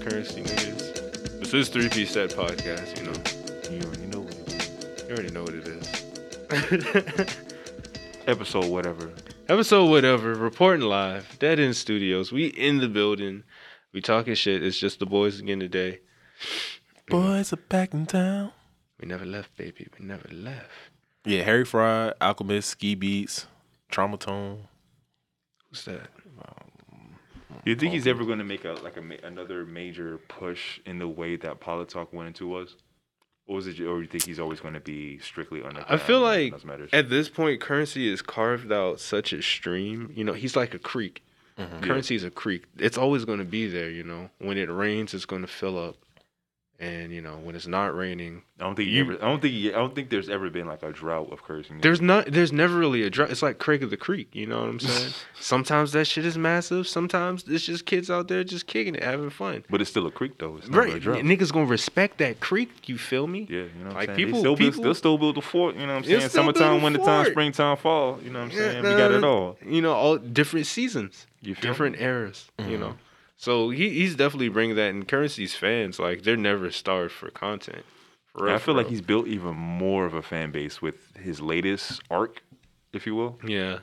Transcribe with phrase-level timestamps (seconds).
[0.00, 1.40] So shouts out to all our currency niggas.
[1.40, 2.98] This is three piece set podcast.
[2.98, 3.12] You know,
[3.70, 5.04] You already know what it is.
[5.04, 7.36] you already know what it is.
[8.26, 9.12] Episode whatever.
[9.48, 12.30] Episode whatever, reporting live, Dead End Studios.
[12.32, 13.44] We in the building.
[13.92, 14.62] We talking shit.
[14.62, 16.00] It's just the boys again today.
[17.08, 18.52] Boys are back in town.
[19.00, 19.88] We never left, baby.
[19.98, 20.68] We never left.
[21.24, 23.46] Yeah, Harry Fraud, Alchemist, Ski Beats,
[23.90, 24.58] Traumatone.
[25.70, 26.10] Who's that?
[27.68, 30.80] Do you think he's ever going to make a like a ma- another major push
[30.86, 32.76] in the way that Pilot Talk went into was?
[33.46, 33.78] Or was it?
[33.80, 35.76] Or you think he's always going to be strictly on?
[35.86, 36.54] I feel like
[36.94, 40.10] at this point, currency is carved out such a stream.
[40.16, 41.22] You know, he's like a creek.
[41.58, 41.80] Mm-hmm.
[41.80, 42.64] Currency is a creek.
[42.78, 43.90] It's always going to be there.
[43.90, 45.96] You know, when it rains, it's going to fill up,
[46.80, 49.54] and you know, when it's not raining, I don't think you- ever, I don't think
[49.66, 51.80] I don't think there's ever been like a drought of cursing.
[51.80, 52.26] there's not.
[52.26, 53.30] There's never really a drought.
[53.30, 54.28] It's like Craig of the Creek.
[54.32, 55.12] You know what I'm saying?
[55.40, 56.86] sometimes that shit is massive.
[56.86, 59.64] Sometimes it's just kids out there just kicking it, having fun.
[59.70, 60.56] but it's still a creek though.
[60.58, 61.18] It's a Right, drought.
[61.24, 62.88] niggas gonna respect that creek.
[62.88, 63.46] You feel me?
[63.50, 64.26] Yeah, you know what Like, I'm saying?
[64.26, 66.28] people- they still people- they'll still build the fort, you know what I'm saying?
[66.28, 68.84] Summertime, a wintertime, springtime, fall, you know what I'm saying?
[68.84, 69.58] Yeah, we got it all.
[69.66, 72.48] You know, all different seasons, You feel different eras.
[72.58, 72.80] You mm-hmm.
[72.80, 72.94] know,
[73.38, 74.90] so he he's definitely bringing that.
[74.90, 77.84] And currency's fans like they're never starved for content.
[78.34, 81.40] For real, I feel like he's built even more of a fan base with his
[81.40, 82.42] latest arc,
[82.92, 83.38] if you will.
[83.46, 83.78] yeah,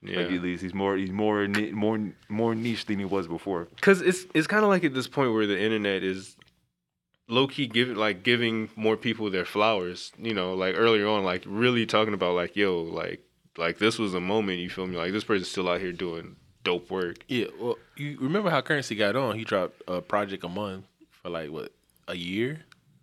[0.00, 0.16] yeah.
[0.20, 3.68] Like at least he's more he's more more more niche than he was before.
[3.74, 6.36] Because it's it's kind of like at this point where the internet is
[7.28, 10.12] low key giving like giving more people their flowers.
[10.18, 13.24] You know, like earlier on, like really talking about like yo, like
[13.58, 14.60] like this was a moment.
[14.60, 14.96] You feel me?
[14.96, 17.24] Like this person's still out here doing dope work.
[17.28, 19.36] Yeah, well, you remember how Currency got on?
[19.38, 21.72] He dropped a project a month for like what
[22.08, 22.60] a year,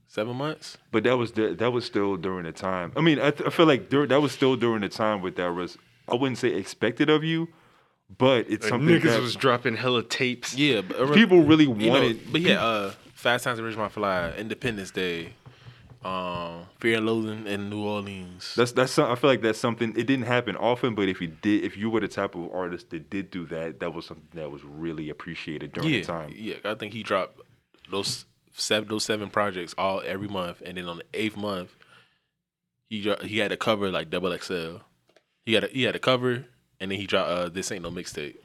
[0.08, 0.78] seven months.
[0.92, 2.92] But that was the, that was still during the time.
[2.96, 5.36] I mean, I, th- I feel like dur- that was still during the time with
[5.38, 5.78] that was
[6.10, 7.50] I wouldn't say expected of you,
[8.18, 10.56] but it's Like, something niggas that was dropping hella tapes.
[10.56, 12.32] Yeah, but people really you know, wanted.
[12.32, 15.34] but yeah, uh, Fast Times at Ridgemont Fly, Independence Day,
[16.04, 18.54] um, Fear and Loathing in New Orleans.
[18.56, 21.28] That's that's some, I feel like that's something it didn't happen often, but if you
[21.28, 24.28] did, if you were the type of artist that did do that, that was something
[24.34, 26.34] that was really appreciated during yeah, the time.
[26.36, 26.56] yeah.
[26.64, 27.42] I think he dropped
[27.90, 31.76] those seven those seven projects all every month, and then on the eighth month,
[32.90, 34.78] he dro- he had a cover like double XL.
[35.46, 36.46] He had a, he had a cover,
[36.80, 38.38] and then he dropped uh, this ain't no mixtape.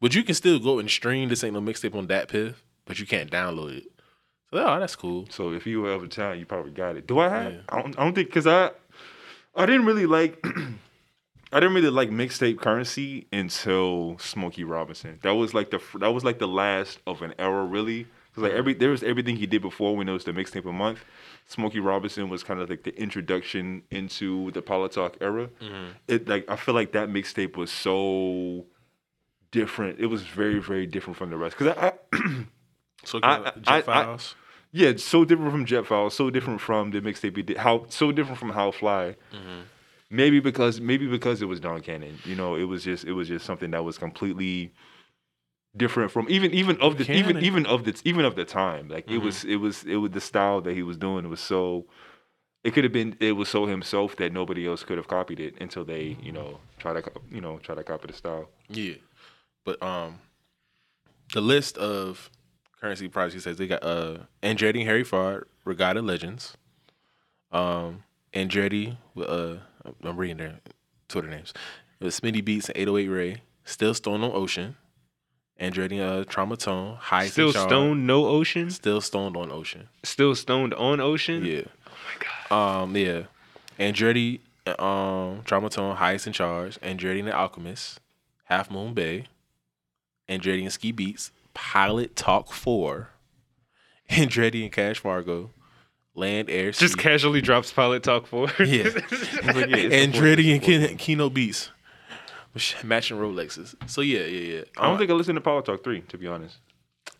[0.00, 3.06] But you can still go and stream this ain't no mixtape on DatPiff, but you
[3.06, 3.93] can't download it.
[4.54, 5.26] Oh, that's cool.
[5.30, 7.06] So if you were of a town, you probably got it.
[7.06, 7.52] Do I have?
[7.52, 7.60] Yeah.
[7.68, 8.70] I, don't, I don't think because I
[9.56, 10.44] I didn't really like
[11.52, 15.18] I didn't really like mixtape currency until Smokey Robinson.
[15.22, 18.06] That was like the that was like the last of an era really.
[18.34, 20.72] 'Cause like every there was everything he did before when it was the mixtape a
[20.72, 21.04] month.
[21.46, 25.48] Smokey Robinson was kind of like the introduction into the Pilot Talk era.
[25.60, 25.90] Mm-hmm.
[26.08, 28.66] It like I feel like that mixtape was so
[29.52, 30.00] different.
[30.00, 31.56] It was very very different from the rest.
[31.56, 32.44] Cause I, I
[33.04, 34.18] So I- I- I-.
[34.76, 37.58] Yeah, it's so different from Jet Files, so different from the mixtape he did.
[37.58, 39.14] How so different from How Fly.
[39.32, 39.60] Mm-hmm.
[40.10, 42.18] Maybe because maybe because it was Don Cannon.
[42.24, 44.72] You know, it was just it was just something that was completely
[45.76, 47.44] different from even even of the even Cannon.
[47.44, 48.88] even of the even of the time.
[48.88, 49.50] Like it was mm-hmm.
[49.50, 51.86] it was it was the style that he was doing It was so
[52.64, 55.54] it could have been it was so himself that nobody else could have copied it
[55.60, 56.34] until they, you mm-hmm.
[56.34, 58.48] know, try to co- you know, try to copy the style.
[58.68, 58.94] Yeah,
[59.64, 60.18] but um,
[61.32, 62.28] the list of
[62.84, 66.54] currency projects he says they got uh Andretti and Harry Fraud, Regatta Legends,
[67.50, 69.54] um Andretti with uh
[70.02, 70.56] I'm reading their
[71.08, 71.54] Twitter names,
[71.98, 74.76] with Smitty Beats and 808 Ray, Still Stone on Ocean,
[75.58, 78.68] Andretti uh Traumatone, High Still stoned, no ocean.
[78.70, 79.88] Still Stoned on Ocean.
[80.02, 81.42] Still stoned on ocean.
[81.42, 81.62] Yeah.
[81.86, 82.82] Oh my god.
[82.82, 83.22] Um, yeah.
[83.78, 87.98] Andretti, um, Traumatone, Highest in Charge, Andretti and the Alchemist,
[88.44, 89.24] Half Moon Bay,
[90.28, 93.08] Andretti and Ski Beats, Pilot Talk 4,
[94.10, 95.50] Andretti and Cash Fargo,
[96.14, 96.84] Land Air Sea.
[96.86, 98.84] Just casually drops pilot talk four Yeah.
[98.92, 100.62] Like, yeah, Andretti and important.
[100.62, 101.70] Ken- Keynote Beats.
[102.84, 103.74] Matching Rolexes.
[103.90, 104.62] So yeah, yeah, yeah.
[104.78, 106.58] I don't Um, think I listened to pilot Talk 3, to be honest.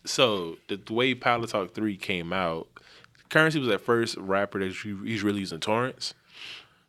[0.05, 2.67] so the, the way Pilot Talk Three came out,
[3.29, 6.13] Currency was at first rapper that he's really using torrents.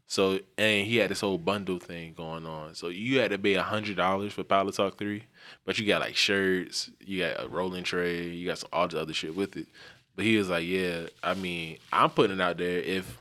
[0.06, 2.75] So and he had this whole bundle thing going on.
[2.75, 5.25] So you had to pay a hundred dollars for Pilot Talk Three,
[5.64, 9.00] but you got like shirts, you got a rolling tray, you got some all the
[9.00, 9.67] other shit with it.
[10.14, 12.79] But he was like, yeah, I mean, I'm putting it out there.
[12.79, 13.19] If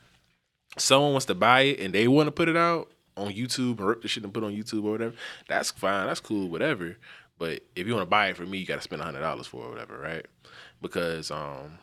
[0.78, 3.88] someone wants to buy it and they want to put it out on YouTube and
[3.88, 5.16] rip the shit and put it on YouTube or whatever,
[5.50, 6.08] that's fine.
[6.08, 6.98] That's cool, whatever.
[7.38, 9.22] But if you want to buy it from me, you got to spend a hundred
[9.22, 10.26] dollars for it or whatever, right?
[10.82, 11.80] Because um,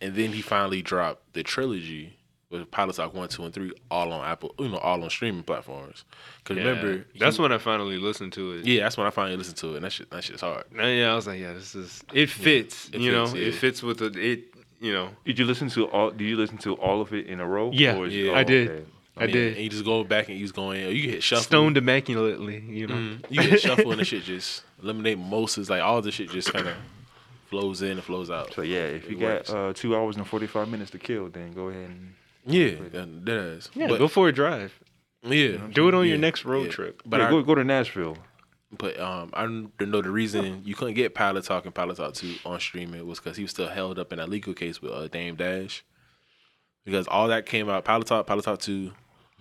[0.00, 2.17] and then he finally dropped the trilogy
[2.50, 5.42] with Pilot Talk one, two, and three, all on Apple, you know, all on streaming
[5.42, 6.04] platforms.
[6.44, 8.64] Cause remember, that's he- when I finally listened to it.
[8.66, 10.64] yeah, that's when I finally listened to it, and that shit, that shit's hard.
[10.78, 12.88] Uh, yeah, I was like, yeah, this is it fits.
[12.92, 14.44] it you know, fits, it fits with the it.
[14.80, 16.10] You know, Did you listen to all?
[16.10, 17.70] Did you listen to all of it in a row?
[17.72, 18.70] Yeah, Or is- yeah, I did.
[18.70, 18.84] okay.
[19.16, 19.52] I Yeah, did.
[19.54, 21.42] And you just go back and you just going, you can hit shuffle.
[21.42, 22.60] stoned immaculately.
[22.60, 23.24] You know, Mhm.
[23.28, 25.68] You get shuffle and the shit just eliminate mimosas.
[25.68, 26.74] Like all the shit just kind of
[27.50, 28.54] flows in and flows out.
[28.54, 31.28] So yeah, if you It got uh, two hours and forty five minutes to kill,
[31.28, 32.14] then go ahead and
[32.48, 33.70] Yeah, that, that is.
[33.74, 34.72] yeah, but, go for a drive.
[35.22, 36.70] yeah, Do it on yeah, your next road yeah.
[36.72, 37.02] trip.
[37.04, 38.16] But yeah, I, go go to Nashville.
[38.76, 42.14] but um, I don't know the reason you couldn't get Pilot Talk and Pilot Talk
[42.14, 44.92] Two on streaming was because he was still held up in that legal case with
[44.92, 45.84] uh, Dame Dash.
[46.84, 48.92] Because all that came out, Pilot Talk, Pilot Talk Two,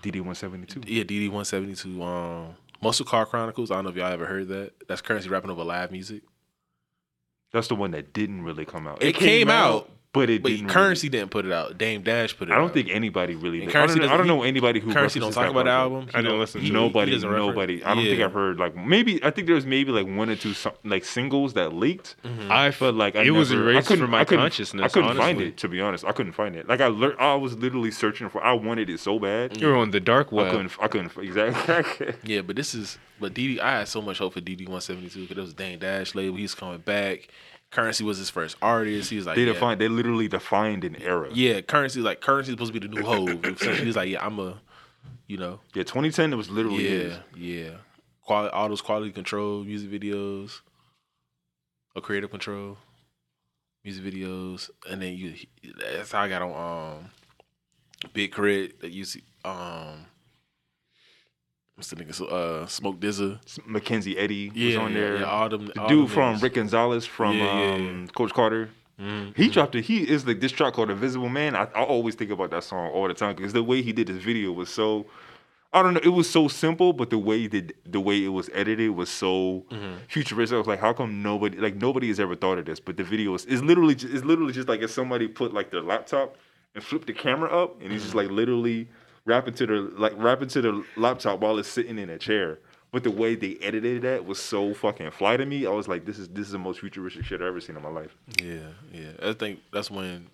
[0.04, 0.82] DD one seventy two.
[0.86, 3.72] yeah, DD one seventy two, um, Muscle Car Chronicles.
[3.72, 4.74] I don't know if y'all ever heard that.
[4.88, 6.24] That's currency rapping over live music.
[7.54, 9.02] That's the one that didn't really come out.
[9.02, 9.90] It came out,
[10.20, 10.68] but it But didn't.
[10.70, 11.78] currency didn't put it out.
[11.78, 12.68] Dame Dash put it Really, I out.
[12.68, 13.62] don't think anybody really.
[13.64, 13.76] And Did.
[13.76, 15.72] I don't, Currency know- I doesn't- don't know anybody who Currency don't talk about the
[15.72, 15.94] project.
[15.94, 16.10] album.
[16.14, 16.72] I didn't listen to.
[16.72, 17.84] Nobody, He doesn't refer- nobody.
[17.84, 19.24] I don't think I've heard like maybe.
[19.24, 22.16] I think there was maybe like one or two some, like singles that leaked.
[22.26, 22.52] Mm-hmm.
[22.52, 24.84] I felt like I it was never- I erased couldn't- from my I couldn't- consciousness.
[24.84, 26.06] I couldn't find it to be honest.
[26.06, 26.68] I couldn't find it.
[26.68, 28.44] Like I, lear- I was literally searching for.
[28.44, 29.60] I wanted it so bad.
[29.62, 30.52] You were on the dark I web.
[30.52, 30.72] couldn't.
[30.82, 31.12] I couldn't.
[31.18, 32.14] Exactly.
[32.24, 33.60] Yeah, but this is but DD.
[33.60, 36.14] I had so much hope for DD one seventy two because it was Dame Dash
[36.16, 36.38] label.
[36.38, 37.28] He's coming back.
[37.72, 39.10] Currency was his first artist.
[39.10, 39.54] He was like, they yeah.
[39.54, 39.82] defined.
[39.82, 41.30] They literally defined an era.
[41.34, 43.60] Yeah, currency like currency is supposed to be the new Hove.
[43.60, 44.60] So he was like, yeah, I'm a,
[45.28, 45.84] you know, Yeah.
[45.84, 46.32] 2010.
[46.32, 46.84] It was literally.
[46.88, 47.14] his.
[47.36, 47.70] yeah, yeah.
[48.22, 50.62] Quality, all those quality control music videos,
[51.96, 52.78] or creative control
[53.84, 55.34] music videos, and then you.
[55.80, 57.10] That's how I got on um,
[58.14, 58.74] Big K.R.I.T.
[58.82, 59.24] that you see.
[59.46, 60.08] Um,
[61.78, 62.22] what's the nigga?
[62.22, 63.40] Uh, Smoke DZA.
[63.66, 65.18] Mackenzie Eddie was on yeah, there.
[65.20, 66.44] yeah, all them, the all dude them from niggas.
[66.44, 68.70] Rick Gonzalez from Yeah, yeah, um, Coach Carter.
[69.00, 69.54] Mhm, He mhm.
[69.54, 69.84] dropped it.
[69.86, 72.90] He is like this track called "Invisible Man." I, I always think about that song
[72.92, 75.06] all the time because the way he did this video was so.
[75.74, 76.00] I don't know.
[76.02, 79.66] It was so simple, but the way that the way it was edited was so
[79.70, 79.98] Mhm.
[80.08, 80.56] futuristic.
[80.56, 82.80] I was like, how come nobody like nobody has ever thought of this?
[82.80, 85.70] But the video is, is literally ju- it's literally just like if somebody put like
[85.70, 86.36] their laptop
[86.74, 88.88] and flipped the camera up, and he's just like literally
[89.28, 92.60] rapping to the like rapping to the laptop while it's sitting in a chair.
[92.92, 95.68] But the way they edited that was so fucking fly to me.
[95.68, 97.84] I was like, this is this is the most futuristic shit I've ever seen in
[97.84, 98.16] my life.
[98.42, 99.12] Yeah, yeah.
[99.22, 100.30] I think that's when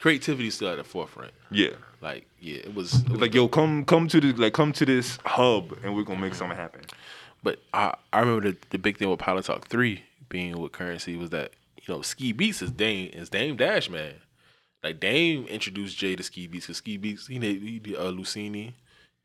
[0.00, 1.32] creativity is still at the forefront.
[1.50, 1.70] Yeah.
[2.00, 4.84] Like, yeah, it was, it was Like yo, come come to the like come to
[4.84, 6.82] this hub and we're gonna make something happen.
[7.42, 11.16] But I, I remember the, the big thing with Pilot Talk three being with currency
[11.16, 14.14] was that you know Ski Beats is Dame is Dame Dash man.
[14.82, 18.12] Like Dame introduced Jay to Ski Beats because Ski Beats he did, he did uh,
[18.12, 18.72] Luchini.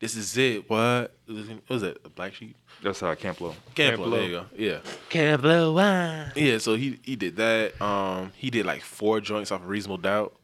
[0.00, 0.68] This is it.
[0.68, 1.98] What what was that?
[2.04, 2.56] A black Sheep.
[2.82, 3.54] That's how Camp Lo.
[3.74, 4.16] Camp Camp Lo, Low.
[4.16, 4.46] There you go.
[4.56, 4.78] Yeah.
[5.08, 6.32] Can't blow wine.
[6.34, 6.58] Yeah.
[6.58, 7.80] So he he did that.
[7.80, 10.34] Um, he did like four joints off of Reasonable Doubt,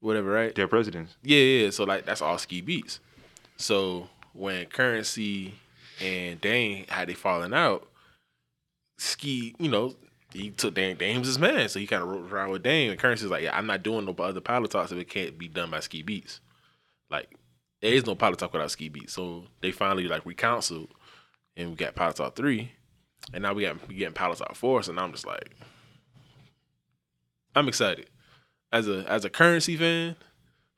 [0.00, 0.30] whatever.
[0.30, 0.54] Right.
[0.54, 1.16] Their presidents.
[1.22, 1.70] Yeah, yeah.
[1.70, 2.98] So like that's all ski beats.
[3.56, 5.54] So when Currency
[6.00, 7.88] and Dame had they falling out,
[8.98, 9.94] Ski, you know,
[10.32, 12.90] he took Dame Dame's his man, so he kind of rode around with Dame.
[12.90, 15.48] And Currency's like, yeah, I'm not doing no other pilot talks if it can't be
[15.48, 16.40] done by Ski Beats.
[17.10, 17.36] Like
[17.80, 19.12] there is no pilot talk without Ski Beats.
[19.12, 20.88] So they finally like recounseled,
[21.56, 22.72] and we got pilot talk three,
[23.32, 24.82] and now we got we getting pilot talk four.
[24.82, 25.54] So now I'm just like,
[27.54, 28.08] I'm excited
[28.72, 30.16] as a as a Currency fan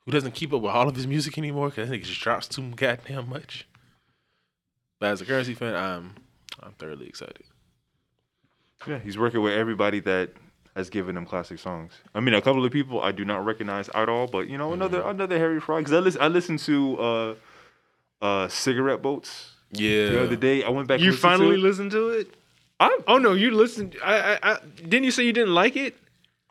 [0.05, 2.21] who doesn't keep up with all of his music anymore because I think it just
[2.21, 3.67] drops too goddamn much.
[4.99, 6.15] But as a currency fan, I'm
[6.61, 7.43] I'm thoroughly excited.
[8.87, 10.31] Yeah, he's working with everybody that
[10.75, 11.93] has given him classic songs.
[12.13, 14.73] I mean, a couple of people I do not recognize at all, but you know,
[14.73, 15.79] another another Harry Fraud.
[15.85, 17.35] Because I listen, I listened to uh,
[18.21, 20.09] uh, Cigarette Boats Yeah.
[20.09, 20.63] the other day.
[20.63, 20.99] I went back.
[20.99, 21.59] You and listened to finally it.
[21.59, 22.33] listened to it?
[22.79, 23.95] I Oh no, you listened.
[24.03, 25.95] I, I, I didn't you say you didn't like it?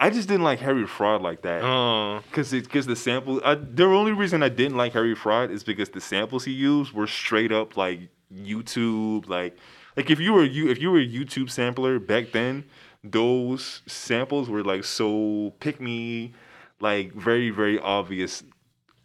[0.01, 1.63] I just didn't like Harry Fraud like that.
[1.63, 3.41] Oh, Cause it, cause the sample.
[3.45, 6.93] I, the only reason I didn't like Harry Fraud is because the samples he used
[6.93, 8.01] were straight up like
[8.35, 9.57] YouTube, like
[9.97, 12.65] like if you were you if you were a YouTube sampler back then,
[13.03, 16.33] those samples were like so pick me,
[16.81, 18.43] like very very obvious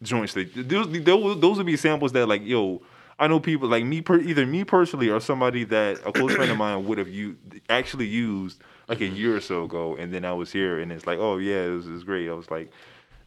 [0.01, 0.34] joints.
[0.34, 2.81] That those those would be samples that like yo.
[3.22, 6.50] I know people like me, per, either me personally or somebody that a close friend
[6.50, 9.15] of mine would have used, actually used like a mm-hmm.
[9.15, 11.69] year or so ago, and then I was here, and it's like, oh yeah, it
[11.69, 12.29] was, it was great.
[12.29, 12.72] I was like,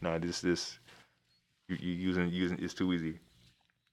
[0.00, 0.78] nah, this this
[1.68, 3.18] you, you using using it's too easy.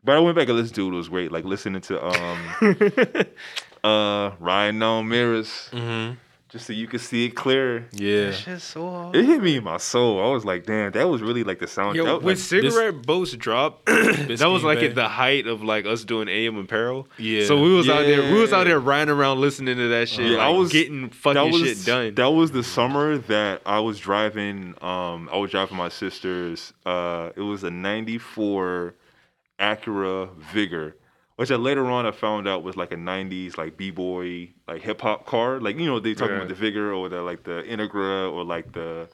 [0.03, 0.93] But I went back and listened to it.
[0.93, 1.31] It was great.
[1.31, 2.45] Like listening to um
[3.83, 5.69] uh riding on mirrors.
[5.71, 6.15] Mm-hmm.
[6.49, 7.87] just so you could see it clear.
[7.91, 8.31] Yeah.
[8.57, 9.11] so.
[9.13, 10.23] It hit me in my soul.
[10.25, 11.95] I was like, damn, that was really like the sound.
[11.95, 14.87] Yo, that, when like, cigarette boats dropped, that was like Bay.
[14.87, 17.07] at the height of like us doing AM Apparel.
[17.17, 17.45] Yeah.
[17.45, 20.25] So we was out there, we was out there riding around listening to that shit.
[20.31, 22.15] Yeah, like, I was- getting fucking was shit done.
[22.15, 24.75] that was the summer that I was driving.
[24.81, 26.73] Um, I was driving my sister's.
[26.85, 28.95] Uh, it was a '94
[29.59, 30.95] Acura Vigor,
[31.35, 34.81] which I later on I found out was like a '90s like b boy like
[34.81, 35.59] hip hop car.
[35.59, 36.37] Like you know they talking Yeah.
[36.43, 39.09] about the Vigor or the like the Integra or like the.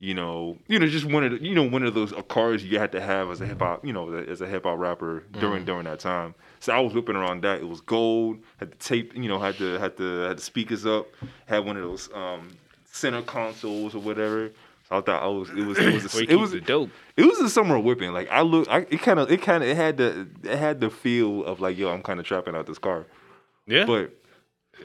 [0.00, 2.78] You know, you know, just one of the, you know, one of those cars you
[2.78, 5.64] had to have as a hip hop, you know, as a hip hop rapper during
[5.64, 6.36] during that time.
[6.60, 7.60] So I was whipping around that.
[7.60, 8.38] It was gold.
[8.58, 11.08] Had the tape, you know, had to had the had the speakers up.
[11.46, 12.50] Had one of those um,
[12.84, 14.52] center consoles or whatever.
[14.90, 16.90] I thought I was it was it was a, it was dope.
[17.16, 18.12] it was a summer whipping.
[18.12, 20.80] Like I look, I, it kind of it kind of it had the it had
[20.80, 23.06] the feel of like yo, I'm kind of trapping out this car.
[23.66, 24.14] Yeah, But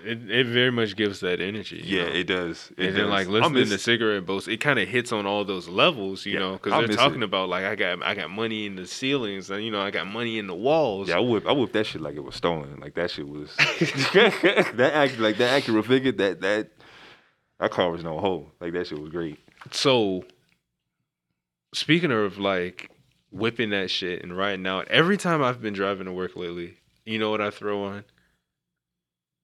[0.03, 1.81] it, it very much gives that energy.
[1.85, 2.09] yeah, know?
[2.11, 2.71] it does.
[2.77, 3.09] It and then does.
[3.11, 6.25] like I listening miss- to cigarette boats, it kind of hits on all those levels,
[6.25, 7.25] you Yeah, know, because they're talking it.
[7.25, 10.05] about like I got I got money in the ceilings, and you know I got
[10.07, 11.07] money in the walls.
[11.07, 12.79] Yeah, I whip I whipped that shit like it was stolen.
[12.81, 16.69] Like that shit was that act like that Acura Vigor that that
[17.59, 18.51] that car was no hole.
[18.59, 19.39] Like that shit was great.
[19.71, 20.25] So,
[21.73, 22.89] speaking of like
[23.31, 27.19] whipping that shit and riding out, every time I've been driving to work lately, you
[27.19, 28.03] know what I throw on?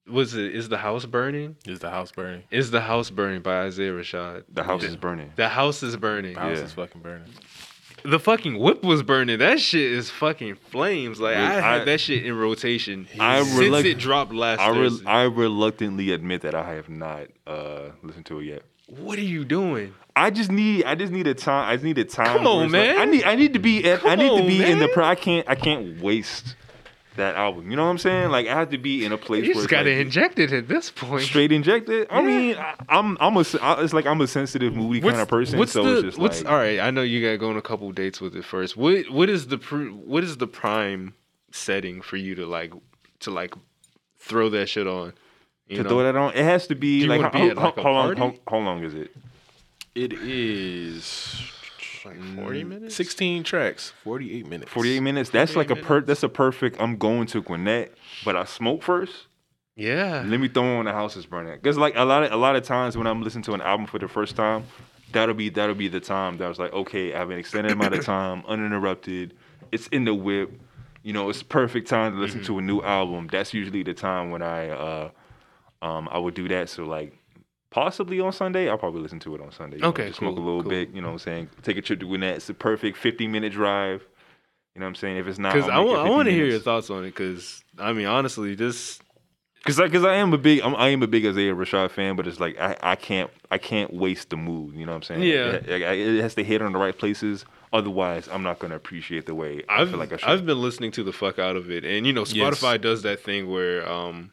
[0.08, 1.56] Was it is the house burning?
[1.66, 2.42] Is the house burning?
[2.50, 4.44] Is the house burning by Isaiah Rashad?
[4.52, 4.88] The house Yeah.
[4.88, 5.32] is burning.
[5.36, 6.34] The house is burning.
[6.34, 6.64] The house Yeah.
[6.64, 7.28] is fucking burning.
[8.02, 9.38] The fucking whip was burning.
[9.38, 11.20] That shit is fucking flames.
[11.20, 14.58] Like Dude, I had I- that shit in rotation I since reluct- it dropped last
[14.60, 15.06] I re- Thursday.
[15.06, 18.62] I reluctantly admit that I have not uh listened to it yet.
[18.98, 19.94] What are you doing?
[20.16, 22.38] I just need I just need a time I just need a time.
[22.38, 22.98] Come on, it's like- man.
[22.98, 25.04] I need I need to be at, I need to on, be in the pro
[25.04, 26.56] I can't I can't waste
[27.16, 27.70] that album.
[27.70, 28.30] You know what I'm saying?
[28.30, 30.52] Like I have to be in a place You where just gotta like, inject it
[30.52, 31.22] at this point.
[31.24, 32.08] straight inject it.
[32.10, 32.26] I Yeah.
[32.26, 35.58] mean, I, I'm I'm a it's like I'm a sensitive, moody kind of person.
[35.58, 36.80] What's so the it's just what's like all right?
[36.80, 38.76] I know you got to go on a couple dates with it first.
[38.76, 41.14] What what is the pr- what is the prime
[41.52, 42.72] setting for you to like
[43.20, 43.54] to like
[44.18, 45.12] throw that shit on?
[45.70, 45.88] You to know?
[45.88, 46.34] throw that on.
[46.34, 48.84] It has to be you like how, be how- like, how long how, how long
[48.84, 49.10] is it?
[49.94, 51.40] It is
[52.04, 52.94] Like 40 minutes?
[52.94, 54.70] Sixteen tracks, forty-eight minutes.
[54.72, 55.30] 48 minutes.
[55.30, 56.00] That's 48 like a per.
[56.00, 56.80] That's a perfect.
[56.80, 59.26] I'm going to Gwinnett, but I smoke first.
[59.76, 60.24] Yeah.
[60.26, 61.54] Let me throw on the house is burning.
[61.54, 63.86] Because like a lot of a lot of times when I'm listening to an album
[63.86, 64.64] for the first time,
[65.12, 67.72] that'll be that'll be the time that I was like, okay, I have an extended
[67.72, 69.34] amount of time, uninterrupted.
[69.72, 70.52] It's in the whip.
[71.02, 72.46] You know, it's perfect time to listen Mm-hmm.
[72.54, 73.28] to a new album.
[73.32, 75.10] That's usually the time when I uh
[75.82, 76.68] um I would do that.
[76.68, 77.12] So like
[77.70, 79.76] possibly on Sunday, I'll probably listen to it on Sunday.
[79.76, 80.70] you know, Okay, just smoke a little cool.
[80.70, 81.50] bit, you know what I'm saying?
[81.62, 82.36] Take a trip to Gwinnett.
[82.36, 84.02] It's a perfect 50 minute drive.
[84.74, 85.16] You know what I'm saying?
[85.18, 87.08] If it's not, Because I want I want to hear your thoughts on it.
[87.08, 88.98] Because I mean, honestly, this
[89.62, 92.16] Cause, I, cause I am a big, I'm, I am a big Isaiah Rashad fan,
[92.16, 94.74] but it's like I, I can't, I can't waste the mood.
[94.74, 95.22] You know what I'm saying?
[95.24, 95.48] Yeah.
[95.50, 95.82] it, it-
[96.16, 97.44] it has to hit on the right places.
[97.70, 100.28] Otherwise, I'm not gonna appreciate the way I I've feel like I should.
[100.30, 102.58] I've been listening to the fuck out of it, and you know, Yes.
[102.58, 104.32] Spotify does that thing where um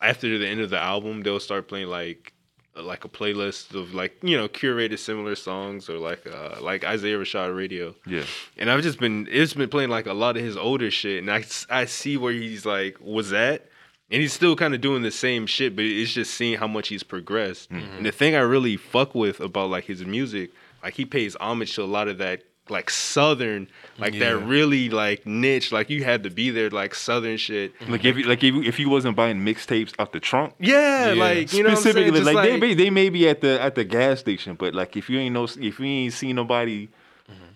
[0.00, 2.32] after the end of the album, they'll start playing like
[2.76, 7.18] like a playlist of like you know curated similar songs or like uh like Isaiah
[7.18, 7.94] Rashad Radio.
[8.06, 8.22] yeah,
[8.56, 11.30] And I've just been it's been playing like a lot of his older shit, and
[11.30, 13.66] I I see where he's like was at,
[14.12, 16.86] and he's still kind of doing the same shit, but it's just seeing how much
[16.88, 17.70] he's progressed.
[17.70, 20.50] And the thing I really fuck with about like his music,
[20.82, 25.26] like he pays homage to a lot of that like southern, like that really like
[25.26, 27.72] niche, like you had to be there, like southern shit.
[27.88, 31.12] like if you, like if you, if you wasn't buying mixtapes out the trunk, Yeah,
[31.12, 31.14] Yeah.
[31.22, 31.94] like you know, what I'm saying?
[31.94, 34.54] specifically, Just like, like, they may, they may be at the at the gas station,
[34.54, 36.88] but like if you ain't no, if you ain't seen nobody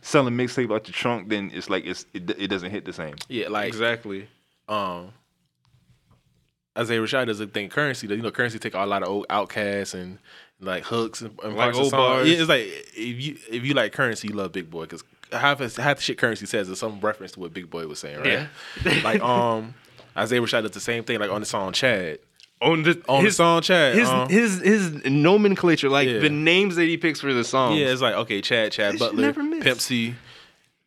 [0.04, 3.14] selling mixtape out the trunk, then it's like it's it, it doesn't hit the same.
[3.28, 4.28] Yeah, like exactly.
[4.69, 5.12] um
[6.76, 8.07] Isaiah Rashad doesn't think currency.
[8.07, 10.19] You know, currency take a lot of old outcasts and
[10.62, 12.00] like hooks and, and Like parts of old songs.
[12.00, 12.28] bars.
[12.28, 12.62] Yeah, it's like
[12.97, 15.02] if you if you like currency, you love Big Boi because
[15.33, 17.99] half of- half the shit currency says is some reference to what Big Boi was
[17.99, 18.47] saying, right?
[18.85, 19.00] Yeah.
[19.04, 19.75] like um
[20.16, 22.19] Isaiah Rashad does the same thing, like on the song Chad.
[22.61, 26.19] On the On his the song Chad, his um, his his nomenclature, like Yeah.
[26.21, 27.78] the names that he picks for the songs.
[27.78, 29.64] Yeah, it's like okay, Chad, Chad Butler, never miss.
[29.64, 30.14] Pimp C.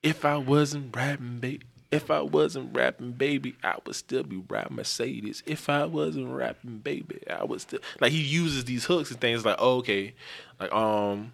[0.01, 4.75] If I wasn't rapping, baby, if I wasn't rapping, baby, I would still be rapping
[4.77, 5.43] Mercedes.
[5.45, 9.45] If I wasn't rapping, baby, I would still like he uses these hooks and things
[9.45, 10.13] like oh, okay,
[10.59, 11.33] like um.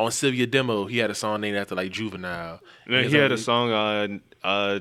[0.00, 2.60] On Cilvia Demo, he had a song named after like Juvenile.
[2.86, 4.80] And he like- had a song on uh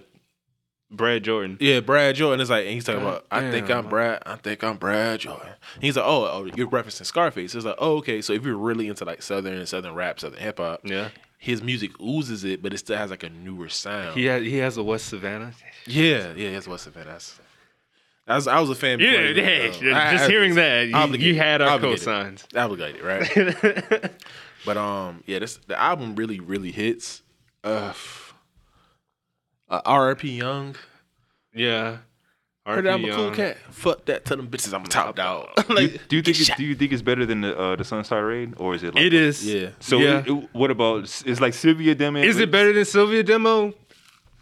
[0.91, 1.57] Brad Jordan.
[1.59, 3.69] Yeah, Brad Jordan is like, and he's talking God about, I think.
[3.69, 5.49] I'm Brad, I think I'm Brad Jordan.
[5.81, 7.55] He's like, oh, oh, you're referencing Scarface.
[7.55, 8.21] It's like, oh, okay.
[8.21, 11.09] So if you're really into like Southern and Southern rap, Southern hip hop, Yeah.
[11.37, 14.15] his music oozes it, but it still has like a newer sound.
[14.17, 15.53] He has he has a West Savannah.
[15.87, 16.93] Yeah, yeah, that's what's it.
[16.93, 17.39] That's
[18.27, 18.99] I was I was a fan.
[18.99, 21.27] Yeah, before you- yeah, uh, I- just I- hearing that, you, obligated.
[21.27, 22.07] you had our Obligated.
[22.07, 22.57] cosigns.
[22.57, 24.11] obligated, right?
[24.65, 27.21] But um, yeah, this the album really really hits.
[27.63, 28.24] Uh, f-
[29.69, 30.37] uh R.I.P.
[30.37, 30.75] Young.
[31.53, 31.97] yeah.
[32.65, 33.57] Heard that I'm a cool cat.
[33.69, 34.25] Fuck that.
[34.25, 35.49] Tell them bitches I'm a top dog.
[35.55, 36.57] Do you, like, do you think it's, shot.
[36.57, 39.03] do you think it's better than the uh, the Sun's Tirade or is it like
[39.03, 39.45] It is.
[39.45, 39.69] Yeah.
[39.79, 40.19] So yeah.
[40.21, 42.19] it- it- what about it's like Cilvia Demo?
[42.21, 43.67] is it better than Cilvia Demo?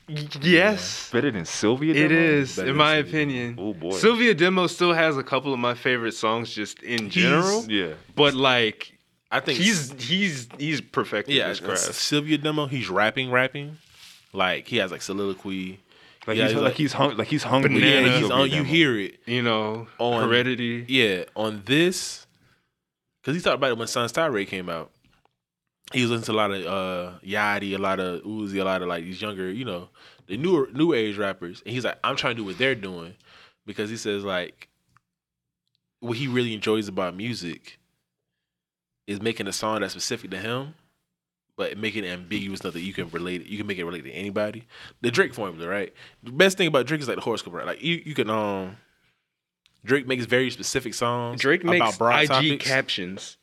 [0.07, 1.09] Y- Yes.
[1.11, 1.93] better than Cilvia?
[1.93, 2.05] Demo?
[2.05, 3.55] It is, Better in my Cilvia opinion.
[3.59, 3.89] Oh boy.
[3.91, 7.65] Cilvia Demo still has a couple of my favorite songs just in general.
[7.67, 7.95] Yeah.
[8.15, 8.97] But like
[9.31, 11.49] I think he's he's he's perfected yeah.
[11.49, 11.81] his craft.
[11.91, 12.67] Cilvia demo.
[12.67, 13.77] He's rapping, rapping.
[14.33, 15.79] Like he has like soliloquy.
[16.25, 17.73] Like Yeah, he's like, like- he's hung, like he's hungry.
[17.75, 18.07] Banana.
[18.07, 18.49] Yeah, he's on.
[18.49, 19.19] You hear it.
[19.25, 20.85] You know, On- Heredity.
[20.87, 22.25] Yeah, on this,
[23.21, 24.89] because he talked about it when Sun's Tirade came out.
[25.91, 28.81] He was listening to a lot of uh Yachty, a lot of Uzi, a lot
[28.81, 29.89] of like these younger, you know,
[30.27, 31.61] the newer new age rappers.
[31.65, 33.13] And he's like, I'm trying to do what they're doing
[33.65, 34.69] because he says like
[35.99, 37.79] what he really enjoys about music
[39.07, 40.73] is making a song that's specific to him,
[41.55, 43.41] but make it ambiguous enough that you can relate.
[43.41, 43.47] it.
[43.47, 44.63] You can make it relate to anybody.
[45.01, 45.93] The Drake formula, right?
[46.23, 47.65] The best thing about Drake is like the horoscope, right?
[47.65, 48.77] Like you, you can um.
[49.85, 51.41] Drake makes very specific songs.
[51.41, 52.65] Drake makes about broad IG topics.
[52.65, 53.37] captions.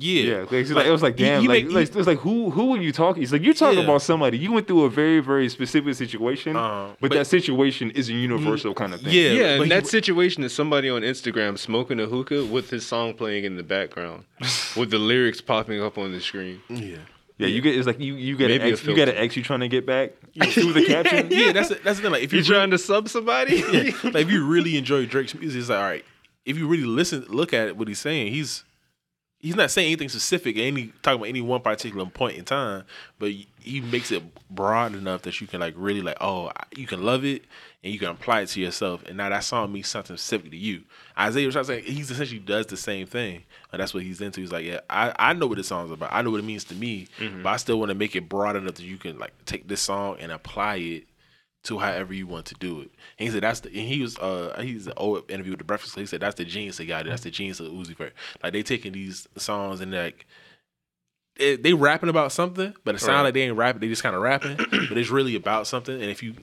[0.00, 1.94] Yeah, Yeah, like, it's like, it was like he- damn, he like, make- like it
[1.96, 3.20] was like who who are you talking?
[3.20, 3.84] He's like you're talking Yeah.
[3.84, 4.38] about somebody.
[4.38, 8.12] You went through a very very specific situation, Uh, but, but- that situation is a
[8.12, 9.12] universal kind of thing.
[9.12, 12.70] Yeah, Yeah, but and he- that situation is somebody on Instagram smoking a hookah with
[12.70, 14.24] his song playing in the background,
[14.76, 16.60] with the lyrics popping up on the screen.
[16.68, 16.98] yeah.
[17.38, 17.46] Yeah.
[17.46, 19.24] You get it's like you you get an Maybe a ex, you get an filter.
[19.24, 20.12] ex you trying to get back
[20.52, 21.28] through the caption.
[21.30, 22.12] yeah, that's the- that's the thing.
[22.12, 23.56] Like if You you trying to sub somebody?
[23.72, 26.04] yeah, like if you really enjoy Drake's music, it's like all right.
[26.44, 28.32] If you really listen, look at it, what he's saying.
[28.32, 28.64] He's
[29.40, 32.84] he's not saying anything specific, any talking about any one particular point in time,
[33.18, 33.30] but
[33.60, 37.24] he makes it broad enough that you can like really like oh you can love
[37.24, 37.44] it
[37.84, 39.04] and you can apply it to yourself.
[39.06, 40.82] And now that song means something specific to you.
[41.16, 44.20] Isaiah was trying to say he's essentially does the same thing, and that's what he's
[44.20, 44.40] into.
[44.40, 46.10] He's like yeah, I I know what this song's about.
[46.12, 47.08] I know what it means to me,
[47.42, 49.80] but I still want to make it broad enough that you can like take this
[49.80, 51.04] song and apply it
[51.64, 52.90] to however you want to do it.
[53.18, 55.64] And he said that's the and he was uh he's an old interview with the
[55.64, 56.02] Breakfast Club.
[56.02, 57.04] He said that's the genius they got.
[57.04, 58.12] That's the genius of Uzi Vert.
[58.42, 60.26] Like they taking these songs and like
[61.36, 63.22] they, they rapping about something, but it sound Right.
[63.24, 63.80] like they ain't rapping.
[63.80, 64.56] They just kind of rapping,
[64.88, 65.94] but it's really about something.
[65.94, 66.34] And if you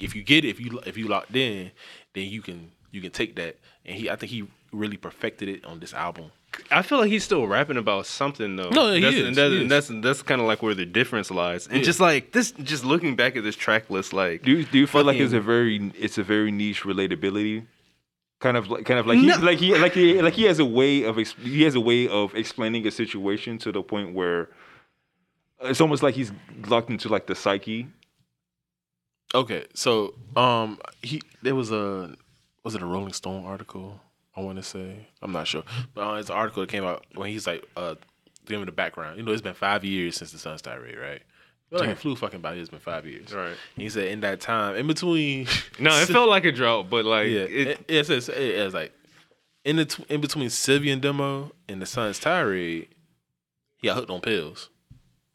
[0.00, 1.70] if you get it, if you if you locked in,
[2.14, 3.56] then you can you can take that.
[3.84, 6.30] And he I think he really perfected it on this album.
[6.70, 8.70] I feel like he's still rapping about something though.
[8.70, 10.86] No, he that's, is, and that's, he and that's that's kind of like where the
[10.86, 11.66] difference lies.
[11.66, 11.84] And Yeah.
[11.84, 14.86] just like this, just looking back at this track list, like Do you, do you
[14.86, 17.66] feel like it's a very it's a very niche relatability?
[18.40, 20.64] Kind of like kind of like he like he like he like he has a
[20.64, 24.48] way of he has a way of explaining a situation to the point where
[25.62, 26.32] it's almost like he's
[26.66, 27.88] locked into like the psyche.
[29.34, 32.14] Okay, so um, he there was a
[32.62, 34.00] was it a Rolling Stone article?
[34.36, 35.62] I want to say I'm not sure,
[35.94, 37.94] but uh, it's an article that came out when he's like uh
[38.46, 39.16] giving the background.
[39.16, 41.22] You know, it's been five years since the Sun Tirade, right?
[41.70, 42.54] Feel like it flew fucking by.
[42.54, 43.32] It's been five years.
[43.32, 43.48] right.
[43.48, 45.46] And he said in that time, in between,
[45.78, 48.74] No, it felt like a drought, but like yeah, it, it, it, says it, it's
[48.74, 48.92] like
[49.64, 52.88] in the in between Cilvia and demo and the Sun's tirade,
[53.76, 54.70] he got hooked on pills.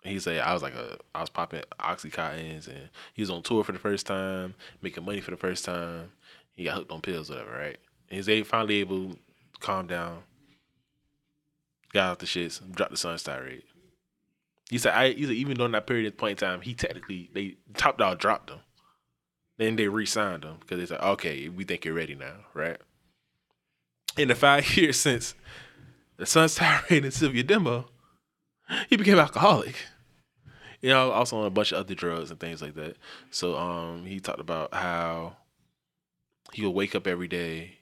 [0.04, 3.64] He said I was like a I was popping oxycontins and he was on tour
[3.64, 6.12] for the first time, making money for the first time.
[6.54, 7.78] He got hooked on pills, whatever, right?
[8.10, 9.18] He's finally able to
[9.60, 10.24] calm down,
[11.94, 13.64] got out the shits, dropped the Sun's tirade.
[14.70, 17.30] He said I he said even during that period of point in time, he technically
[17.34, 18.60] they Top Dawg dropped him.
[19.58, 22.78] Then they re-signed him because they said, "Okay, we think you're ready now, right?"
[24.18, 25.36] In the five years since
[26.18, 27.90] the Sun's Tirade and Cilvia Demo,
[28.90, 29.76] he became alcoholic.
[30.82, 32.96] You know, also on a bunch of other drugs and things like that.
[33.32, 35.36] So, um, he talked about how
[36.54, 37.79] he would wake up every day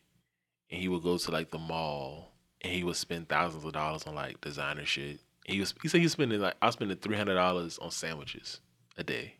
[0.69, 4.03] and he would go to like the mall and he would spend thousands of dollars
[4.03, 5.19] on like designer shit.
[5.45, 7.91] He was he said he was spending like I was spending three hundred dollars on
[7.91, 8.59] sandwiches
[8.97, 9.35] a day.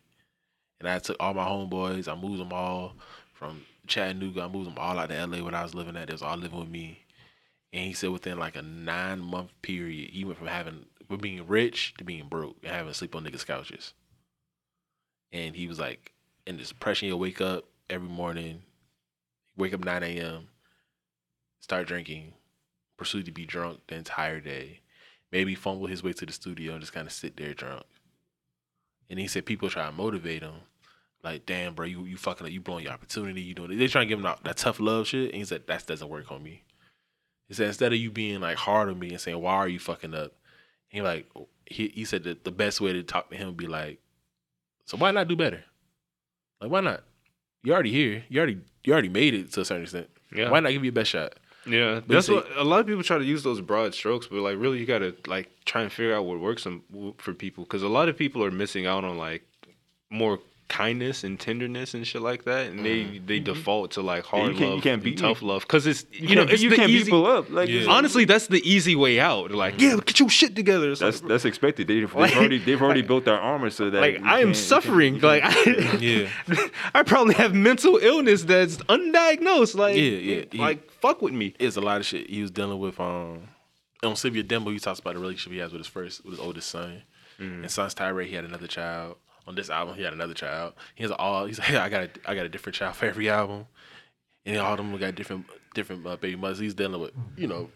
[0.80, 2.96] And I took all my homeboys, I moved them all
[3.34, 6.08] from Chattanooga, I moved them all out to LA when I was living at.
[6.08, 7.04] They was all living with me.
[7.74, 11.48] And he said within like a nine month period, he went from having from being
[11.48, 13.94] rich to being broke and having sleep on niggas' couches.
[15.32, 16.14] And he was like
[16.46, 18.62] in this depression, he'll wake up every morning,
[19.58, 20.48] wake up 9 a.m.,
[21.60, 22.34] start drinking,
[22.98, 24.82] proceed to be drunk the entire day,
[25.32, 27.84] maybe fumble his way to the studio and just kind of sit there drunk.
[29.10, 30.56] And he said people try to motivate him,
[31.24, 33.78] like, damn, bro, you you fucking up, you blowing your opportunity, you doing it.
[33.78, 35.32] They trying to give him that, that tough love shit.
[35.32, 36.64] And he said that doesn't work on me.
[37.48, 39.80] He said instead of you being like hard on me and saying why are you
[39.80, 40.34] fucking up,
[40.90, 41.26] he like
[41.66, 44.00] he he said that the best way to talk to him would be like,
[44.86, 45.64] so why not do better?
[46.62, 47.04] Like why not?
[47.64, 48.24] You already here.
[48.30, 50.10] You already you already made it to a certain extent.
[50.34, 50.50] Yeah.
[50.50, 51.34] Why not give you your best shot?
[51.68, 54.58] Yeah, that's what a lot of people try to use those broad strokes, but like
[54.58, 56.66] really, you gotta like try and figure out what works
[57.18, 59.44] for people because a lot of people are missing out on like
[60.10, 64.52] more kindness and tenderness and shit like that, and they they default to like hard
[64.52, 64.54] Mm-hmm.
[64.54, 66.52] you can't- you love, can't and beat- tough love because it's you, You, know can't,
[66.54, 67.00] it's you the can't easy.
[67.00, 67.50] beat people up.
[67.50, 67.86] Like Yeah.
[67.90, 69.52] Honestly, that's the easy way out.
[69.52, 70.92] Like, yeah, get your shit together.
[70.92, 71.88] It's that's like, that's expected.
[71.88, 74.48] They've, Like- already they've already like- built their armor so that like I am can't-
[74.50, 75.20] you suffering.
[75.20, 76.30] can't- Like I, Yeah.
[76.94, 79.76] I probably have mental illness that's undiagnosed.
[79.76, 80.62] Like, Yeah, yeah, yeah.
[80.62, 81.54] like fuck with me.
[81.60, 83.00] It's a lot of shit he was dealing with.
[83.00, 83.40] Um,
[84.04, 86.40] on Cilvia Demo, he talks about the relationship he has with his first, with his
[86.40, 87.04] oldest son.
[87.40, 87.62] Mm-hmm.
[87.64, 89.16] And Sons Tyree, he had another child.
[89.48, 90.74] On this album, he had another child.
[90.96, 91.46] He has all.
[91.46, 93.66] He's like, I got, a, I got a different child for every album,
[94.46, 96.60] and all of them got different, different uh, baby mothers.
[96.60, 97.70] He's dealing with, you know,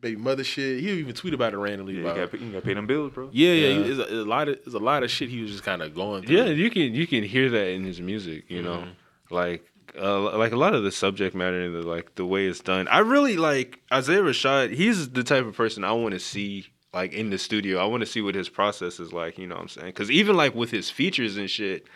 [0.00, 0.80] baby mother shit.
[0.80, 1.94] He even tweet about it randomly.
[1.94, 3.30] Yeah, about, you gotta, you gotta pay them bills, bro.
[3.32, 3.68] yeah, yeah.
[3.68, 3.82] Yeah.
[3.82, 5.82] There's, a, there's a lot of, there's a lot of shit he was just kind
[5.82, 6.36] of going through.
[6.36, 8.44] Yeah, you can you can hear that in his music.
[8.48, 8.84] You know,
[9.30, 9.64] like
[9.98, 12.88] uh, like a lot of the subject matter and the like the way it's done.
[12.88, 14.74] I really like Isaiah Rashad.
[14.74, 17.78] He's the type of person I want to see like in the studio.
[17.78, 19.38] I want to see what his process is like.
[19.38, 19.86] You know what I'm saying?
[19.88, 21.86] Because even like with his features and shit,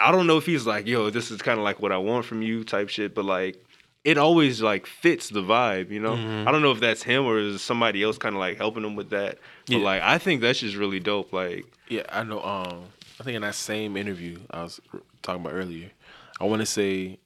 [0.00, 2.24] I don't know if he's like, yo, this is kind of like what I want
[2.24, 3.14] from you type shit.
[3.14, 3.56] But like.
[4.04, 6.12] It always like fits the vibe, you know.
[6.46, 8.96] I don't know if that's him or is somebody else kind of like helping him
[8.96, 9.38] with that.
[9.66, 9.82] But Yeah.
[9.82, 11.32] like, I think that's just really dope.
[11.32, 12.42] Like, Yeah, I know.
[12.42, 12.84] Um,
[13.18, 14.78] I think in that same interview I was
[15.22, 15.90] talking about earlier,
[16.38, 17.18] I want to say,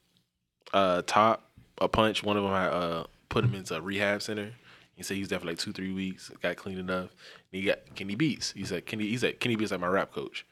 [0.73, 1.43] uh, top
[1.81, 2.23] a punch.
[2.23, 4.53] One of them had uh put him into a rehab center.
[4.99, 6.29] He said he was there for like two, three weeks.
[6.43, 7.11] Got clean enough.
[7.53, 8.51] And he got Kenny Beats.
[8.51, 9.07] He said Kenny.
[9.07, 10.45] He said Kenny Beats like my rap coach.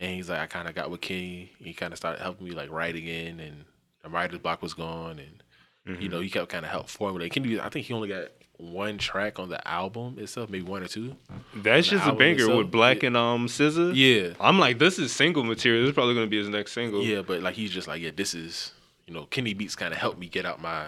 [0.00, 1.52] And he's like, I kind of got with Kenny.
[1.60, 3.64] He kind of started helping me like write again, and
[4.02, 7.30] the writer's block was gone, and you know he kept kind of help formulate.
[7.30, 10.82] Kenny, Beats, I think he only got one track on the album itself, maybe one
[10.82, 11.14] or two.
[11.54, 13.06] That's just a banger itself, with 6LACK yeah.
[13.06, 13.92] and um SZA.
[13.94, 15.82] Yeah, I'm like, this is single material.
[15.82, 17.00] This is probably gonna be his next single.
[17.04, 18.72] Yeah, but like he's just like, yeah, this is
[19.06, 20.86] you know, Kenny Beats kind of helped me get out my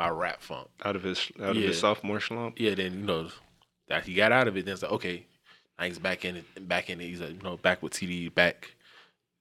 [0.00, 0.66] my rap funk.
[0.84, 2.58] Out of his out of his sophomore slump.
[2.58, 3.28] Yeah, then you know
[3.88, 4.64] that he got out of it.
[4.64, 5.26] Then it's like, okay,
[5.78, 7.04] now he's back in it, back in it.
[7.04, 8.74] He's like, you know, back with TD, back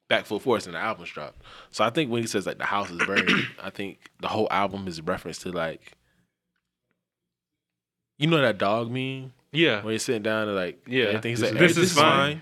[0.09, 1.41] back full force, and the album's dropped.
[1.71, 4.47] So I think when he says like the house is burning, I think the whole
[4.51, 5.93] album is a reference to like,
[8.17, 9.81] you know that dog meme Yeah.
[9.81, 11.05] when he's sitting down and like, Yeah.
[11.05, 12.33] everything's This- like, this this is is fine.
[12.35, 12.41] fine.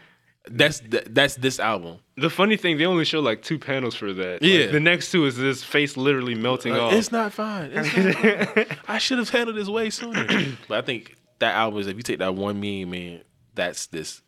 [0.50, 1.98] That's th- that's this album.
[2.16, 4.42] The funny thing, they only show like two panels for that.
[4.42, 4.68] Like, Yeah.
[4.68, 6.94] the next two is this face literally melting Like, off.
[6.94, 7.72] It's not fine.
[7.74, 8.16] It's not
[8.56, 8.78] fine.
[8.88, 10.26] I should have handled this way sooner.
[10.68, 13.22] but I think that album is if you take that one meme, man,
[13.56, 14.22] that's this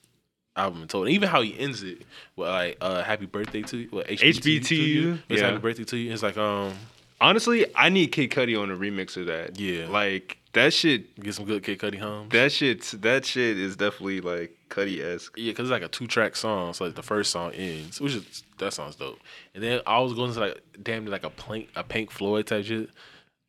[0.55, 1.09] album in total.
[1.09, 2.03] Even how he ends it
[2.35, 3.87] with like uh happy birthday to you.
[3.89, 5.19] What, HB to you.
[5.29, 5.47] It's Yeah.
[5.47, 6.11] happy birthday to you.
[6.13, 6.73] It's like um
[7.21, 9.59] Honestly, I need Kid Cudi on a remix of that.
[9.59, 9.87] Yeah.
[9.89, 11.19] Like that shit.
[11.19, 12.31] get some good Kid Cudi hums.
[12.31, 12.81] That shit.
[13.01, 15.33] That shit is definitely like Cudi esque.
[15.37, 16.73] Yeah, because it's like a two track song.
[16.73, 19.19] So like the first song ends, which is that sounds dope.
[19.53, 22.65] And then I was going to like damn like a plank a Pink Floyd type
[22.65, 22.89] shit.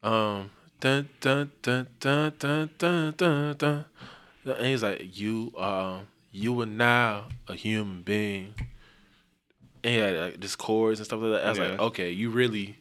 [0.03, 3.57] Um, dun dun dun dun dun dun dun.
[3.57, 3.85] dun.
[4.45, 8.55] And he's like, you um, you are now a human being.
[9.85, 11.47] And he had like this chords and stuff like that.
[11.47, 11.69] I was yeah.
[11.69, 12.79] like, okay, you really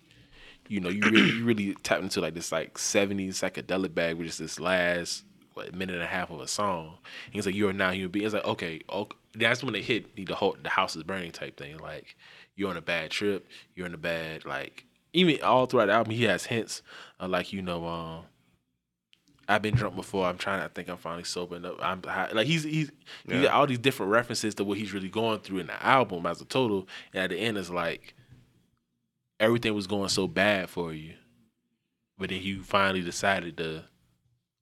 [0.70, 4.30] you know, you really you really tapped into like this like seventies psychedelic bag, which
[4.30, 5.24] is this last
[5.66, 6.98] what, minute and a half of a song.
[7.26, 10.16] And he's like, "You're now human being." It's like, okay, okay, that's when it hit.
[10.16, 11.78] The whole the house is burning type thing.
[11.78, 12.16] Like
[12.56, 13.48] you're on a bad trip.
[13.76, 14.86] You're in a bad like.
[15.14, 16.84] Even all throughout the album, he has hints
[17.20, 18.26] of like you know, um,
[19.48, 20.28] I've been drunk before.
[20.28, 20.62] I'm trying.
[20.62, 21.78] I think I'm finally sobering up.
[21.82, 22.32] I'm high.
[22.32, 22.92] like he's he's
[23.26, 23.42] he Yeah.
[23.44, 26.42] got all these different references to what he's really going through in the album as
[26.42, 26.88] a total.
[27.14, 28.14] And at the end, it's like
[29.40, 31.14] everything was going so bad for you,
[32.18, 33.86] but then you finally decided to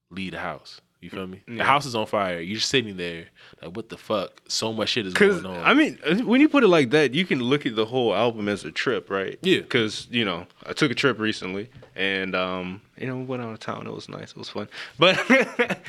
[0.10, 0.80] leave the house.
[1.08, 1.42] You feel me?
[1.48, 2.40] The house is on fire.
[2.42, 3.28] You're just sitting there
[3.62, 4.42] like, what the fuck?
[4.48, 5.64] So much shit is going on.
[5.64, 8.50] I mean, when you put it like that, you can look at the whole album
[8.50, 9.40] as a trip, right?
[9.42, 9.62] Yeah.
[9.62, 13.54] Because you know, I took a trip recently, and um, you know, we went out
[13.54, 13.88] of town.
[13.88, 14.32] It was nice.
[14.32, 14.68] It was fun.
[14.98, 15.20] But,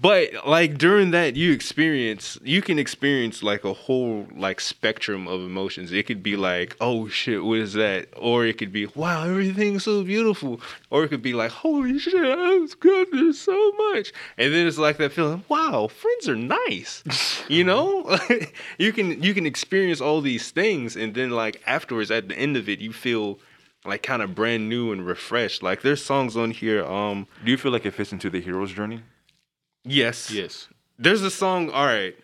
[0.00, 5.40] but like during that, you experience, you can experience like a whole like spectrum of
[5.40, 5.92] emotions.
[5.92, 8.08] It could be like, oh shit, what is that?
[8.16, 10.60] Or it could be, wow, everything's so beautiful.
[10.90, 13.08] Or it could be like, holy shit, I was good.
[13.12, 14.12] There's so much.
[14.38, 17.02] And then it's like that feeling, wow, friends are nice.
[17.48, 18.18] you know,
[18.78, 22.56] you can you can experience all these things, and then like afterwards, at the end
[22.56, 23.38] of it, you feel
[23.84, 25.62] like kind of brand new and refreshed.
[25.62, 26.84] Like there's songs on here.
[26.84, 29.02] Um, Do you feel like it fits into the hero's journey?
[29.84, 30.68] yes, yes.
[30.98, 31.70] There's a song.
[31.70, 32.16] All right,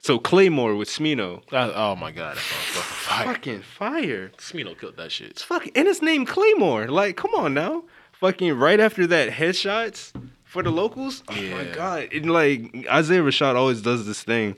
[0.00, 1.42] so Claymore with Smino.
[1.50, 3.26] That- oh my god, that's fucking fire.
[3.34, 4.28] Fucking fire.
[4.38, 5.30] Smino killed that shit.
[5.30, 6.88] It's fucking and it's named Claymore.
[6.88, 7.84] Like, come on now.
[8.12, 10.12] Fucking right after that, headshots
[10.44, 11.22] for the locals.
[11.28, 12.08] Oh my god.
[12.12, 14.56] And like Isaiah Rashad always does this thing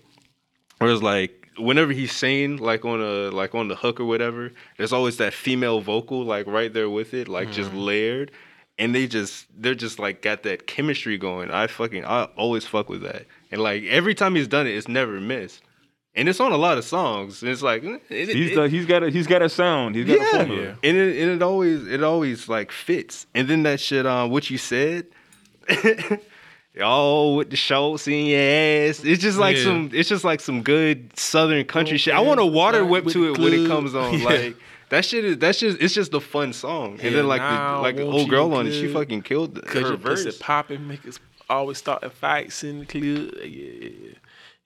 [0.79, 4.53] where it's like whenever he's saying like on a like on the hook or whatever,
[4.79, 8.31] there's always that female vocal like right there with it, like just layered.
[8.79, 11.51] And they just they're just like got that chemistry going.
[11.51, 13.27] I fucking I always fuck with that.
[13.51, 15.61] And like every time he's done it, it's never missed.
[16.15, 17.43] And it's on a lot of songs.
[17.43, 19.95] And it's like eh, it, He's it- the, he's got a he's got a sound.
[19.95, 20.79] He's got a yeah, formula.
[20.83, 23.27] and it, and it always it always like fits.
[23.35, 25.07] And then that shit, um, what you said,
[26.81, 29.05] oh, with the shorts in your ass.
[29.05, 29.65] It's just like Yeah.
[29.65, 29.91] some.
[29.93, 32.15] It's just like some good southern country shit.
[32.15, 34.15] I want to water whip to it when it comes on.
[34.19, 34.25] Yeah.
[34.25, 34.57] Like
[34.91, 36.93] that shit is that's just it's just a fun song.
[36.95, 39.55] And Yeah, then like now the like the old girl on it, she fucking killed
[39.55, 40.39] the, Cause her your pussy verse.
[40.39, 43.03] popping, make us always starting fights in the club.
[43.05, 44.15] Yeah, yeah, yeah.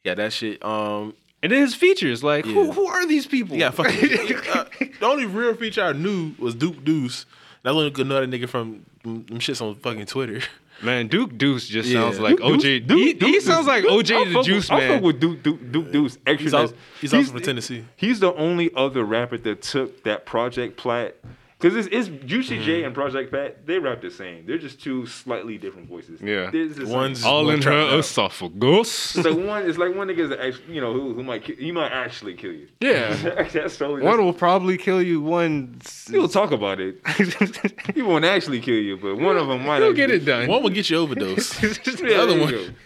[0.04, 0.64] Yeah, that shit.
[0.64, 2.72] Um, And then his features, like who Yeah.
[2.72, 3.56] who are these people?
[3.56, 4.36] yeah, fucking.
[4.54, 4.64] uh,
[5.00, 7.24] the only real feature I knew was Duke Deuce.
[7.62, 10.40] That was another nigga from them them shits on fucking Twitter.
[10.82, 12.02] Man, Duke Deuce just Yeah.
[12.02, 12.86] sounds like Duke- OJ.
[12.86, 14.94] Duke- he, Duke- he sounds like Duke- OJ I the Juice with, I Man.
[14.96, 16.18] fuck with Duke Duke Duke Deuce.
[16.26, 16.36] Extra.
[16.44, 17.84] He's, al- that's- he's also from Tennessee.
[17.96, 21.16] He's the only other rapper that took that Project Pat.
[21.58, 22.86] Because it's, it's Juicy J mm-hmm.
[22.86, 24.44] and Project Pat, they rap the same.
[24.44, 26.20] They're just two slightly different voices.
[26.20, 26.50] Yeah.
[26.50, 27.98] There's this- One's All one in trap her now.
[27.98, 29.16] esophagus.
[29.16, 29.66] It's like one.
[29.66, 32.52] It's like one nigga's actually, you know, who who might ki- he might actually kill
[32.52, 32.68] you.
[32.80, 33.14] Yeah.
[33.52, 34.02] that's totally.
[34.02, 35.22] One will probably kill you.
[35.22, 37.00] One, he'll talk about it.
[37.94, 39.80] He won't actually kill you, but one of them might.
[39.80, 40.48] he'll get it done.
[40.48, 41.62] One will get you overdose.
[41.62, 42.76] Yeah, the other there one-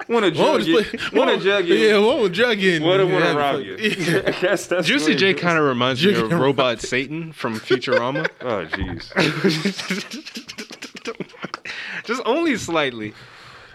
[0.00, 0.14] you go.
[0.14, 0.82] One a One drug will you.
[0.82, 1.74] just play- One a one- drug you.
[1.74, 2.76] Yeah, one will drug you.
[2.76, 3.76] and- want to yeah, rob fuck- you.
[3.76, 4.30] Yeah.
[4.40, 8.28] that's, that's Juicy J kind of reminds me of Juicy- Robot Satan from Futurama.
[8.40, 9.10] Oh jeez.
[12.04, 13.14] Just only slightly,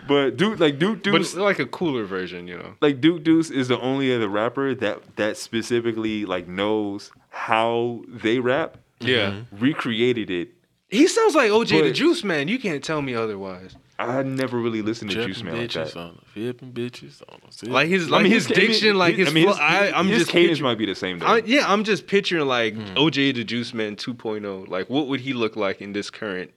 [0.08, 2.74] But dude, like Duke but Deuce, it's like a cooler version, you know.
[2.82, 8.40] like Duke Deuce is the only other rapper that that specifically like knows how they
[8.40, 10.50] rap, Yeah, recreated it.
[10.90, 12.48] he sounds like OJ the Juice Man.
[12.48, 13.76] You can't tell me otherwise.
[13.98, 15.98] I never really listened to Juice Man like bitches that.
[16.00, 18.68] on the flipping bitches on the Like his, I like mean, his, ca- I mean,
[18.68, 19.54] diction, like his, I mean, flow.
[19.58, 21.26] I, I'm his just cadence picturing, might be the same though.
[21.28, 22.82] I, yeah, I'm just picturing like Hmm.
[22.98, 24.68] OJ the Juice Man 2.0.
[24.68, 26.52] Like, what would he look like in this current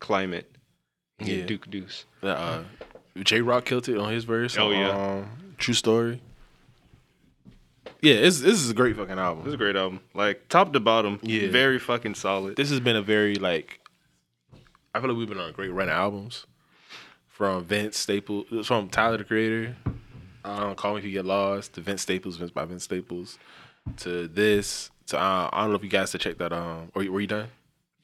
[0.00, 0.50] climate?
[1.18, 1.46] Yeah, Yeah.
[1.46, 2.04] Duke Deuce.
[2.22, 2.62] Uh,
[3.22, 4.56] J Rock killed it on his verse.
[4.58, 4.90] Oh, yeah.
[4.90, 6.20] um, True Story.
[8.02, 9.44] Yeah, it's, this is a great fucking album.
[9.44, 10.00] This is a great album.
[10.14, 11.50] Like top to bottom, Yeah.
[11.50, 12.56] very fucking solid.
[12.56, 13.80] This has been a very like.
[14.94, 16.46] I feel like we've been on a great run of albums,
[17.40, 19.74] from Vince Staples, from Tyler the Creator,
[20.44, 23.38] um, Call Me If You Get Lost, to Vince Staples, Vince by Vince Staples,
[23.96, 26.52] to this, to uh, I don't know if you guys to check that.
[26.52, 27.48] Um, or were you done?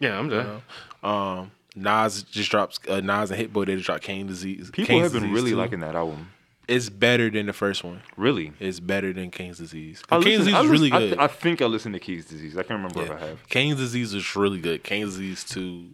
[0.01, 0.63] Yeah, I'm done.
[1.03, 3.67] Um, Nas just drops uh, Nas and Hit Boy.
[3.67, 4.71] They just dropped King Disease.
[4.71, 5.57] People King's have been Disease really too.
[5.59, 6.31] liking that album.
[6.67, 8.01] It's better than the first one.
[8.17, 8.55] Really.
[8.59, 10.03] It's better than King's Disease.
[10.11, 11.09] I King's listened- Disease I is really listened- I good.
[11.11, 12.57] th- I, think I listened to Keys Disease.
[12.57, 13.47] I can't remember if I have.
[13.51, 14.83] King's Disease is really good.
[14.83, 15.91] King's Disease two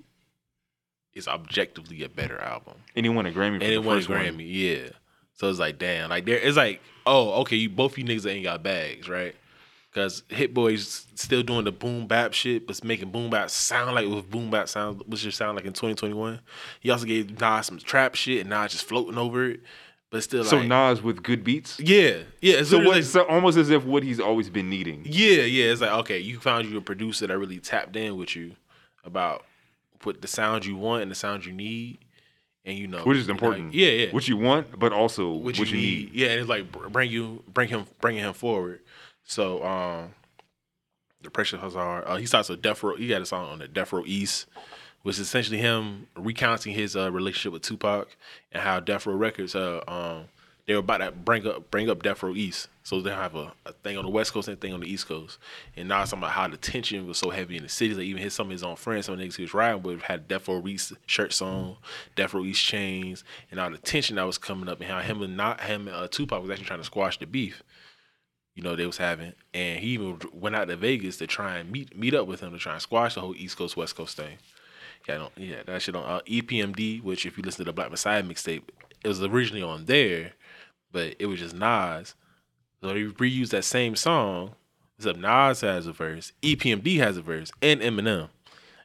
[1.15, 4.01] is objectively a better album, And he won a Grammy for and it won a
[4.01, 4.21] first one.
[4.21, 4.47] Grammy.
[4.49, 4.91] Yeah,
[5.35, 8.45] so it's like damn, like there, it's like oh okay, you both you niggas ain't
[8.45, 9.35] got bags, right?
[9.91, 13.95] Because Hit Boy's still doing the boom bap shit, but it's making boom bap sound
[13.95, 16.41] like what boom bap sound, what should sound like in 2021.
[16.81, 19.61] He also gave Nas some trap shit, and Nas just floating over it,
[20.09, 21.79] but still So like Nas with good beats.
[21.79, 22.63] yeah, yeah.
[22.63, 23.05] So what?
[23.05, 25.03] So almost as if what he's always been needing.
[25.05, 25.67] Yeah, yeah.
[25.73, 28.57] It's like okay, you found you a producer that really tapped in with you
[29.05, 29.45] about
[30.07, 31.99] what the sound you want and the sound you need,
[32.65, 33.75] and you know Which is know, important.
[33.75, 34.13] yeah, yeah.
[34.13, 36.13] What you want, but also what, what, you, you, need.
[36.13, 36.15] need.
[36.15, 38.81] Yeah, and it's like bring you, bring him, bringing him forward.
[39.25, 40.15] So, um,
[41.23, 42.97] the pressure Hazard, uh, he starts with Death Row.
[42.97, 44.47] He got a song on the Death Row East,
[45.03, 48.09] which is essentially him recounting his uh, relationship with Tupac
[48.51, 50.29] and how Death Row Records, uh, um,
[50.67, 53.53] they were about to bring up bring up Death Row East, so they have a,
[53.65, 55.39] a thing on the West Coast and a thing on the East Coast.
[55.77, 57.97] And now it's talking about how the tension was so heavy in the cities.
[57.97, 60.27] Like even his some of his own friends, some niggas he was riding with had
[60.27, 61.77] Death Row East shirts on,
[62.17, 65.23] Death Row East chains, and all the tension that was coming up, and how him
[65.23, 67.63] and not him and uh, Tupac was actually trying to squash the beef.
[68.55, 71.71] You know they was having, and he even went out to Vegas to try and
[71.71, 74.17] meet meet up with him to try and squash the whole East Coast West Coast
[74.17, 74.39] thing.
[75.09, 77.73] Yeah, I don't, yeah, that shit on uh, EPMD, which if you listen to the
[77.73, 78.63] Black Messiah mixtape,
[79.03, 80.33] it was originally on there,
[80.93, 82.15] but it was just Nas.
[82.83, 84.57] So they reused that same song,
[84.99, 88.29] except Nas has a verse, EPMD has a verse, and Eminem,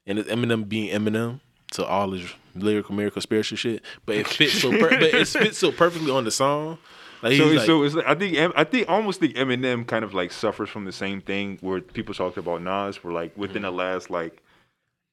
[0.06, 1.40] and it's Eminem being Eminem
[1.72, 5.58] to all his lyrical miracle spiritual shit, but it fits so per- but it fits
[5.58, 6.78] so perfectly on the song.
[7.24, 10.14] Like So, like, so it's like, I think I think almost think Eminem kind of
[10.14, 13.72] like suffers from the same thing where people talked about Nas, where like within the
[13.72, 14.44] last like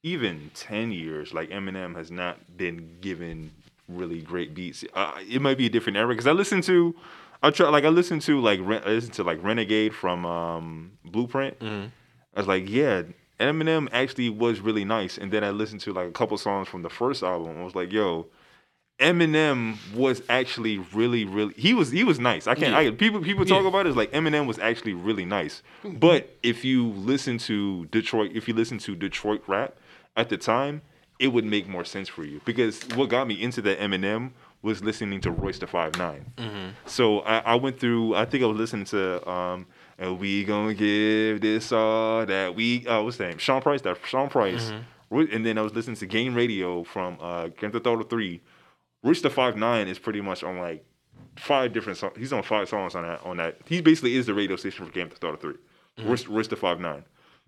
[0.03, 3.51] even ten years, like Eminem has not been given
[3.88, 4.85] really great beats.
[4.92, 6.94] Uh, it might be a different era because I listen to,
[7.44, 11.59] I try like I listen to like I listen to like Renegade from um, Blueprint.
[11.61, 11.87] Mm-hmm.
[12.35, 13.02] I was like, yeah,
[13.38, 16.83] Eminem actually was really nice, and then I listened to like a couple songs from
[16.83, 17.59] the first album.
[17.61, 18.26] I was like, yo.
[19.00, 21.52] Eminem was actually really, really.
[21.57, 22.46] He was he was nice.
[22.46, 22.70] I can't.
[22.70, 22.90] Yeah.
[22.90, 23.68] I people people talk Yeah.
[23.68, 25.64] about it as like Eminem was actually really nice.
[25.83, 29.74] But if you listen to Detroit, if you listen to Detroit rap
[30.16, 30.80] at the time,
[31.18, 34.30] it would make more sense for you because what got me into the Eminem
[34.64, 35.92] was listening to Royce the Five
[36.87, 38.14] So I, I went through.
[38.14, 39.29] I think I was listening to.
[39.29, 43.38] um and we gonna give this all that we uh what's the name?
[43.38, 44.72] Sean Price, that Sean Price.
[45.11, 48.40] Ro- And then I was listening to Game Radio from uh Grand Theft Auto 3.
[49.05, 50.85] Rich the Five Nine is pretty much on like
[51.37, 52.14] five different songs.
[52.16, 53.59] He's on five songs on that on that.
[53.66, 55.55] He basically is the radio station for Game Theft Auto 3.
[56.11, 57.05] Rich, Rich the Five Nine.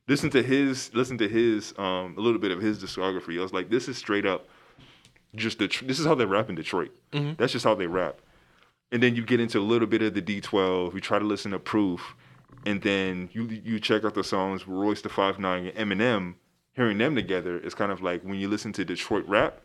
[0.07, 3.39] Listen to his listen to his um a little bit of his discography.
[3.39, 4.47] I was like, this is straight up
[5.37, 6.91] just the this is how they rap in Detroit.
[7.13, 8.21] That's just how they rap.
[8.93, 10.95] And then you get into a little bit of the D12.
[10.95, 12.15] You try to listen to Proof,
[12.65, 16.35] and then you you check out the songs Royce the Five Nine and Eminem.
[16.75, 19.61] Hearing them together is kind of like when you listen to Detroit rap,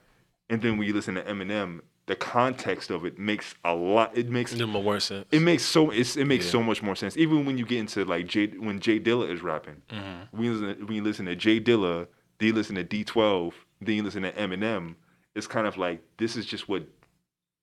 [0.49, 4.17] and then when you listen to Eminem, the context of it makes a lot.
[4.17, 5.25] It makes Them more sense.
[5.29, 6.51] it makes so it's, it makes Yeah.
[6.53, 7.17] so much more sense.
[7.17, 10.37] Even when you get into like Jay when J Dilla is rapping, Mm-hmm.
[10.37, 12.07] when, you listen, when you listen to J Dilla,
[12.39, 14.95] then you listen to D12, then you listen to Eminem.
[15.35, 16.83] It's kind of like this is just what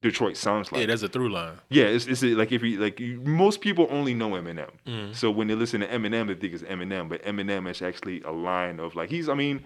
[0.00, 0.80] Detroit sounds like.
[0.82, 1.58] yeah, that's a through line.
[1.70, 4.70] Yeah, it's, it's like if you like you, most people only know Eminem.
[4.86, 5.14] Mhm.
[5.14, 8.30] So when they listen to Eminem, they think it's Eminem, but Eminem is actually a
[8.30, 9.28] line of like he's.
[9.28, 9.64] I mean,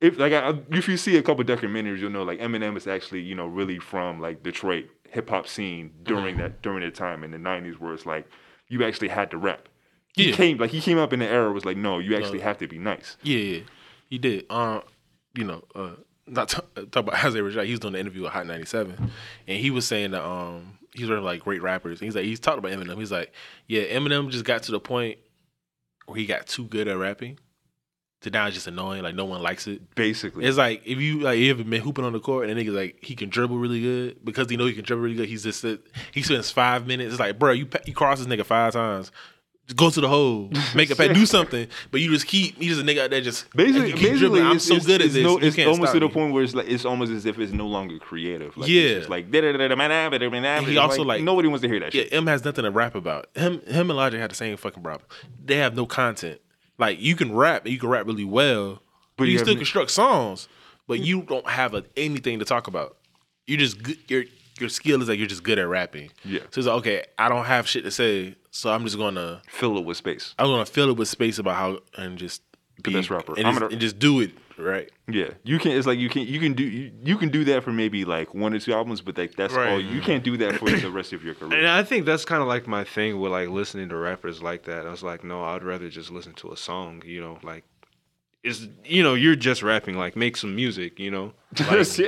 [0.00, 3.20] if like I, if you see a couple documentaries, you'll know like Eminem is actually
[3.20, 7.30] you know really from like Detroit hip hop scene during that during that time in
[7.30, 8.26] the '90s where it's like
[8.68, 9.68] you actually had to rap.
[10.14, 10.34] He Yeah.
[10.36, 12.66] came like he came up in the era was like no, you actually have to
[12.66, 13.16] be nice.
[13.22, 13.60] Yeah, yeah,
[14.10, 14.44] he did.
[14.50, 14.82] Um,
[15.38, 15.90] you know, uh,
[16.26, 16.58] not t-
[16.90, 17.64] talk about Isaiah Rashad.
[17.66, 19.10] He was doing the interview with Hot 97,
[19.48, 22.00] and he was saying that um, he's one of like great rappers.
[22.00, 22.98] He's like he's talked about Eminem.
[22.98, 23.32] He's like,
[23.66, 25.18] yeah, Eminem just got to the point
[26.06, 27.38] where he got too good at rapping.
[28.22, 29.02] To now it's just annoying.
[29.02, 29.96] Like no one likes it.
[29.96, 32.62] Basically, It's like if you like you ever been hooping on the court and a
[32.62, 35.28] nigga's like he can dribble really good because he know he can dribble really good.
[35.28, 35.64] He's just
[36.12, 37.14] he spends five minutes.
[37.14, 39.10] It's like bro, you you cross this nigga five times.
[39.66, 41.68] Just go to the hole, make a pass, do something.
[41.92, 42.60] But you just keep.
[42.60, 44.42] You just a nigga out there just Basically, you keep basically, dribbling.
[44.44, 45.22] I'm it's, so it's- good at it's this.
[45.22, 46.12] No, you it's can't almost stop to the me.
[46.12, 48.56] point where it's like it's almost as if it's no longer creative.
[48.56, 48.82] Like, Yeah.
[48.82, 52.12] it's just like and he also, like- nobody wants to hear that Yeah, shit.
[52.12, 53.28] M has nothing to rap about.
[53.36, 55.08] Him, him and Logic had the same fucking problem.
[55.44, 56.40] They have no content.
[56.78, 58.74] Like you can rap and you can rap really well,
[59.16, 60.48] but But you, you can have still n- construct songs,
[60.88, 62.96] but you don't have a, anything to talk about.
[63.46, 63.98] You just good.
[64.08, 64.24] Your
[64.58, 66.10] your skill is like you're just good at rapping.
[66.24, 66.40] Yeah.
[66.50, 69.76] So it's like okay, I don't have shit to say, so I'm just gonna Fill
[69.78, 70.34] it with space.
[70.38, 72.42] I'm gonna fill it with space about how and just
[72.82, 73.34] be best rapper.
[73.36, 74.88] and I'm just, gonna- and just do it right.
[75.08, 75.72] Yeah, you can.
[75.72, 76.22] It's like you can.
[76.22, 76.62] You can do.
[76.62, 79.54] You, you can do that for maybe like one or two albums, but like that's
[79.54, 79.70] Right.
[79.70, 79.80] all.
[79.80, 81.58] You can't do that for the rest of your career.
[81.58, 81.66] And.
[81.66, 84.86] I think that's kind of like my thing with like listening to rappers like that.
[84.86, 87.02] I was like, no, I'd rather just listen to a song.
[87.04, 87.64] You know, like
[88.42, 89.96] is you know you're just rapping.
[89.96, 90.98] Like make some music.
[90.98, 91.32] You know,
[91.70, 91.98] like,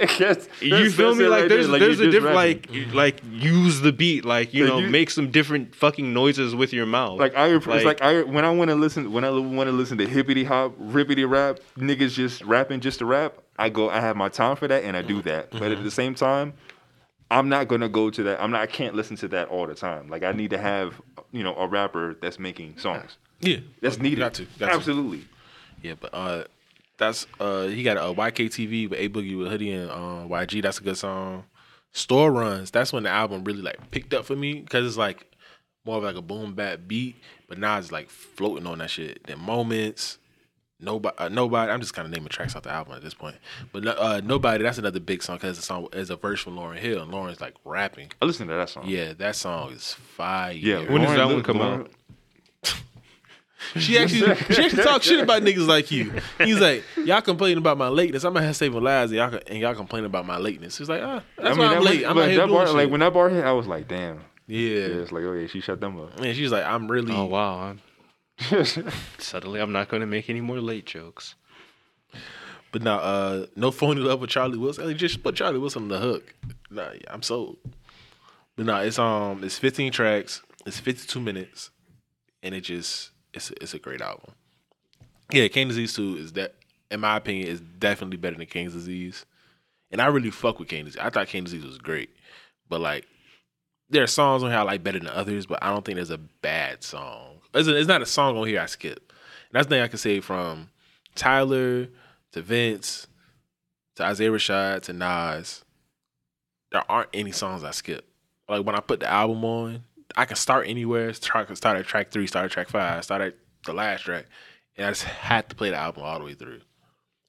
[0.61, 1.27] you feel me?
[1.27, 4.25] Like there's there's a different like like use the beat.
[4.25, 7.21] Like you Like, know you- make some different fucking noises with your mouth.
[7.21, 9.73] Like I, it's Like- like I when I want to listen when I want to
[9.73, 13.39] listen to hippity hop, rippity rap, niggas just rapping just to rap.
[13.57, 15.29] I go, I have my time for that, and I do mm-hmm.
[15.29, 15.51] that.
[15.53, 15.85] But at mm-hmm.
[15.85, 16.55] the same time,
[17.31, 18.43] I'm not gonna go to that.
[18.43, 18.63] I'm not.
[18.63, 20.09] I can't listen to that all the time.
[20.09, 23.19] Like I need to have you know a rapper that's making songs.
[23.41, 24.21] Yeah, That's needed.
[24.21, 25.21] Got to, got to.
[25.85, 25.89] Absolutely.
[25.89, 26.45] Yeah, but uh,
[26.99, 30.63] that's uh, he got a YKTV with A Boogie with Hoodie and uh, YG.
[30.63, 31.45] That's a good song.
[31.93, 32.71] Store runs.
[32.71, 35.27] That's when the album really like picked up for me because it's like
[35.85, 37.17] more of like a boom bap beat,
[37.49, 39.21] but now it's like floating on that shit.
[39.27, 40.19] Then moments.
[40.81, 41.71] Nobody, uh, nobody.
[41.71, 43.37] I'm just kind of naming tracks off the album at this point,
[43.73, 44.65] but no- uh, nobody.
[44.65, 47.13] That's another big song because it's a song is a verse from Lauryn Hill, and
[47.13, 48.11] Lauryn's like rapping.
[48.21, 48.83] I listened to that song.
[48.87, 50.53] Yeah, that song is fire.
[50.53, 50.81] Yeah.
[50.93, 51.91] When does that one come Lauryn- out?
[53.77, 56.13] She actually she actually talk shit about niggas like you.
[56.39, 58.25] He's like, y'all complaining about my lateness.
[58.25, 60.81] I'm gonna have saving lives, and y'all and y'all complaining about my lateness.
[60.81, 62.01] It's like, ah, that's why I'm that late.
[62.03, 62.75] was- I'm like, not here that doing bar, shit.
[62.77, 64.21] like when that bar hit, I was like, damn.
[64.47, 64.69] yeah.
[64.71, 66.19] Yeah, it's like, oh yeah, she shut them up.
[66.21, 67.15] and she's like, I'm really.
[67.15, 67.61] oh wow.
[67.71, 67.81] I'm,
[69.19, 71.35] suddenly, I'm not going to make any more late jokes.
[72.73, 74.87] But now, uh, no phony love with Charlie Wilson.
[74.87, 76.35] Like, just put Charlie Wilson on the hook.
[76.71, 77.59] Nah, yeah, I'm sold.
[78.57, 80.43] But nah, it's um, it's 15 tracks.
[80.67, 81.71] It's 52 minutes,
[82.43, 84.33] and it just it's it's a great album.
[85.31, 86.55] Yeah, King Disease Two is that,
[86.91, 89.27] in my opinion, is definitely better than King's Disease.
[89.91, 91.01] And I really fuck with King Disease.
[91.01, 92.11] I thought King Disease was great,
[92.69, 93.07] but like,
[93.91, 96.11] there are songs on here I like better than others, but I don't think there's
[96.11, 97.39] a bad song.
[97.53, 98.99] It's, it's not a song on here I skip.
[99.09, 100.71] And that's the thing I can say from
[101.15, 101.89] Tyler
[102.33, 103.07] to Vince
[103.97, 105.65] to Isaiah Rashad to Nas.
[106.73, 108.05] There aren't any songs I skip.
[108.49, 109.85] Like when I put the album on,
[110.17, 111.13] I can start anywhere.
[111.13, 114.27] Start, start at track three, start at track five, start at the last track,
[114.77, 116.61] and I just had to play the album all the way through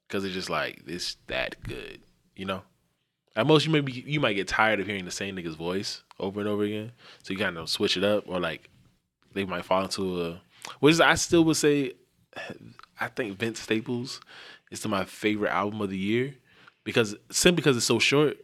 [0.08, 2.02] because it's just like it's that good,
[2.36, 2.62] you know.
[3.36, 6.40] At most, you maybe you might get tired of hearing the same nigga's voice over
[6.40, 6.92] and over again.
[7.24, 8.70] So you kind of switch it up, or like
[9.34, 10.42] they might fall into a.
[10.80, 11.94] Which is, I still would say,
[13.00, 14.20] I think Vince Staples
[14.72, 16.36] is my favorite album of the year
[16.84, 18.38] because simply because it's so short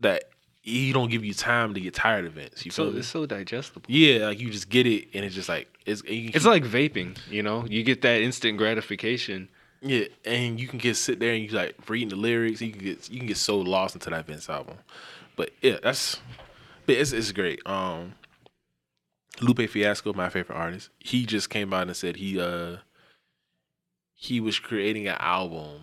[0.00, 0.24] that
[0.68, 2.64] he don't give you time to get tired of Vince.
[2.64, 3.86] You So it's so digestible.
[3.88, 6.02] Yeah, like you just get it, and it's just like it's.
[6.02, 7.64] can It's like vaping, you know.
[7.68, 9.48] You get that instant gratification.
[9.80, 12.60] Yeah, and you can just sit there and you like reading the lyrics.
[12.60, 14.76] You can get you can get so lost into that Vince album.
[15.36, 16.20] But yeah, that's
[16.86, 17.60] but it's it's great.
[17.66, 18.14] Um
[19.40, 22.78] Lupe Fiasco, my favorite artist, he just came out and said he uh
[24.14, 25.80] he was creating an album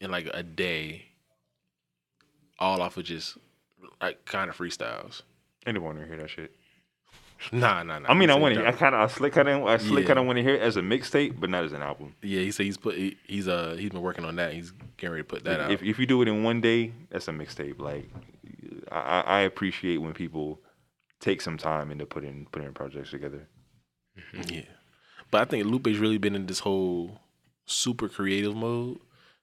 [0.00, 1.04] in like a day,
[2.58, 3.36] all off of just
[4.00, 5.22] like kind of freestyles.
[5.66, 6.54] I didn't want to hear that shit.
[7.52, 8.08] Nah, nah, nah.
[8.10, 8.66] I mean, I said want to.
[8.68, 10.08] I kind of, I slick kind of, I slick Yeah.
[10.08, 12.14] kind of want to hear it as a mixtape, but not as an album.
[12.22, 14.52] Yeah, he said he's put he, he's uh he's been working on that.
[14.52, 15.70] He's getting ready to put that out.
[15.70, 17.78] If if you do it in one day, that's a mixtape.
[17.78, 18.10] Like,
[18.92, 20.60] I, I I appreciate when people
[21.18, 23.48] take some time into putting putting projects together.
[24.48, 24.62] Yeah,
[25.30, 27.20] but I think Lupe's really been in this whole
[27.64, 28.98] super creative mode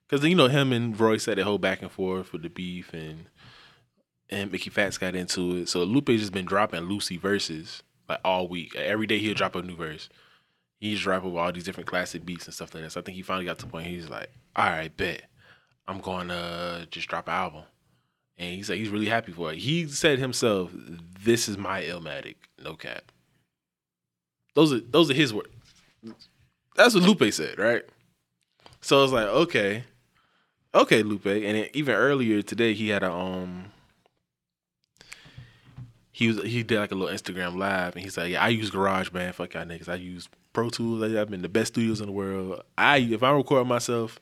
[0.08, 2.92] because you know him and Royce had that whole back and forth with the beef
[2.94, 3.24] and
[4.30, 5.68] and Mickey Factz got into it.
[5.68, 8.74] So Lupe just been dropping Lucy verses like all week.
[8.76, 10.08] Every day he'll drop a new verse.
[10.80, 12.92] He's dropping all these different classic beats and stuff like that.
[12.92, 15.22] So I think he finally got to the point he's like, all right, bet
[15.88, 17.62] I'm going to just drop an album.
[18.36, 19.58] And he's like, he's really happy for it.
[19.58, 20.70] He said himself,
[21.24, 23.10] "This is my Illmatic, no cap."
[24.54, 25.48] Those are those are his words.
[26.76, 27.82] That's what Lupe said, right?
[28.80, 29.82] So it's like, okay,
[30.72, 31.26] okay, Lupe.
[31.26, 33.72] And even earlier today, he had a um,
[36.18, 38.72] he was he did like a little Instagram live, and he's like, yeah, I use
[38.72, 39.88] GarageBand, fuck y'all niggas.
[39.88, 41.00] I use Pro Tools.
[41.02, 42.60] I've been the best studios in the world.
[42.76, 44.18] I if I record myself,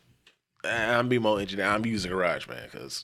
[0.62, 1.66] I'm be more engineer.
[1.66, 3.03] I'm using GarageBand because,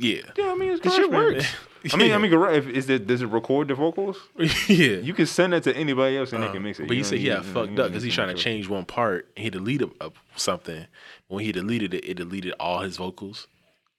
[0.00, 1.34] yeah, Yeah, I mean, it's This shit GarageBand.
[1.36, 1.46] works.
[1.92, 4.16] I mean, I mean, Gar- if, is it does it record the vocals?
[4.68, 4.96] yeah.
[4.98, 6.88] You can send that to anybody else and they Uh, can mix it.
[6.88, 8.40] But he You said don't he got you fucked up because he's trying to to-
[8.40, 10.86] change one part and he deleted uh, something.
[11.28, 13.46] When he deleted it, it deleted all his vocals.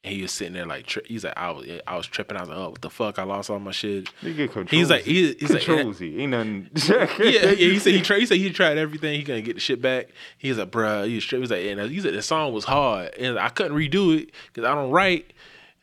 [0.04, 2.36] And he was sitting there like, tri- he's like, I was, I was tripping.
[2.36, 3.20] I was like, oh, what the fuck?
[3.20, 4.10] I lost all my shit.
[4.22, 4.70] Get.
[4.70, 6.20] He's like, he, he's like, control Z.
[6.20, 6.70] Ain't nothing.
[6.90, 7.52] yeah, yeah.
[7.52, 8.20] He said he tried.
[8.20, 9.18] He said he tried everything.
[9.18, 10.10] He couldn't get the shit back.
[10.38, 11.40] He's was like, bruh, he was tripping.
[11.40, 14.20] He was like, and uh, he said the song was hard, and I couldn't redo
[14.20, 15.32] it because I don't write.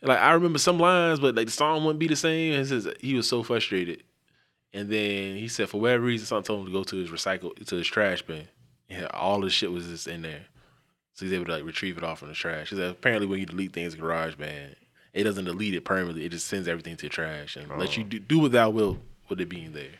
[0.03, 2.55] Like I remember some lines, but like the song wouldn't be the same.
[2.55, 4.03] And he says he was so frustrated.
[4.73, 7.55] And then he said for whatever reason, something told him to go to his recycle
[7.67, 8.49] to his trash bin.
[8.89, 10.47] Yeah, all the shit was just in there.
[11.21, 12.73] So he's able to like retrieve it off from the trash.
[12.73, 14.75] Apparently when you delete things in GarageBand,
[15.13, 16.25] it doesn't delete it permanently.
[16.25, 18.97] It just sends everything to the trash and lets you do, do what thou will
[19.29, 19.99] with it being there.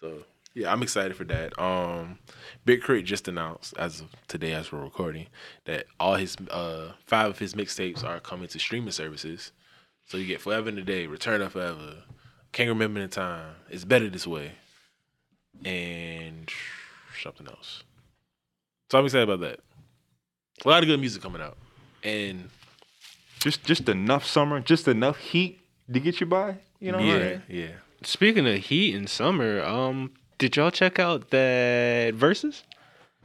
[0.00, 0.22] So
[0.54, 1.58] yeah, I'm excited for that.
[1.60, 2.20] Um,
[2.64, 5.26] Big K.R.I.T just announced as of today, as we're recording,
[5.66, 9.52] that all his uh five of his mixtapes are coming to streaming services.
[10.06, 12.04] So you get Forever in the Day, Return of Forever,
[12.52, 14.52] Can't Remember the Time, It's Better This Way,
[15.66, 16.48] and
[17.22, 17.82] something else.
[18.90, 19.60] So I'm excited about that.
[20.64, 21.56] A lot of good music coming out,
[22.02, 22.48] and
[23.40, 25.60] just just enough summer, just enough heat
[25.92, 26.56] to get you by.
[26.80, 26.98] You know.
[26.98, 27.40] yeah, Right?
[27.48, 27.66] yeah.
[28.02, 32.62] Speaking of heat in summer, um, did y'all check out that Verzuz?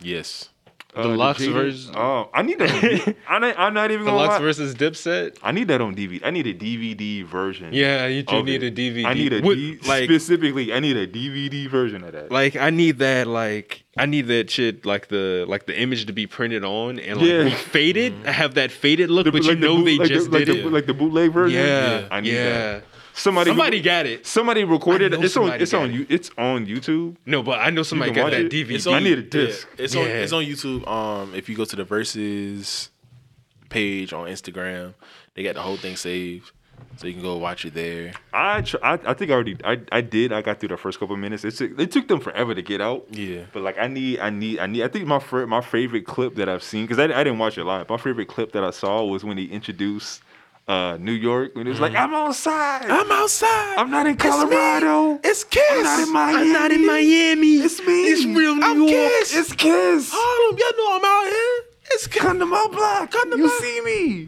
[0.02, 0.50] Yes.
[0.94, 3.16] The uh, Lox Jada- versus Oh, I need that.
[3.30, 4.40] I'm not, I'm not even the gonna Lox lie.
[4.40, 5.38] versus Dipset.
[5.42, 6.20] I need that on DVD.
[6.26, 7.70] I need a DVD version.
[7.72, 8.78] Yeah, you do need it.
[8.78, 9.06] a DVD.
[9.06, 10.74] I need a With- D- like specifically.
[10.74, 12.30] I need a DVD version of that.
[12.32, 16.14] like I need that like I need that shit like the like the image to
[16.14, 17.50] be printed on and like Yeah.
[17.56, 18.14] faded.
[18.14, 18.26] Mm-hmm.
[18.26, 20.30] Have that faded look, The- but you like the know boot- they like the- just
[20.30, 21.58] like did the, like the bootleg version.
[21.58, 22.44] yeah, I need yeah.
[22.50, 22.84] that.
[23.22, 24.26] Somebody, Somebody got it.
[24.26, 25.14] Somebody recorded.
[25.14, 25.44] I know It's on.
[25.44, 25.92] somebody It's on.
[25.92, 26.08] it.
[26.10, 27.18] It's on YouTube.
[27.28, 28.52] No, but I know somebody got that it.
[28.52, 28.72] DVD.
[28.72, 29.68] It's I need a yeah, disc.
[29.78, 30.88] it's on it's on YouTube.
[30.88, 32.90] Um, if you go to the Verzuz
[33.70, 34.96] page on Instagram,
[35.36, 36.52] they got the whole thing saved,
[36.98, 38.14] so you can go watch it there.
[38.34, 38.62] I.
[38.62, 38.94] Tr- I.
[39.06, 39.56] I think I already.
[39.64, 39.80] I.
[39.92, 40.34] I did.
[40.34, 41.46] I got through the first couple minutes.
[41.46, 41.80] It took.
[41.80, 43.06] It took them forever to get out.
[43.12, 44.82] Yeah, But like I need, I need, I need.
[44.84, 47.58] I think my fir- my favorite clip that I've seen because I, I didn't watch
[47.60, 47.88] it live.
[47.88, 50.22] My favorite clip that I saw was when he introduced
[50.68, 52.86] uh, New York when it was like I'm outside.
[52.90, 53.76] I'm outside.
[53.78, 55.20] I'm not in Colorado.
[55.24, 55.64] It's Kiss.
[55.72, 56.42] I'm not in Miami.
[56.42, 57.56] I'm not in Miami.
[57.58, 58.04] It's me.
[58.06, 58.90] It's real New I'm York.
[58.92, 59.36] Kiss.
[59.36, 60.12] It's Kiss.
[60.14, 60.58] Harlem.
[60.58, 61.66] Y'all know I'm out here.
[61.94, 62.22] It's Kiss.
[62.22, 63.12] Come to my block.
[63.12, 64.28] Come to you my- see me.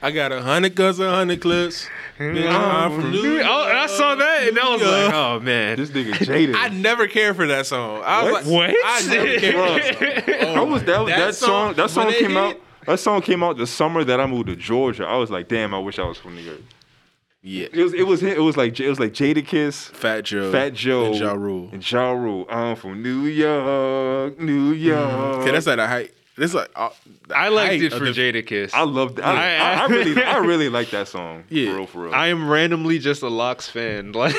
[0.00, 1.88] I got a hundred guns, a hundred clips.
[2.20, 3.44] Yeah, I'm from New York.
[3.44, 5.76] Oh, and I saw that and I was like, oh man.
[5.76, 6.54] This nigga jaded.
[6.54, 8.00] I never cared for that song.
[8.04, 8.68] I was What?
[8.68, 8.76] like, What?
[8.86, 10.48] I never cared for that song.
[10.48, 11.74] Oh I was that, my- that, song.
[11.74, 12.60] That song came hit, out.
[12.86, 15.04] That song came out the summer that I moved to Georgia.
[15.06, 16.60] I was like, damn, I wish I was from New York.
[17.46, 17.92] Yeah, It was.
[17.92, 18.22] It was.
[18.22, 18.80] It was like.
[18.80, 21.68] It was like Jadakiss, Fat Joe, Fat Joe and Ja Rule.
[21.72, 22.46] and Ja Rule.
[22.48, 25.36] I'm from New York, New York.
[25.42, 26.12] Okay, that's at a height.
[26.36, 26.90] It's like uh,
[27.32, 28.74] I liked it for the- Jadakiss.
[28.74, 29.20] I loved.
[29.20, 31.44] I, I- I, I I- really, I really like that song.
[31.48, 31.70] Yeah.
[31.70, 32.14] for real, for real.
[32.14, 34.10] I am randomly just a Lox fan.
[34.16, 34.34] Like,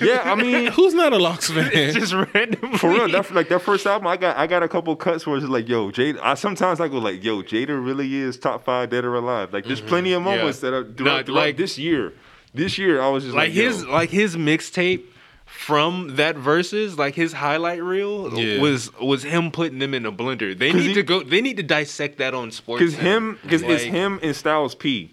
[0.00, 1.70] yeah, I mean, Who's not a Lox fan?
[1.72, 2.76] it's just random.
[2.78, 5.36] For real, that, like that first album, I got I got a couple cuts where
[5.36, 6.18] it's like, yo, Jada.
[6.22, 9.52] I sometimes I go like, yo, Jada really is top five dead or alive.
[9.52, 12.14] Like, there's plenty of moments that are throughout, Not throughout like- this year.
[12.54, 15.04] This year, I was just like like, his yo, like his mixtape
[15.58, 18.60] from that Verzuz, like his highlight reel Yeah.
[18.60, 20.56] was was him putting them in a blender.
[20.56, 21.22] They need he- to go.
[21.22, 22.80] They need to dissect that on sports.
[22.80, 25.10] because him, because it's him and Styles P.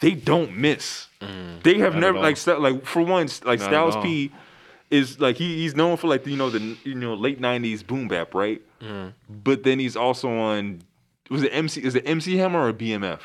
[0.00, 1.08] They don't miss.
[1.20, 1.62] Mm.
[1.62, 2.36] They have never like all.
[2.36, 3.96] St- like for once like Not Styles.
[4.02, 4.32] P.
[4.88, 8.08] Is like he, he's known for like you know the you know late '90s boom
[8.08, 8.62] bap, right?
[8.80, 9.12] Mm.
[9.28, 10.80] But then he's also on
[11.28, 11.82] was it MC?
[11.82, 13.18] Is it MC Hammer or BMF?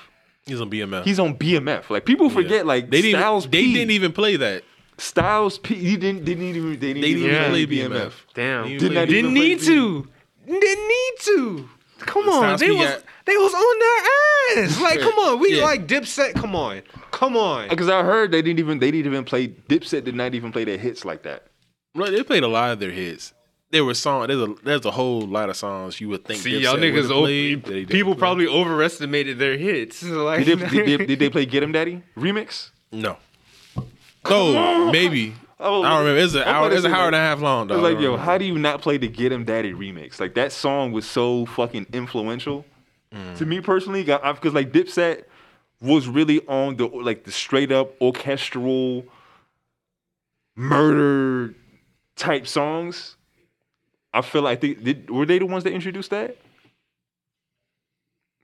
[0.46, 1.04] He's on BMF.
[1.06, 1.90] He's on BMF.
[1.90, 3.20] Like people forget, like they didn't.
[3.22, 3.74] Styles they P.
[3.74, 4.64] didn't even play that.
[5.02, 5.76] Styles P.
[5.76, 7.90] He didn't didn't even they didn't They even didn't play play BMF.
[7.90, 8.14] BMF.
[8.34, 10.08] Damn, Didn't Did not even didn't play need to.
[10.46, 11.70] Didn't need to.
[12.00, 14.82] Come on, Styles they P was got- they was on their ass.
[14.82, 15.64] Like, come on, we Yeah.
[15.64, 16.34] like Dipset.
[16.34, 16.82] Come on,
[17.12, 17.70] come on.
[17.70, 20.64] Because I heard they didn't even they didn't even play Dipset did not even play
[20.66, 21.46] their hits like that.
[21.96, 23.34] Look, they played a lot of their hits.
[23.72, 24.28] There were songs.
[24.28, 26.42] There's a there's a whole lot of songs you would think.
[26.42, 28.20] See, Dipset y'all niggas, played, that they o- didn't people play.
[28.20, 30.04] probably overestimated their hits.
[30.04, 32.72] Like, Did they, did, they, did they play Get Him Daddy remix?
[32.92, 33.18] no.
[34.30, 35.34] No, maybe.
[35.60, 36.22] Oh, I don't remember.
[36.22, 36.72] It's an I'm hour.
[36.72, 37.68] It's an hour and a half long.
[37.68, 37.76] Though.
[37.76, 37.96] I was dog.
[37.96, 40.20] like, yo, how do you not play the Get Him Daddy remix?
[40.20, 42.66] Like that song was so fucking influential
[43.14, 43.38] mm.
[43.38, 44.04] to me personally.
[44.04, 45.24] Because like Dipset
[45.82, 49.06] was really on the like the straight up orchestral
[50.56, 51.54] murder
[52.16, 53.16] type songs.
[54.14, 55.10] I feel like they did.
[55.10, 56.38] Were they the ones that introduced that?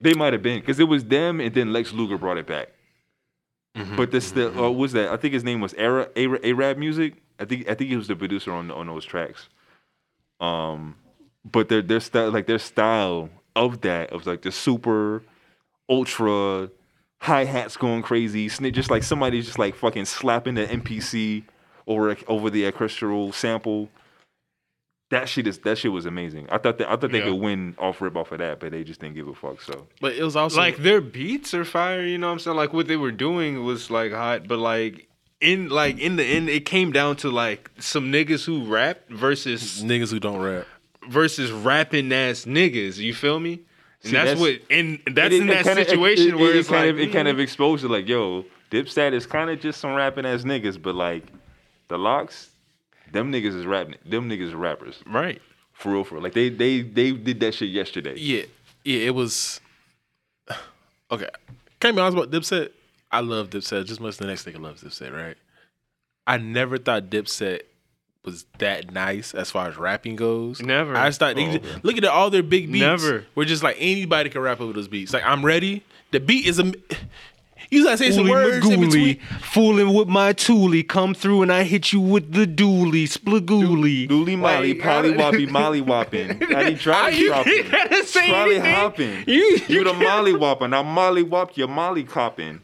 [0.00, 2.68] They might have been because it was them, and then Lex Luger brought it back.
[3.74, 5.08] But this the uh, what was that?
[5.10, 7.14] I think his name was Ara- AraabMuzik.
[7.38, 9.48] I think I think he was the producer on on those tracks.
[10.40, 10.96] Um,
[11.44, 15.22] but their their style like their style of that of like the super
[15.88, 16.70] ultra
[17.20, 21.44] hi hats going crazy, just like somebody's just like fucking slapping the MPC
[21.86, 23.88] over over the orchestral sample.
[25.10, 26.48] That shit is that shit was amazing.
[26.50, 27.24] I thought that I thought they Yeah.
[27.30, 29.62] could win off rip off of that, but they just didn't give a fuck.
[29.62, 32.02] So but it was also like their beats are fire.
[32.04, 32.56] You know what I'm saying?
[32.58, 35.08] Like what they were doing was like hot, but like
[35.40, 39.82] in like in the end, it came down to like some niggas who rap versus
[39.82, 40.66] niggas who don't rap.
[41.08, 42.98] versus rapping ass niggas.
[42.98, 43.52] You feel me?
[43.54, 43.62] And
[44.02, 46.50] See, that's, that's- what and that's It- in it that kinda- it- situation it, where
[46.50, 49.24] it it's kind like of it kind mm, of exposed to like, yo, Dipset is
[49.24, 51.24] kind of just some rapping ass niggas, but like
[51.88, 52.50] the Lox,
[53.12, 53.96] them niggas is rapping.
[54.04, 55.40] Them niggas is rappers right.
[55.72, 56.24] for real, for real.
[56.24, 58.14] Like they they they did that shit yesterday.
[58.16, 58.42] Yeah,
[58.84, 59.00] yeah.
[59.06, 59.60] It was
[61.10, 61.28] okay.
[61.80, 62.70] Can't be honest about Dipset.
[63.10, 65.36] I love Dipset just as much as the next nigga loves Dipset, right?
[66.26, 67.60] I never thought Dipset
[68.24, 70.60] was that nice as far as rapping goes.
[70.60, 70.94] Never.
[70.94, 71.80] I just thought they Oh, just, okay.
[71.82, 72.80] look at all their big beats.
[72.82, 73.24] Never.
[73.34, 75.12] We're just like anybody can rap over those beats.
[75.14, 75.82] Like I'm ready.
[76.10, 76.72] The beat is a.
[77.70, 79.18] You gotta say some Ooly words in between.
[79.42, 84.08] Fooling with my toolie, come through and I hit you with the dually, splagooly.
[84.08, 87.28] Dooley Molly, Like, Polly I- Woppy, Molly Whopping, Daddy Ah, Trolley you, you
[87.64, 88.74] Dropping, say Trolley anything.
[88.74, 89.24] Hopping.
[89.26, 92.60] You, You the Molly Whopping, I Molly Whop you, Molly Copping,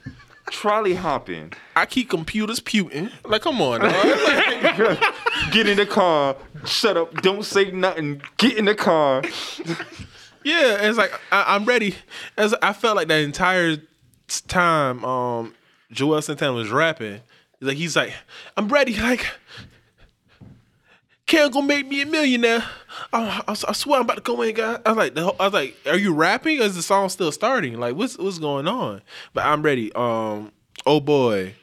[0.50, 1.52] Trolley Hopping.
[1.76, 3.10] I keep computers puting.
[3.26, 3.80] Like, come on.
[5.52, 9.22] Get in the car, shut up, don't say nothing, get in the car.
[10.42, 11.94] Yeah, it's like I, I'm ready.
[12.36, 13.76] As I felt like that entire
[14.28, 15.54] time, um,
[15.92, 17.20] Juelz Santana was rapping.
[17.60, 18.12] Like, he's like,
[18.56, 18.94] I'm ready.
[19.00, 19.26] Like,
[21.26, 22.62] Cam gonna make me a millionaire.
[23.12, 24.78] I, I, I swear I'm about to go in, guy.
[24.84, 26.60] I was like, the whole, I was like, are you rapping?
[26.60, 27.80] Or is the song still starting?
[27.80, 29.00] Like, what's what's going on?
[29.32, 29.90] But I'm ready.
[29.94, 30.52] Um,
[30.84, 31.54] oh boy.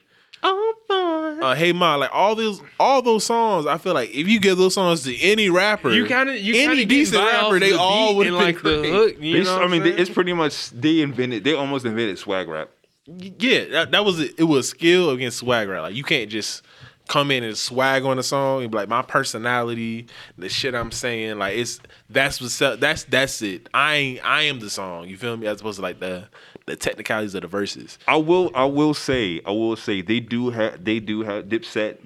[0.43, 1.45] Oh boy.
[1.45, 4.57] Uh, hey ma, like all those all those songs, I feel like if you give
[4.57, 7.73] those songs to any rapper, You kind of, you any kind of decent rapper, they
[7.73, 9.15] all would in have like the hook.
[9.19, 9.99] You know I what mean, I'm saying?
[9.99, 11.43] it's pretty much they invented.
[11.43, 12.69] They almost invented swag rap.
[13.07, 14.35] Yeah, that, that was it.
[14.37, 15.81] It was skill against swag, right?
[15.81, 16.63] Like you can't just
[17.07, 20.91] come in and swag on a song and be like my personality, the shit I'm
[20.91, 21.39] saying.
[21.39, 21.79] Like it's
[22.09, 22.79] that's what's up.
[22.79, 23.67] That's that's it.
[23.73, 25.07] I ain't, I am the song.
[25.09, 25.47] You feel me?
[25.47, 26.27] As opposed to like the
[26.65, 27.97] the technicalities of the verses.
[28.07, 28.51] I will.
[28.53, 29.41] I will say.
[29.45, 30.83] I will say they do have.
[30.83, 31.45] They do have.
[31.45, 31.97] Dipset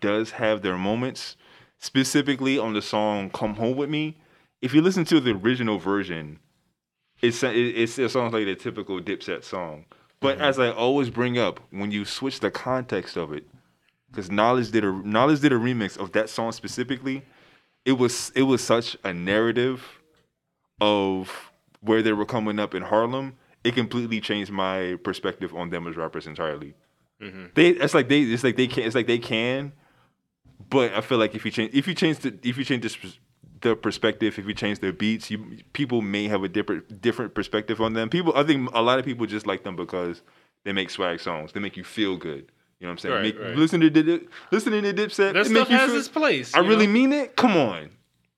[0.00, 1.36] does have their moments,
[1.78, 4.16] specifically on the song "Come Home with Me."
[4.62, 6.38] If you listen to the original version,
[7.20, 9.84] it's it, it's, it sounds like the typical Dipset song.
[10.20, 10.44] But mm-hmm.
[10.44, 13.46] as I always bring up, when you switch the context of it,
[14.10, 17.22] because Knowledge did a Knowledge did a remix of that song specifically,
[17.84, 20.00] it was it was such a narrative
[20.80, 21.50] of
[21.80, 23.36] where they were coming up in Harlem.
[23.64, 26.74] It completely changed my perspective on them as rappers entirely.
[27.20, 27.46] Mm-hmm.
[27.54, 29.72] They it's like they it's like they can it's like they can,
[30.68, 32.90] but I feel like if you change if you change the if you change the,
[32.92, 33.18] sp-
[33.62, 37.80] the perspective, if you change their beats, you people may have a different different perspective
[37.80, 38.10] on them.
[38.10, 40.22] People, I think a lot of people just like them because
[40.64, 41.52] they make swag songs.
[41.52, 42.52] They make you feel good.
[42.80, 43.14] You know what I'm saying?
[43.14, 43.56] Right, Make, right.
[43.56, 45.32] Listen to the listening to Dipset.
[45.32, 46.54] That it stuff make you has feel, its place.
[46.54, 47.36] I you really mean it.
[47.36, 47.90] Come on,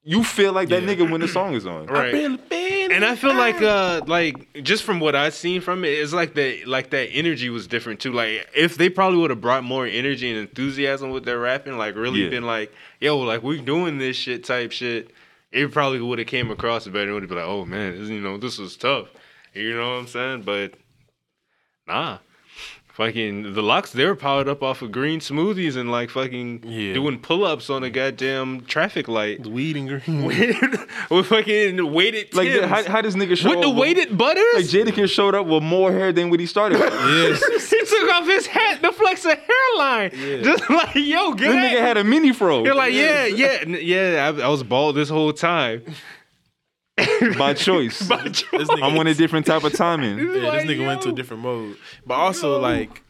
[0.09, 0.95] you feel like that Yeah.
[0.95, 1.87] nigga when the song is on.
[2.01, 2.15] Right.
[2.15, 6.35] And I feel like uh like just from what I've seen from it, it's like
[6.35, 8.13] the like that energy was different too.
[8.13, 11.97] Like if they probably would have brought more energy and enthusiasm with their rapping, like
[11.97, 12.31] really Yeah.
[12.31, 15.11] been like, yo, like we doing this shit type shit,
[15.51, 17.11] it probably would have came across better.
[17.11, 19.09] It would have been like, oh man, this, you know, this was tough.
[19.55, 20.43] You know what I'm saying?
[20.43, 20.75] But
[21.89, 22.19] nah.
[22.97, 26.95] Fucking the Lox, they were powered up off of green smoothies and like fucking Yeah.
[26.95, 29.43] doing pull ups on a goddamn traffic light.
[29.43, 30.25] The weed and green.
[31.11, 32.65] with fucking weighted Like Timbs.
[32.65, 34.45] how, how does nigga show with the up weighted butters.
[34.55, 36.91] Like Jadakiss showed up with more hair than when he started with.
[36.95, 37.71] yes.
[37.71, 40.11] he took off his hat to flex a hairline.
[40.15, 40.41] Yeah.
[40.43, 42.65] Just like, yo, get this nigga had a mini fro.
[42.65, 44.33] You're like, yeah, yeah, n- yeah.
[44.35, 45.83] I, I was bald this whole time.
[47.39, 48.07] by choice.
[48.09, 48.67] By choice.
[48.71, 50.19] I'm on a different type of timing.
[50.19, 51.77] Yeah, this Like, nigga went to a different mode.
[52.07, 52.61] But also Yo.
[52.61, 53.03] like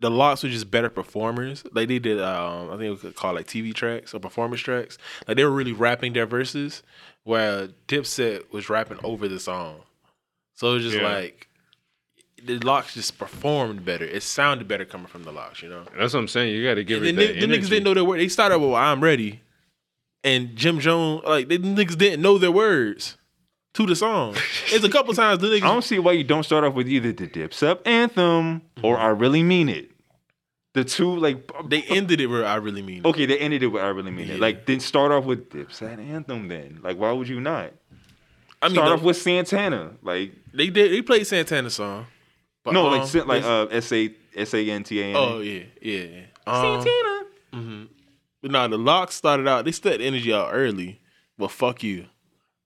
[0.00, 1.64] the Lox were just better performers.
[1.72, 4.60] Like they did um I think we could call it like TV tracks or performance
[4.60, 4.98] tracks.
[5.26, 6.82] Like they were really rapping their verses
[7.22, 9.80] where Dipset was rapping over the song.
[10.54, 11.08] So it was just Yeah.
[11.08, 11.48] like
[12.42, 14.04] the Lox just performed better.
[14.04, 15.84] It sounded better coming from the Lox, you know.
[15.96, 16.54] That's what I'm saying.
[16.54, 18.20] You got to give And it then that the, the niggas didn't know their word.
[18.20, 19.40] They started with "I'm ready,"
[20.24, 23.16] and Jim Jones like they niggas didn't know their words
[23.74, 24.36] to the song.
[24.72, 25.62] It's a couple times the niggas.
[25.62, 29.08] I don't see why you don't start off with either the Dipset anthem or I
[29.08, 29.90] really mean it.
[30.74, 32.98] The two like they ended it where I really mean.
[32.98, 33.06] it.
[33.06, 34.34] okay, they ended it with I really mean Yeah.
[34.34, 34.40] it.
[34.40, 36.80] Like then start off with Dipset anthem then.
[36.82, 37.72] Like why would you not?
[38.62, 39.92] I mean, start the- off with Santana.
[40.02, 40.90] Like they did.
[40.90, 42.06] They played Santana song.
[42.64, 45.16] But, no, um, like like uh S A S A N T A N.
[45.16, 45.98] oh yeah, yeah.
[46.00, 46.22] yeah.
[46.46, 46.84] Um,
[47.52, 47.88] mhm.
[48.44, 49.64] But nah, the Lox started out.
[49.64, 51.00] They set the energy out early,
[51.38, 52.00] but fuck you.
[52.00, 52.08] And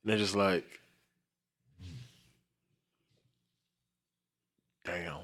[0.06, 0.64] they're just like,
[4.84, 5.18] damn.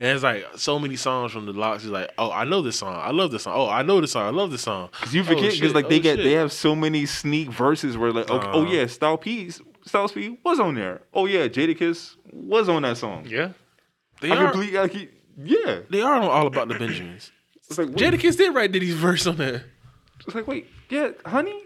[0.00, 1.82] And it's like so many songs from the Lox.
[1.82, 2.94] Is like, oh, I know this song.
[2.94, 3.54] I love this song.
[3.56, 4.26] Oh, I know this song.
[4.26, 4.90] I love this song.
[4.92, 5.74] Cause you Oh, forget because shit.
[5.74, 6.24] like they Oh, get shit.
[6.24, 8.72] they have so many sneak verses where like okay, oh Uh-huh.
[8.72, 9.50] yeah, Style P
[9.84, 11.00] Styles P was on there.
[11.12, 13.26] Oh yeah, Jadakiss was on that song.
[13.28, 13.54] Yeah.
[14.20, 14.52] They I are.
[14.52, 15.08] complete he-
[15.42, 15.80] yeah.
[15.90, 17.32] They are on all about the Benjamins.
[17.68, 19.64] It's like wait, Jadakiss did write Diddy's verse on there.
[20.26, 21.64] It's like wait, yeah, honey,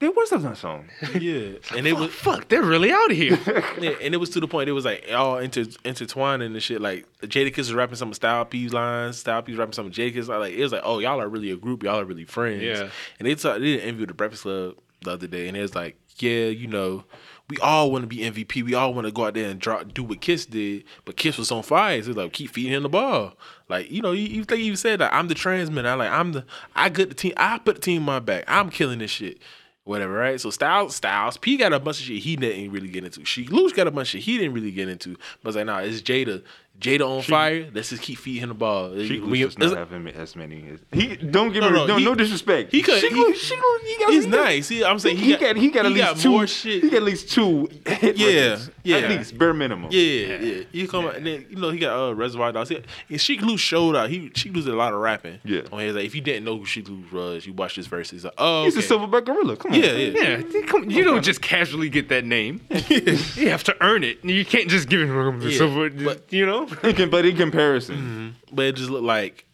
[0.00, 0.88] there was something on song.
[1.20, 3.38] Yeah, and it Fuck, was fuck, they're really out here.
[3.80, 6.80] Yeah, and it was to the point it was like all inter intertwining and shit.
[6.80, 10.28] Like Jadakiss was rapping some Style P's lines, Style P's rapping some of Jadakiss.
[10.28, 11.82] Like it was like, oh, y'all are really a group.
[11.82, 12.62] Y'all are really friends.
[12.62, 12.88] Yeah.
[13.18, 15.56] And they talked, they did an interview with the Breakfast Club the other day, and
[15.56, 17.04] it was like, yeah, you know,
[17.50, 18.62] we all want to be MVP.
[18.62, 21.36] We all want to go out there and drop, do what Kiss did, but Kiss
[21.36, 22.00] was on fire.
[22.02, 23.34] So like keep feeding him the ball.
[23.68, 25.88] Like you know, you, you think you said that I'm the transmitter.
[25.88, 26.44] I like I'm the
[26.76, 27.32] I get the team.
[27.36, 28.44] I put the team on my back.
[28.46, 29.38] I'm killing this shit
[29.84, 30.40] whatever, right?
[30.40, 33.24] So Styles, Styles, P got a bunch of shit he didn't really get into.
[33.24, 35.16] Sheek Louch got a bunch of shit he didn't really get into.
[35.42, 36.44] But it's like, nah, it's Jada.
[36.80, 37.68] Jada on fire.
[37.74, 38.96] Let's just keep feeding him the ball.
[38.96, 40.64] She We- does not have him as many.
[40.72, 42.72] As, he don't give No, me no, no, he- no disrespect.
[42.72, 44.68] he could- She, he- she, he got, he's he nice.
[44.68, 46.30] He, I'm saying He, got, he got at least got two.
[46.30, 46.82] more shit.
[46.82, 48.70] He got at least two hit Yeah, records.
[48.82, 48.96] yeah.
[48.96, 49.90] At least bare minimum.
[49.92, 50.62] Yeah, yeah.
[50.72, 52.70] He come out and then you know he got uh, Reservoir Dogs.
[52.70, 54.08] He, and Sheek Louch showed out.
[54.08, 55.38] He Sheek Louch did a lot of rapping.
[55.44, 55.62] Yeah.
[55.72, 58.10] On his like, if you didn't know who Sheek Louch was, you watch this verse.
[58.10, 59.56] He's like, oh, He's a silverback gorilla.
[59.56, 59.80] Come on.
[59.80, 60.42] Yeah, yeah.
[60.50, 62.60] Yeah, come- you don't just casually get that name.
[62.88, 64.24] you have to earn it.
[64.24, 66.69] You can't just give him Yeah, So, but- you know, In com-
[67.10, 69.46] but in comparison, But it just looked like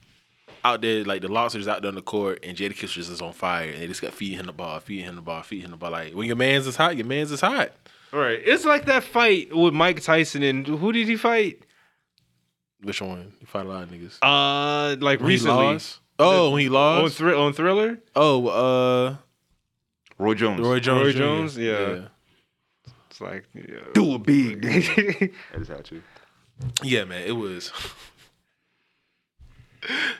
[0.65, 3.33] out there, like the Lobsters out there on the court, and Jadakiss just is on
[3.33, 5.71] fire, and they just got feeding him the ball, feeding him the ball, feeding him
[5.73, 5.91] the ball.
[5.93, 7.73] Like when your man's is hot, your man's is hot.
[8.13, 8.41] All right.
[8.45, 11.63] It's like that fight with Mike Tyson and who did he fight?
[12.83, 13.33] Which one?
[13.41, 14.19] You fight a lot of niggas.
[14.23, 16.01] Uh, like When he recently lost?
[16.19, 17.19] Oh, when he on, lost.
[17.19, 17.99] Thri- on Thriller.
[18.15, 19.17] oh, uh,
[20.19, 20.61] Roy Jones.
[20.61, 21.05] Roy Jones.
[21.05, 21.59] Roy Jones?
[21.59, 22.09] Yeah.
[23.11, 23.81] It's like yeah.
[23.93, 24.63] do it big.
[24.63, 26.03] that is how to.
[26.83, 27.23] Yeah, man.
[27.27, 27.73] It was.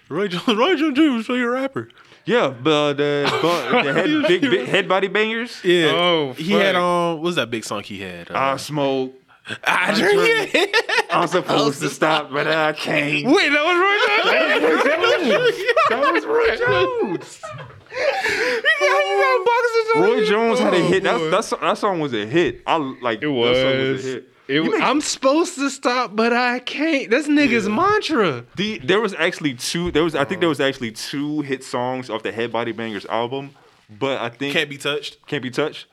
[0.09, 0.47] Roy Jones.
[0.59, 1.03] Roy Jones Jr.
[1.11, 1.89] was still your rapper.
[2.25, 5.61] Yeah, but the, but the head, big, big head body bangers.
[5.65, 5.93] Yeah.
[5.95, 6.83] Oh, he had fuck.
[6.83, 7.15] um.
[7.17, 8.31] What was that big song he had?
[8.31, 9.15] Uh, I smoke.
[9.65, 10.53] I drink.
[10.53, 10.67] Yeah.
[11.11, 13.27] I'm supposed to stop, but I can't.
[13.27, 13.99] Wait, that was Roy
[15.29, 15.57] Jones.
[15.89, 17.41] That was Roy Jones.
[19.47, 20.27] Boxers on Roy you.
[20.27, 21.03] Jones had a Oh, hit.
[21.05, 22.63] That, that, song, that song was a hit.
[22.67, 23.93] I like It That song was.
[23.97, 24.29] was a hit.
[24.49, 27.11] It, make- I'm supposed to stop, but I can't.
[27.11, 28.45] That's nigga's mantra.
[28.57, 29.91] The, there was actually two.
[29.91, 33.07] There was I think there was actually two hit songs off the Head Body Bangers
[33.07, 33.51] album,
[33.99, 35.27] but I think Can't be touched.
[35.27, 35.87] can't be touched.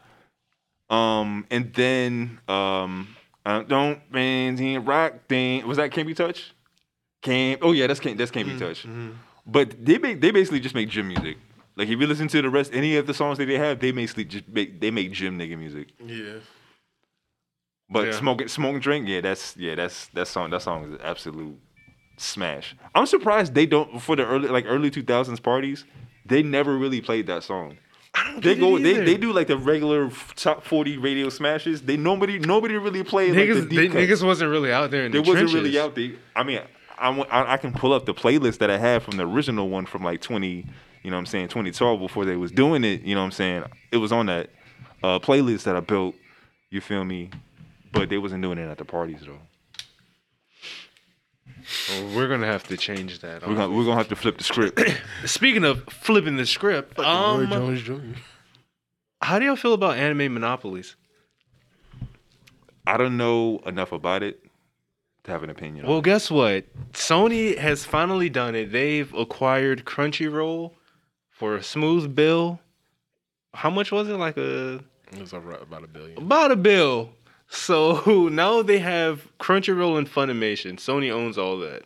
[0.89, 6.53] Um, and then um, uh, don't man rock thing was that can't be touched.
[7.23, 8.85] Can't oh yeah that's can't that's can't be touched.
[9.47, 11.37] But they ba- they basically just make gym music.
[11.75, 13.91] Like if you listen to the rest, any of the songs that they have, they
[13.91, 15.87] basically just make they make gym nigga music.
[16.05, 16.35] Yeah.
[17.89, 18.11] But Yeah.
[18.19, 21.57] smoke smoke and drink, yeah, that's yeah, that's that song that song is an absolute
[22.17, 22.75] smash.
[22.95, 25.85] I'm surprised they don't for the early like early 2000s parties,
[26.25, 27.77] they never really played that song.
[28.39, 31.81] They go they, they do like the regular top 40 radio smashes.
[31.81, 35.11] They nobody nobody really played like the Niggas, they, niggas wasn't really out there in
[35.11, 35.55] They the wasn't trenches.
[35.55, 36.11] really out there.
[36.35, 36.61] I mean,
[36.97, 39.85] I, I, I can pull up the playlist that I had from the original one
[39.85, 40.63] from like 20, you
[41.11, 43.63] know what I'm saying, 2012 before they was doing it, you know what I'm saying?
[43.91, 44.49] It was on that
[45.01, 46.15] uh, playlist that I built,
[46.69, 47.29] you feel me?
[47.93, 49.39] But they wasn't doing it at the parties though.
[51.89, 53.47] Well, we're gonna have to change that.
[53.47, 54.81] We're gonna we're gonna have to flip the script.
[55.25, 57.99] Speaking of flipping the script, Roy um, Jones Jr.
[59.21, 60.95] how do y'all feel about anime monopolies?
[62.85, 64.43] I don't know enough about it
[65.23, 65.85] to have an opinion.
[65.85, 66.05] Well, on it.
[66.05, 66.65] guess what?
[66.91, 68.73] Sony has finally done it.
[68.73, 70.71] They've acquired Crunchyroll
[71.29, 72.59] for a smooth bill.
[73.53, 74.15] How much was it?
[74.17, 74.83] Like a
[75.13, 76.17] It was about about a billion.
[76.17, 77.11] about a bill.
[77.53, 80.73] So now they have Crunchyroll and Funimation.
[80.77, 81.83] Sony owns all that,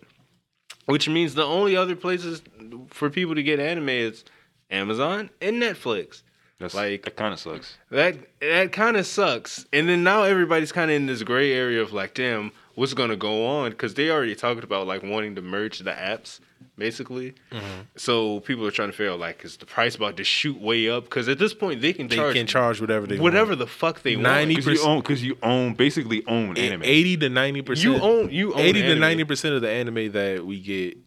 [0.85, 2.41] which means the only other places
[2.89, 4.23] for people to get anime is
[4.71, 6.23] Amazon and Netflix.
[6.59, 7.77] That's like- that kind of sucks.
[7.91, 9.65] That that kind of sucks.
[9.71, 13.15] And then now everybody's kind of in this gray area of like, damn, what's gonna
[13.15, 13.69] go on?
[13.71, 16.39] Because they already talked about like wanting to merge the apps,
[16.77, 17.33] basically.
[17.51, 17.81] Mm-hmm.
[17.95, 20.89] So people are trying to figure out like, is the price about to shoot way
[20.89, 21.05] up?
[21.05, 23.59] Because at this point, they can They charge can charge whatever they whatever want.
[23.59, 24.65] the fuck they 90 want.
[24.65, 26.83] Because you own because you own basically own anime.
[26.83, 27.95] Eighty to ninety percent.
[27.97, 30.97] You own you own eighty to ninety percent of the anime that we get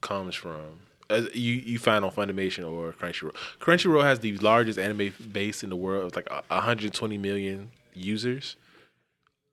[0.00, 3.34] comes from uh, you you find on Funimation or Crunchyroll.
[3.60, 6.08] Crunchyroll has the largest anime base in the world.
[6.08, 8.56] It's like a- 120 million users,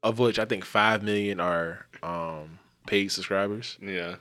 [0.04, 3.78] of which I think five million are um, paid subscribers.
[3.82, 4.16] Yeah.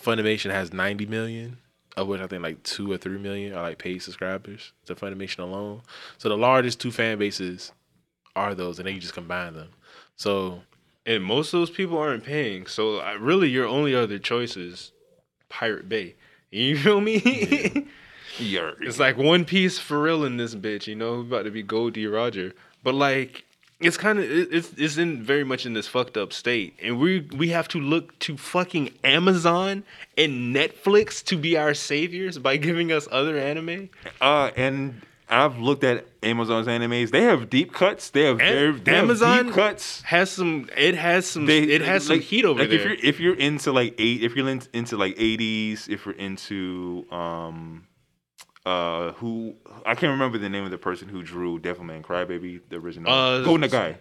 [0.00, 1.58] Funimation has 90 million,
[1.96, 5.38] of which I think like two or three million are like paid subscribers to Funimation
[5.40, 5.82] alone.
[6.18, 7.72] So the largest two fan bases
[8.34, 9.68] are those, and then you just combine them.
[10.16, 10.62] So
[11.06, 12.66] And most of those people aren't paying.
[12.66, 14.92] So I, really, your only other choice is
[15.48, 16.16] Pirate Bay.
[16.50, 17.86] You feel me?
[18.38, 18.72] Yeah.
[18.82, 21.88] It's like One Piece for real in this bitch, you know, about to be Gol
[21.90, 22.06] D.
[22.06, 22.52] Roger.
[22.82, 23.45] But like,
[23.80, 27.20] it's kind of it's it's in very much in this fucked up state, and we
[27.36, 29.84] we have to look to fucking Amazon
[30.16, 33.90] and Netflix to be our saviors by giving us other anime.
[34.20, 37.10] Uh, and I've looked at Amazon's animes.
[37.10, 38.10] They have deep cuts.
[38.10, 40.00] They have very they have Amazon deep cuts.
[40.02, 42.78] Has some it has some They, it has some heat over like there.
[42.78, 47.06] If you're if you're into like eight, if you're into like eighties, if you're into
[47.10, 47.86] um,
[48.66, 49.54] uh, who
[49.86, 53.42] I can't remember the name of the person who drew Devilman Crybaby, the original Uh,
[53.44, 53.96] Go Nagai.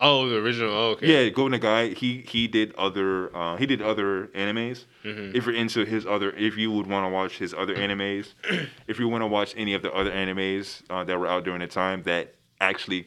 [0.00, 0.70] oh, the original.
[0.72, 1.24] Oh, okay.
[1.24, 1.94] Yeah, Go Nagai.
[1.96, 4.84] He he did other uh, he did other animes.
[5.04, 5.34] Mhm.
[5.34, 8.34] If you're into his other, if you would want to watch his other animes,
[8.86, 11.60] if you want to watch any of the other animes uh, that were out during
[11.60, 13.06] the time that actually.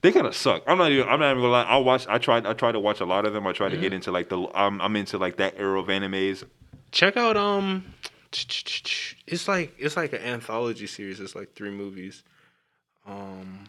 [0.00, 0.64] They kind of suck.
[0.66, 1.06] I'm not even.
[1.08, 1.62] I'm not even gonna lie.
[1.62, 2.08] I watch.
[2.08, 2.44] I tried.
[2.44, 3.46] I tried to watch a lot of them.
[3.46, 4.48] I tried to get into like the.
[4.52, 6.42] I'm, I'm into like that era of animes.
[6.90, 7.84] check out um
[9.26, 11.20] it's like it's like an anthology series.
[11.20, 12.22] It's like three movies.
[13.06, 13.64] Um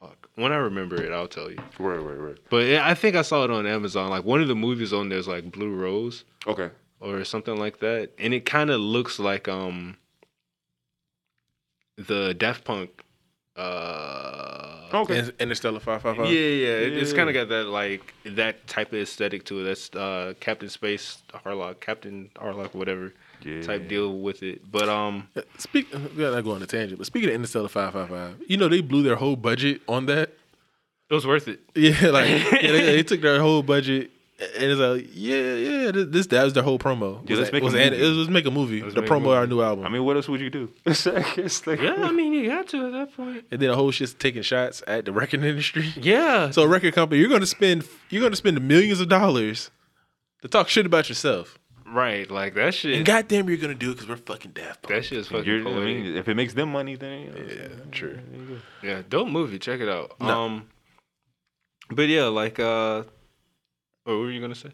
[0.00, 0.28] fuck.
[0.36, 1.58] When i remember it i'll tell you.
[1.78, 2.36] Right, right, right.
[2.50, 4.10] but yeah, i think i saw it on amazon.
[4.10, 6.70] Like one of the movies on there is like blue rose Okay.
[7.00, 8.10] or something like that.
[8.18, 9.96] And it kind of looks like um
[11.96, 13.02] the Daft Punk
[13.58, 15.20] uh Okay.
[15.20, 16.16] Interstella five five five.
[16.16, 16.60] five yeah, five.
[16.60, 19.64] yeah, it, it's kind of got that like that type of aesthetic to it.
[19.64, 23.12] That's uh, Captain Space Harlock, Captain Harlock, whatever
[23.44, 23.60] Yeah.
[23.60, 24.62] type deal with it.
[24.72, 25.28] But um,
[25.58, 25.92] Speak.
[25.92, 26.96] We gotta go on a tangent.
[26.98, 30.06] But speaking of Interstella five five five, you know they blew their whole budget on
[30.06, 30.30] that.
[31.10, 31.60] it was worth it.
[31.74, 34.10] Yeah, like yeah, they, they took their whole budget.
[34.40, 37.28] And it's like, yeah, yeah, this, this that was their whole promo.
[37.28, 38.04] Yeah, let's that- make a was an- movie.
[38.04, 38.82] it was let's make a movie.
[38.82, 39.84] Let's the make a promo of our new album.
[39.84, 40.70] I mean, what else would you do?
[40.86, 43.46] It's like, Yeah, I mean, you got to at that point.
[43.50, 45.92] and then the whole shit's taking shots at the record industry.
[45.96, 46.50] Yeah.
[46.50, 49.72] So a record company, you're gonna spend you're gonna spend millions of dollars
[50.42, 51.58] to talk shit about yourself.
[51.84, 52.94] right, like that shit.
[52.96, 54.94] And goddamn, you're gonna do it because we're fucking Daft Punk.
[54.94, 57.38] that shit is fucking you're, I mean, if it makes them money, then you know,
[57.48, 58.20] Yeah, true.
[58.30, 58.86] there you go.
[58.86, 59.58] Yeah, dope movie.
[59.58, 60.12] Check it out.
[60.20, 60.28] No.
[60.28, 60.68] Um,
[61.90, 63.02] but yeah, like uh,
[64.08, 64.70] what were you gonna say?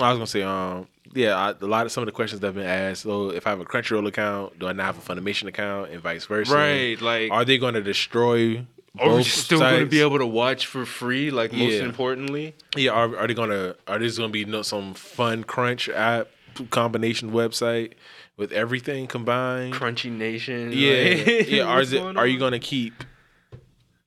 [0.00, 2.48] I was gonna say, um, yeah, I, a lot of some of the questions that
[2.48, 3.02] have been asked.
[3.02, 6.00] So, if I have a Crunchyroll account, do I now have a Funimation account, and
[6.00, 6.54] vice versa?
[6.54, 8.64] Right, like Are they going to destroy?
[8.98, 11.30] are we still gonna be able to watch for free?
[11.30, 11.84] Like most Yeah.
[11.84, 13.76] importantly, Yeah, are, are they gonna?
[13.86, 16.28] Are this gonna be no, some fun Crunch app
[16.70, 17.92] combination website
[18.36, 19.74] with everything combined?
[19.74, 20.72] Crunchy Nation.
[20.72, 21.62] Yeah, like, yeah.
[21.64, 23.04] Are it, going Are you gonna keep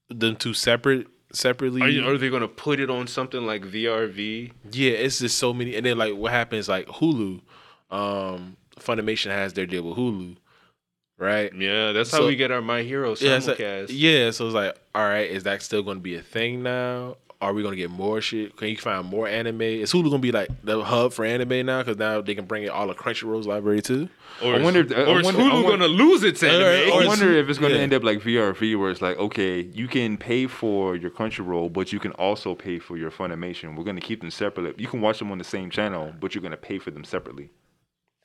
[0.09, 1.81] them two separate separately?
[1.81, 4.51] Are, you, are they gonna put it on something like VRV?
[4.71, 5.75] Yeah, it's just so many.
[5.75, 7.41] And then like what happens like Hulu,
[7.89, 10.37] um, Funimation has their deal with Hulu,
[11.17, 11.53] right?
[11.55, 13.87] Yeah, that's how we get our My Hero Yeah, it's like- simulcast.
[13.89, 14.31] yeah.
[14.31, 17.17] So it's like, all right, is that still going to be a thing now?
[17.41, 18.55] Are we going to get more shit?
[18.55, 19.61] Can you find more anime?
[19.61, 21.79] Is Hulu going to be like the hub for anime now?
[21.79, 24.09] Because now they can bring it all of Crunchyroll's library too.
[24.43, 26.61] Or I is, wonder if- I is wonder- Hulu wonder- gonna lose its anime?
[26.61, 27.83] or I is- wonder if it's going to yeah.
[27.83, 31.91] end up like VRV, where it's like, okay, you can pay for your Crunchyroll, but
[31.91, 33.75] you can also pay for your Funimation.
[33.75, 34.79] We're going to keep them separate.
[34.79, 37.03] You can watch them on the same channel, but you're going to pay for them
[37.03, 37.49] separately.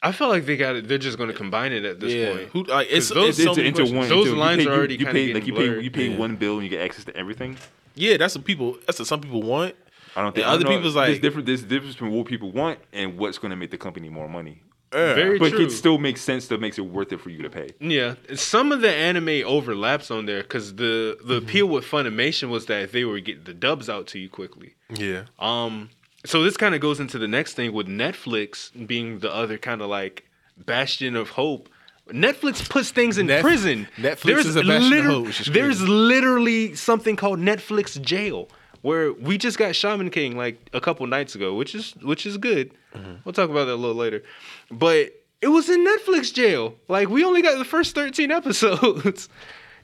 [0.02, 0.88] I feel like they got it.
[0.88, 2.48] They're just gonna combine it at this yeah, point.
[2.50, 3.98] Who, like, it's, 'Cause those- it's so into, many into questions.
[3.98, 4.08] one.
[4.10, 5.84] Those into- you lines pay- are already you kinda pay like you pay blurred.
[5.84, 6.16] you pay Yeah.
[6.18, 7.56] one bill and you get access to everything.
[7.96, 8.78] Yeah, that's what people.
[8.86, 9.74] That's what some people want.
[10.14, 10.76] I don't think And other I don't know.
[10.78, 11.46] people's there's like- different.
[11.46, 14.62] There's difference between what people want and what's going to make the company more money.
[14.92, 15.64] Very But true.
[15.66, 16.46] it still makes sense.
[16.46, 17.70] That makes it worth it for you to pay.
[17.80, 21.46] Yeah, some of the anime overlaps on there because the the Mm-hmm.
[21.48, 24.74] appeal with Funimation was that they were getting the dubs out to you quickly.
[24.88, 25.90] Yeah, Um,
[26.24, 29.82] so this kind of goes into the next thing with Netflix being the other kind
[29.82, 30.24] of like
[30.56, 31.68] bastion of hope.
[32.08, 33.88] Netflix puts things in Netf- prison.
[33.96, 38.48] Netflix is a liter- is there's literally something called Netflix jail
[38.82, 42.36] where we just got Shaman King like a couple nights ago, which is which is
[42.36, 42.70] good.
[42.94, 43.14] Mm-hmm.
[43.24, 44.22] We'll talk about that a little later.
[44.70, 46.74] But it was in Netflix jail.
[46.88, 49.28] Like we only got the first 13 episodes.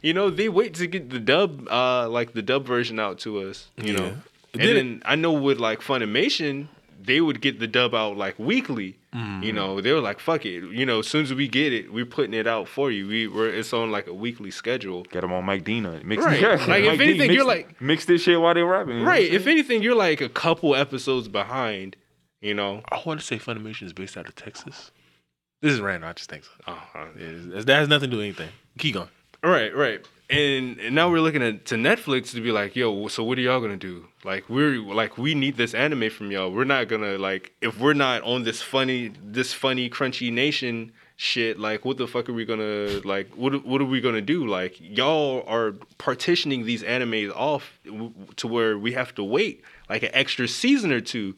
[0.01, 3.41] you know, they wait to get the dub uh like the dub version out to
[3.41, 3.99] us, you Yeah.
[3.99, 4.13] know.
[4.55, 6.69] And it- then I know with like Funimation,
[7.05, 8.97] they would get the dub out like weekly.
[9.15, 9.43] Mm-hmm.
[9.43, 11.93] You know, they were like, "Fuck it." You know, as soon as we get it,
[11.93, 13.07] we're putting it out for you.
[13.09, 15.03] We we're it's on like a weekly schedule.
[15.05, 16.01] Get them on Mike Dina.
[16.05, 16.41] Mix, Right.
[16.41, 19.01] Yeah, Like, if Mike D, anything, mix- you're like- mix this shit while they're rapping.
[19.01, 19.31] you Right.
[19.31, 21.97] If anything, you're like a couple episodes behind.
[22.41, 22.83] You know.
[22.91, 24.91] I want to say Funimation is based out of Texas.
[25.61, 26.09] This is random.
[26.09, 26.51] I just think so.
[26.67, 27.05] Uh-huh.
[27.19, 28.49] Yeah, it's- that has nothing to do with anything.
[28.79, 29.09] Keep going.
[29.45, 30.05] Right, right.
[30.31, 33.43] And, and now we're looking at to Netflix to be like, yo, so what are
[33.43, 34.07] y'all gonna do?
[34.25, 36.51] Like we're like we need this anime from y'all.
[36.51, 41.59] We're not gonna like if we're not on this funny this funny crunchy nation shit.
[41.59, 43.31] Like what the fuck are we gonna like?
[43.35, 44.47] What what are we gonna do?
[44.47, 47.79] Like y'all are partitioning these animes off
[48.37, 51.35] to where we have to wait like an extra season or two.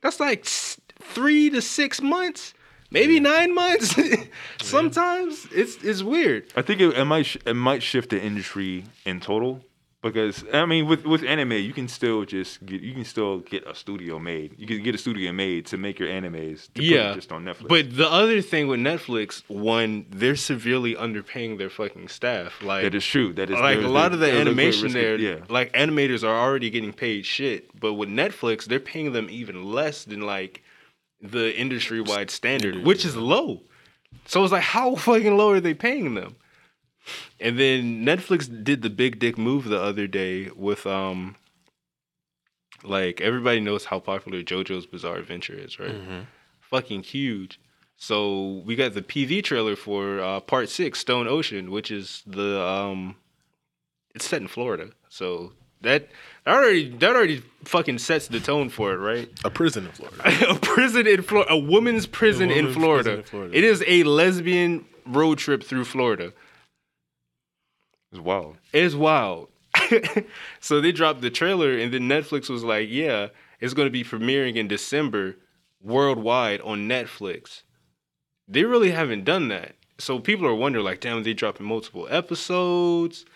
[0.00, 2.54] That's like three to six months,
[2.90, 3.94] maybe nine months.
[4.62, 6.52] Sometimes it's it's weird.
[6.56, 9.64] I think it, it might sh- it might shift the industry in total
[10.02, 13.66] because I mean with with anime you can still just get you can still get
[13.66, 14.54] a studio made.
[14.58, 16.66] You can get a studio made to make your animes.
[16.66, 17.68] To put yeah, just on Netflix.
[17.68, 22.62] But the other thing with Netflix, one, they're severely underpaying their fucking staff.
[22.62, 23.32] Like, that is true.
[23.32, 25.36] That is like a lot of the there's a great animation there, of- Yeah.
[25.48, 27.78] like animators are already getting paid shit.
[27.80, 30.62] But with Netflix, they're paying them even less than like
[31.20, 33.62] the industry wide standard, which is low.
[34.26, 36.36] So it's like, how fucking low are they paying them?
[37.40, 41.36] And then Netflix did the big dick move the other day with um
[42.84, 45.94] like everybody knows how popular JoJo's Bizarre Adventure is, right?
[46.60, 47.58] Fucking huge.
[47.96, 52.60] So we got the PV trailer for uh, part six, Stone Ocean, which is the
[52.62, 53.16] um
[54.14, 54.90] it's set in Florida.
[55.08, 56.08] So that
[56.48, 59.28] that already that already fucking sets the tone for it, right?
[59.44, 60.50] A prison in Florida.
[60.50, 63.02] a prison in Florida, a woman's prison, A in, Florida.
[63.02, 63.58] prison in Florida.
[63.58, 66.32] It is a lesbian road trip through Florida.
[68.12, 68.56] It's wild.
[68.72, 69.48] It's wild.
[70.60, 73.28] so they dropped the trailer, and then Netflix was like, "Yeah,
[73.60, 75.36] it's going to be premiering in December
[75.82, 77.62] worldwide on Netflix."
[78.48, 83.26] They really haven't done that, so people are wondering, like, "Damn, they dropping multiple episodes."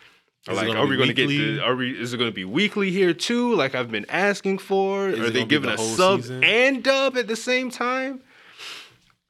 [0.48, 1.60] Or Is like, are we going to get the?
[1.60, 1.92] Are we?
[1.98, 3.54] Is it going to be weekly here too?
[3.54, 5.08] Like I've been asking for.
[5.08, 6.42] Is are they giving the a sub season?
[6.42, 8.20] and dub at the same time?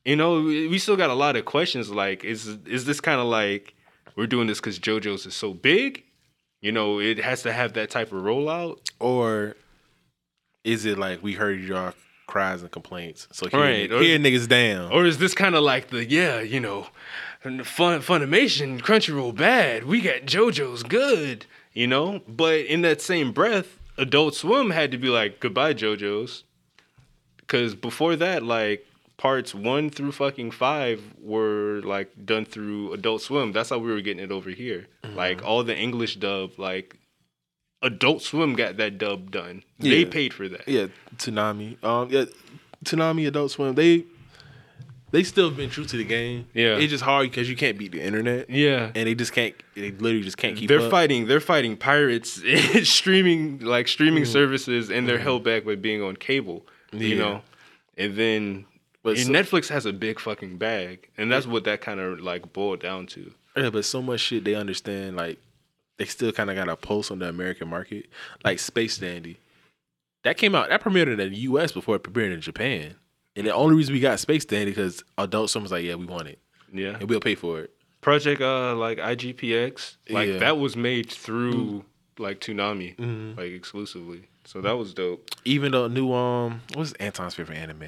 [0.04, 1.90] You know, we still got a lot of questions.
[1.90, 3.74] Like, is is this kind of like
[4.16, 6.02] we're doing this because JoJo's is so big?
[6.62, 8.78] You know, it has to have that type of rollout.
[8.98, 9.56] or
[10.64, 11.92] is it like we heard y'all
[12.28, 13.26] cries and complaints?
[13.32, 14.92] So here, Right, or- here niggas down.
[14.92, 16.86] Or is this kind of like the yeah, you know,
[17.42, 19.84] fun Funimation, Crunchyroll bad.
[19.84, 22.22] We got JoJo's good, you know.
[22.28, 26.44] But in that same breath, Adult Swim had to be like goodbye JoJo's,
[27.38, 28.86] because before that, like
[29.16, 33.52] parts one through fucking five were like done through Adult Swim.
[33.52, 34.86] That's how we were getting it over here.
[35.14, 36.96] Like all the English dub, like
[37.82, 39.62] Adult Swim got that dub done.
[39.78, 40.66] They paid for that.
[40.68, 40.86] yeah,
[41.16, 41.82] Toonami.
[41.84, 42.24] Um, yeah,
[42.84, 43.74] Toonami, Adult Swim.
[43.74, 44.04] They
[45.12, 46.48] they still been true to the game.
[46.54, 46.76] Yeah.
[46.78, 48.50] it's just hard because you can't beat the internet.
[48.50, 48.90] Yeah.
[48.94, 49.54] and they just can't.
[49.74, 50.68] They literally just can't keep.
[50.68, 50.90] they're up.
[50.90, 52.42] fighting they're fighting pirates
[52.88, 54.32] streaming like streaming mm.
[54.32, 55.22] services and they're mm.
[55.22, 57.40] held back by being on cable you know
[57.96, 58.66] and then
[59.02, 62.52] But so- netflix has a big fucking bag and that's what that kind of like
[62.52, 65.16] boiled down to Yeah, but so much shit they understand.
[65.16, 65.38] Like
[65.98, 68.06] they still kind of got a pulse on the American market.
[68.44, 69.38] Like Space Dandy,
[70.24, 71.72] that came out that premiered in the U.S.
[71.72, 72.96] before it premiered in Japan.
[73.36, 76.06] And the only reason we got Space Dandy because Adult Swim was like, yeah, we
[76.06, 76.38] want it
[76.74, 77.70] yeah and we'll pay for it.
[78.00, 80.38] Project uh like IGPX, like Yeah.
[80.38, 81.84] that was made through
[82.18, 83.36] like Toonami, Mhm.
[83.36, 84.22] like exclusively.
[84.44, 85.28] So that was dope.
[85.44, 87.84] Even the new um, what's Anton's favorite anime?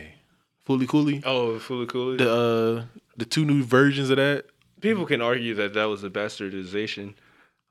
[0.68, 1.22] Fooly Cooly.
[1.26, 2.16] Oh, Fooly Cooly.
[2.18, 2.84] The uh,
[3.16, 4.46] the two new versions of that.
[4.80, 7.14] People can argue that that was a bastardization.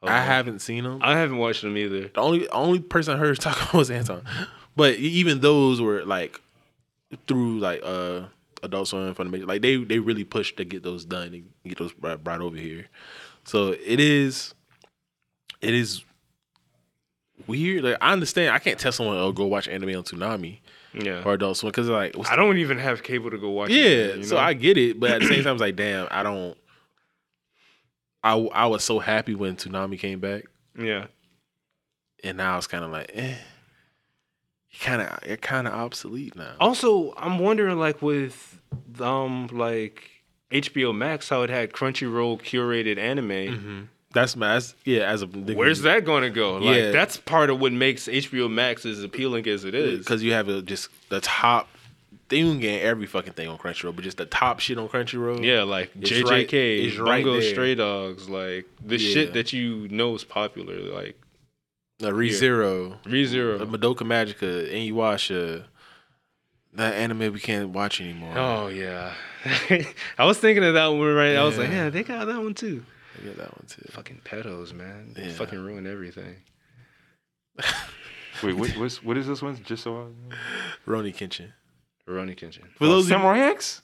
[0.01, 0.27] of I them.
[0.27, 0.99] haven't seen them.
[1.01, 2.09] I haven't watched them either.
[2.09, 4.23] The only only person I heard talk about was Anton,
[4.75, 6.41] but even those were like
[7.27, 8.23] through like uh
[8.63, 9.47] Adult Swim Funimation.
[9.47, 12.55] Like they they really push to get those done and get those brought, brought over
[12.57, 12.85] here.
[13.45, 14.53] So it is
[15.61, 16.03] it is
[17.47, 17.83] weird.
[17.83, 18.53] Like I understand.
[18.55, 20.59] I can't tell someone oh go watch anime on Toonami
[20.93, 21.23] Yeah.
[21.25, 23.69] or Adult Swim because like I don't even have cable to go watch.
[23.69, 23.83] yeah.
[23.85, 24.37] it, you so?
[24.37, 26.57] I get it, but at the same time, it's like damn, I don't.
[28.23, 30.45] I I was so happy when Toonami came back
[30.79, 31.07] yeah.
[32.23, 33.35] and now it's kind of like, eh,
[34.79, 36.53] kind of, you're kind of obsolete now.
[36.59, 38.59] Also, I'm wondering like with
[38.99, 40.09] um like
[40.51, 43.55] HBO Max how it had Crunchyroll curated anime.
[43.55, 43.81] hmm
[44.13, 45.09] That's my, that's, yeah.
[45.09, 46.57] As a Where's that going to go?
[46.57, 46.91] Like Yeah.
[46.91, 49.99] that's part of what makes HBO Max as appealing as it is.
[49.99, 51.67] Because you have a, just the top.
[52.29, 55.43] They don't get every fucking thing on Crunchyroll, but just the top shit on Crunchyroll.
[55.43, 57.39] Yeah, like It's JJK, right- it's right Bungo.
[57.41, 59.13] Stray Dogs, like the Yeah.
[59.13, 61.19] shit that you know is popular, like
[62.03, 62.37] the Re Yeah.
[62.37, 63.57] Zero, ReZero.
[63.59, 65.65] the Madoka Magica, Inuyasha.
[66.75, 68.33] That anime we can't watch anymore.
[68.37, 69.13] Oh yeah,
[70.17, 71.35] I was thinking of that one right.
[71.35, 71.83] I was like, Yeah.
[71.85, 72.83] yeah, they got that one too.
[73.19, 73.85] I get that one too.
[73.91, 75.13] Fucking pedos, man.
[75.15, 75.33] They Yeah.
[75.33, 76.37] fucking ruin everything.
[78.41, 79.61] Wait, what, what's what is this one?
[79.63, 81.51] Just so I Roni Kenshin.
[82.07, 82.63] Rurouni Kenshin.
[82.75, 83.81] For those, of you- Samurai X.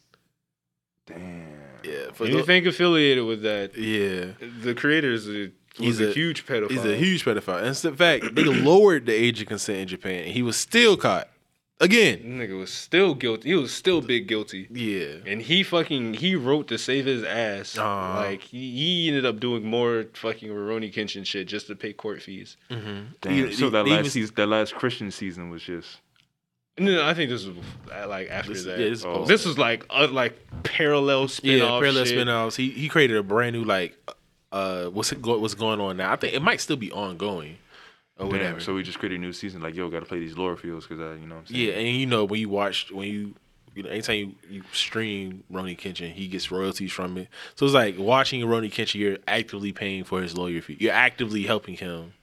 [1.05, 1.47] Damn.
[1.83, 4.33] yeah, for those, Anything affiliated with that, yeah.
[4.61, 6.71] the creators uh, was He's a, a- huge pedophile.
[6.71, 7.59] He's a huge pedophile.
[7.63, 10.23] And in fact, they lowered the age of consent in Japan.
[10.25, 11.29] And he was still caught
[11.79, 12.19] again.
[12.23, 13.49] nigga was still guilty.
[13.49, 14.67] He was still big guilty.
[14.69, 17.77] Yeah, And he fucking he wrote to save his ass.
[17.77, 18.15] Aw.
[18.19, 22.21] Like he, he ended up doing more fucking Rurouni Kenshin shit just to pay court
[22.21, 22.57] fees.
[22.69, 23.13] mm-hmm.
[23.21, 23.53] Damn.
[23.53, 25.99] so that last even- season, that last Christian season was just.
[26.77, 27.57] No, no, I think this was
[27.93, 28.79] uh, like after This- that.
[28.79, 29.25] yeah, this Oh.
[29.25, 32.13] This was like uh, like parallel spin yeah, off parallel shit.
[32.15, 32.55] spin-offs.
[32.55, 33.97] He he created a brand new like
[34.51, 36.11] uh what's it go, what's going on now.
[36.11, 37.57] I think it might still be ongoing
[38.17, 38.59] or whatever.
[38.59, 39.61] So we just created a new season.
[39.61, 41.67] Like, yo, got to play these lore fields because I, you know what I'm saying?
[41.67, 43.33] yeah, and you know when you watch when you
[43.75, 47.27] you know anytime you, you stream Roni Kenshin, he gets royalties from it.
[47.55, 50.77] So it's like watching Roni Kenshin, you're actively paying for his lawyer fee.
[50.79, 52.13] You're actively helping him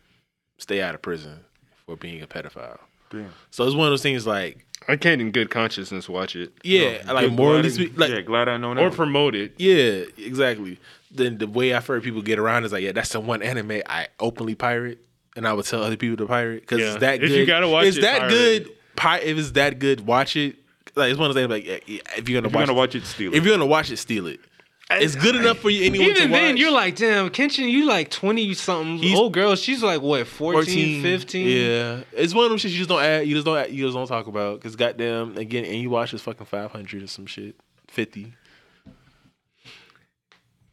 [0.58, 1.40] stay out of prison
[1.86, 2.78] for being a pedophile.
[3.10, 3.30] Damn.
[3.52, 7.02] So it's one of those things like I can't in good consciousness watch it yeah,
[7.06, 8.82] No, like good- morally glad I- speak, like yeah, glad I know now.
[8.82, 9.54] or promote it.
[9.58, 10.78] Yeah, exactly.
[11.16, 13.82] Then the way I've heard people get around is like, yeah, that's the one anime
[13.86, 14.98] I openly pirate,
[15.34, 16.86] and I would tell other people to pirate because Yeah.
[16.92, 17.30] it's that If good.
[17.40, 18.70] you gotta watch it's it, that pirate good.
[18.96, 20.56] Pi- if it's that good, watch it.
[20.94, 22.72] Like it's one of those things like, yeah, yeah, if you're gonna if you're gonna
[22.72, 23.36] it, watch it, steal it.
[23.36, 24.40] if you're gonna watch it, steal it.
[24.88, 25.84] It's good enough for you.
[25.84, 26.40] Anyone Even to watch.
[26.40, 29.16] then, you're like, damn, Kenshin, you like 20 something.
[29.16, 31.46] Old girl, she's like, what, 14, 15?
[31.48, 33.26] Yeah, it's one of them shit you just don't add.
[33.26, 33.58] You just don't.
[33.58, 36.70] Add, you just don't talk about because goddamn again, and you watch this fucking five
[36.70, 37.56] hundred or some shit,
[37.88, 38.32] fifty.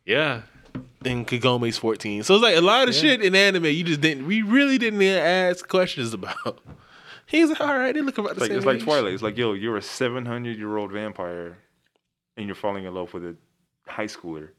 [0.05, 0.41] Yeah.
[1.05, 2.23] and Kagome's 14.
[2.23, 3.01] So it's like a lot of Yeah.
[3.01, 6.59] shit in anime you just didn't, we really didn't even ask questions about.
[7.27, 8.79] He's like, all right, they look about It's the like same it's like.
[8.83, 9.13] Twilight.
[9.13, 11.57] It's like, yo, you're a 700 year old vampire,
[12.37, 13.35] and you're falling in love with a
[13.87, 14.49] high schooler.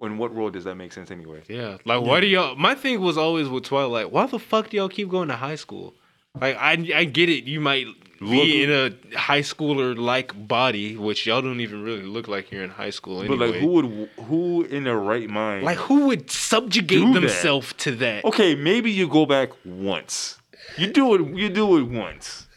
[0.00, 1.42] In what world does that make sense anyway?
[1.48, 1.78] Yeah.
[1.84, 2.54] Like, why do y'all.
[2.54, 5.56] My thing was always with Twilight, why the fuck do y'all keep going to high
[5.56, 5.94] school?
[6.40, 7.44] Like, I, I get it.
[7.44, 7.86] You might
[8.20, 12.64] be in a high schooler like body, which y'all don't even really look like you're
[12.64, 13.36] in high school anyway.
[13.36, 15.64] But like, who would who in their right mind?
[15.64, 18.24] Like, who would subjugate themselves to that?
[18.24, 20.38] okay, maybe you go back once.
[20.76, 21.36] You do it.
[21.36, 22.47] You do it once.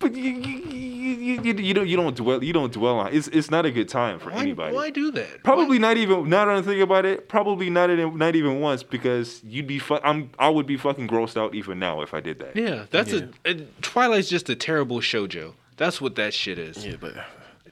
[0.00, 3.12] But you you, you, you, you, you don't you don't dwell you don't dwell on
[3.12, 4.74] it's it's not a good time for Why, anybody.
[4.74, 5.44] why do that?
[5.44, 6.28] Probably not even.
[6.28, 9.78] not that I think about it, probably not even not even once because you'd be.
[9.78, 10.30] Fu- I'm.
[10.38, 12.56] I would be fucking grossed out even now if I did that.
[12.56, 13.26] Yeah, that's Yeah.
[13.44, 15.52] a, a Twilight's just a terrible shojo.
[15.76, 16.84] That's what that shit is.
[16.86, 17.14] Yeah, but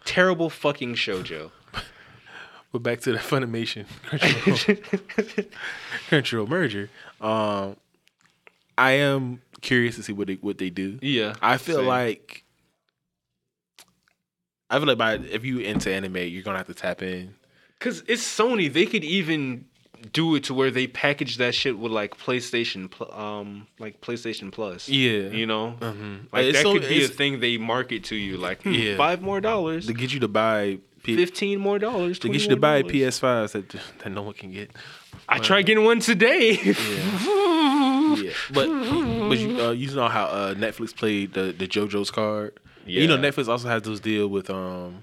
[0.05, 1.51] Terrible fucking shojo.
[2.73, 5.49] but back to the Funimation Crunchyroll,
[6.11, 6.91] Crunchyroll merger.
[7.21, 7.77] Um,
[8.77, 10.99] I am curious to see what they what they do.
[11.03, 11.87] yeah, I feel same.
[11.87, 12.45] like
[14.71, 17.35] I feel like by if you into anime, you're gonna have to tap in.
[17.81, 18.73] Cause it's Sony.
[18.73, 19.65] They could even
[20.13, 22.89] do it to where they package that shit with like PlayStation,
[23.19, 24.89] um, like PlayStation Plus.
[24.89, 26.33] Yeah, You know, Mhm.
[26.33, 28.37] like It's that so- could be a thing they market to you.
[28.37, 28.97] Like, hmm, Yeah.
[28.97, 32.49] five more dollars, to get you to buy P- fifteen more dollars, to get you
[32.51, 32.83] to buy.
[32.83, 34.71] PS5s that that no one can get.
[35.29, 36.53] I tried getting one today.
[36.63, 38.67] Yeah, but
[39.29, 42.59] but you, uh, you know how uh, Netflix played the the JoJo's card.
[42.87, 43.03] Yeah.
[43.03, 45.03] You know Netflix also has those deal with um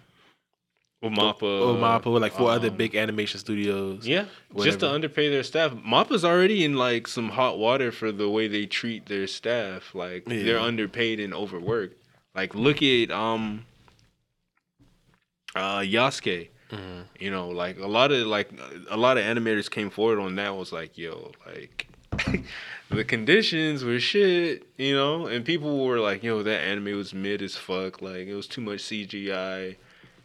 [1.02, 1.44] Or Mappa.
[1.44, 4.08] or Mappa, or like four other um, big animation studios.
[4.08, 4.26] Yeah,
[4.64, 5.72] just to underpay their staff.
[5.74, 9.94] Mappa's already in like some hot water for the way they treat their staff.
[9.94, 10.44] Like Yeah.
[10.44, 12.02] they're underpaid and overworked.
[12.34, 13.66] Like look at um
[15.56, 16.50] uh Yasuke.
[16.72, 17.02] Mm-hmm.
[17.20, 18.50] You know, like a lot of like
[18.90, 21.88] a lot of animators came forward on that was like, yo, like
[22.90, 27.42] the conditions were shit, you know, and people were like, yo, that anime was mid
[27.42, 29.76] as fuck, like it was too much CGI.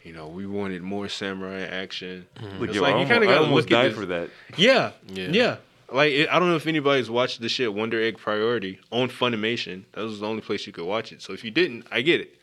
[0.02, 2.26] You know, we wanted more samurai action.
[2.58, 4.06] Look, It's yo, like, I you almost, kinda gotta almost look at died this- for
[4.06, 4.30] that.
[4.56, 5.28] Yeah, Yeah.
[5.30, 5.56] yeah,
[5.92, 9.84] Like it, I don't know if anybody's watched the shit Wonder Egg Priority on Funimation.
[9.92, 11.20] That was the only place you could watch it.
[11.20, 12.36] So if you didn't, I get it.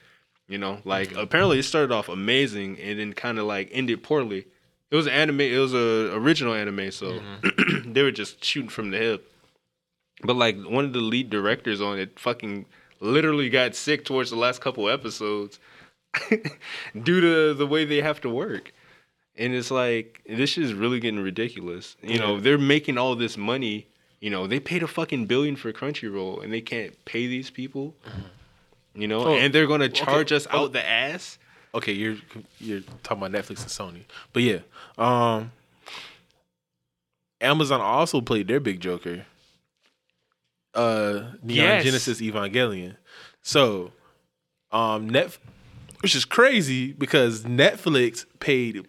[0.47, 1.19] You know, like mm-hmm.
[1.19, 4.45] apparently it started off amazing and then kind of like ended poorly.
[4.91, 5.41] It was an anime.
[5.41, 7.91] It was a original anime, so mm-hmm.
[7.93, 9.31] they were just shooting from the hip.
[10.23, 12.65] But like one of the lead directors on it, fucking
[12.99, 15.59] literally got sick towards the last couple episodes
[16.31, 18.73] due to the way they have to work.
[19.35, 21.95] And it's like this shit is really getting ridiculous.
[22.01, 23.87] You know, they're making all this money.
[24.19, 27.93] You know, they paid a fucking billion for Crunchyroll, and they can't pay these people.
[28.95, 30.63] You know, Oh, and they're gonna charge us oh.
[30.63, 31.37] out the ass.
[31.75, 32.15] Okay, you're
[32.59, 34.59] you're talking about Netflix and Sony, but yeah,
[34.97, 35.51] um,
[37.39, 39.27] Amazon also played their big joker,
[40.77, 41.83] uh, Neon Yes.
[41.83, 42.95] Genesis Evangelion.
[43.41, 43.91] So,
[44.71, 45.37] um, net,
[46.01, 48.87] which is crazy because Netflix paid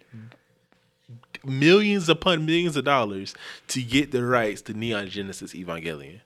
[1.44, 3.34] millions upon millions of dollars
[3.68, 6.20] to get the rights to Neon Genesis Evangelion,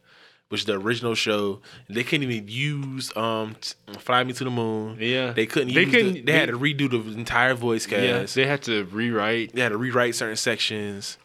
[0.49, 1.61] which is the original show.
[1.89, 3.57] They couldn't even use um
[3.99, 4.97] Fly Me to the Moon.
[5.01, 5.33] Yeah.
[5.33, 5.75] they couldn't.
[5.75, 8.37] They couldn't- they had to redo the entire voice cast.
[8.37, 9.55] Yeah, they had to rewrite.
[9.55, 11.19] They had to rewrite certain sections.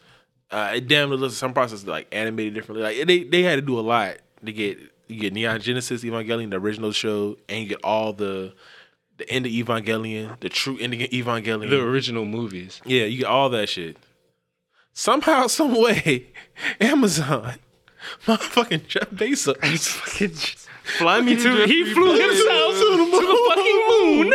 [0.50, 2.84] Uh, it damn near looks some process like animated differently.
[2.84, 6.50] Like they they had to do a lot to get you get Neon Genesis Evangelion,
[6.50, 8.54] the original show, and you get all the
[9.18, 11.70] the end of Evangelion, the true ending of Evangelion.
[11.70, 12.82] The original movies.
[12.86, 13.98] Yeah, you get all that shit.
[14.94, 16.28] Somehow, some way,
[16.80, 17.56] Amazon,
[18.26, 20.64] motherfucking Jeff Bezos,
[20.98, 21.66] Fly me to.
[21.66, 24.34] He flew himself to the fucking moon.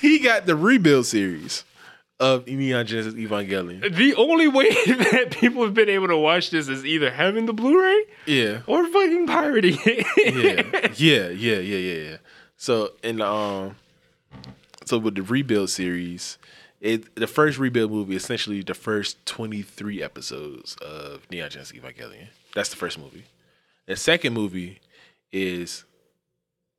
[0.00, 1.64] he got the rebuild series
[2.20, 3.94] of Neon Genesis Evangelion.
[3.94, 7.52] The only way that people have been able to watch this is either having the
[7.52, 10.96] Blu-ray Yeah, or fucking pirating it.
[10.96, 12.16] yeah, yeah, yeah, yeah, yeah, yeah.
[12.56, 13.76] So in the um,
[14.84, 16.38] so with the rebuild series,
[16.80, 22.28] it the first rebuild movie essentially the first twenty three episodes of Neon Genesis Evangelion.
[22.54, 23.24] That's the first movie.
[23.86, 24.80] The second movie
[25.30, 25.84] is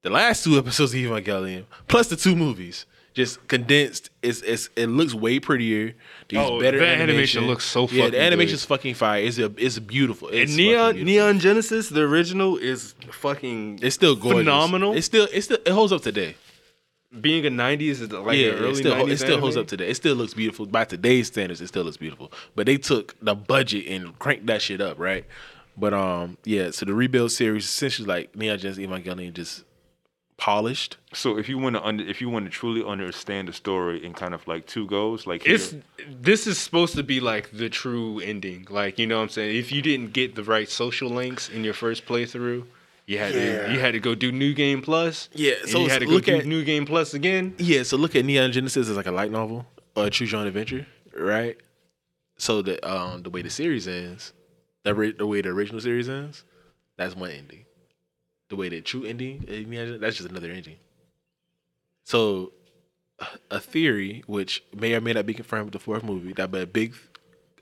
[0.01, 2.85] the last two episodes of Evangelion plus the two movies.
[3.15, 4.09] Just condensed.
[4.21, 5.95] It's, it's it looks way prettier.
[6.29, 7.09] There's Oh, better the animation.
[7.09, 8.09] animation looks so fucking yeah.
[8.11, 9.21] The animation's fucking fire.
[9.21, 10.29] It's a it's beautiful.
[10.29, 11.05] It's And Neon beautiful.
[11.13, 14.41] Neon Genesis, the original, is fucking It's still gorgeous.
[14.41, 14.93] phenomenal.
[14.95, 16.35] It's still it's still it holds up today.
[17.19, 19.89] being a '90s, like yeah, early it still, 90s it still holds up today.
[19.89, 21.59] It still looks beautiful by today's standards.
[21.61, 22.31] It still looks beautiful.
[22.55, 25.25] But they took the budget and cranked that shit up, right?
[25.75, 26.69] But um, yeah.
[26.71, 29.63] So the rebuild series essentially like Neon Genesis Evangelion just
[30.39, 30.97] polished.
[31.13, 34.13] So if you want to under, if you want to truly understand the story in
[34.13, 35.75] kind of like two goes, like It's
[36.09, 38.65] this is supposed to be like the true ending.
[38.69, 39.55] Like you know what I'm saying.
[39.57, 42.65] If you didn't get the right social links in your first playthrough,
[43.05, 43.67] you had Yeah.
[43.67, 45.29] to you had to go do New Game Plus.
[45.33, 47.53] Yeah, and so you had to go look do at- New Game Plus again.
[47.57, 47.83] Yeah.
[47.83, 49.65] So look at Neon Genesis as like a light novel
[49.95, 50.87] or a choose your own adventure,
[51.17, 51.57] right?
[52.37, 54.31] So the um the way the series ends,
[54.83, 56.45] the ri- the way the original series ends,
[56.97, 57.65] that's one ending.
[58.49, 60.77] The way that true ending, eh, Neon Gen- that's just another ending.
[62.05, 62.51] So,
[63.51, 66.61] a theory which may or may not be confirmed with the fourth movie, that but
[66.63, 66.95] a big.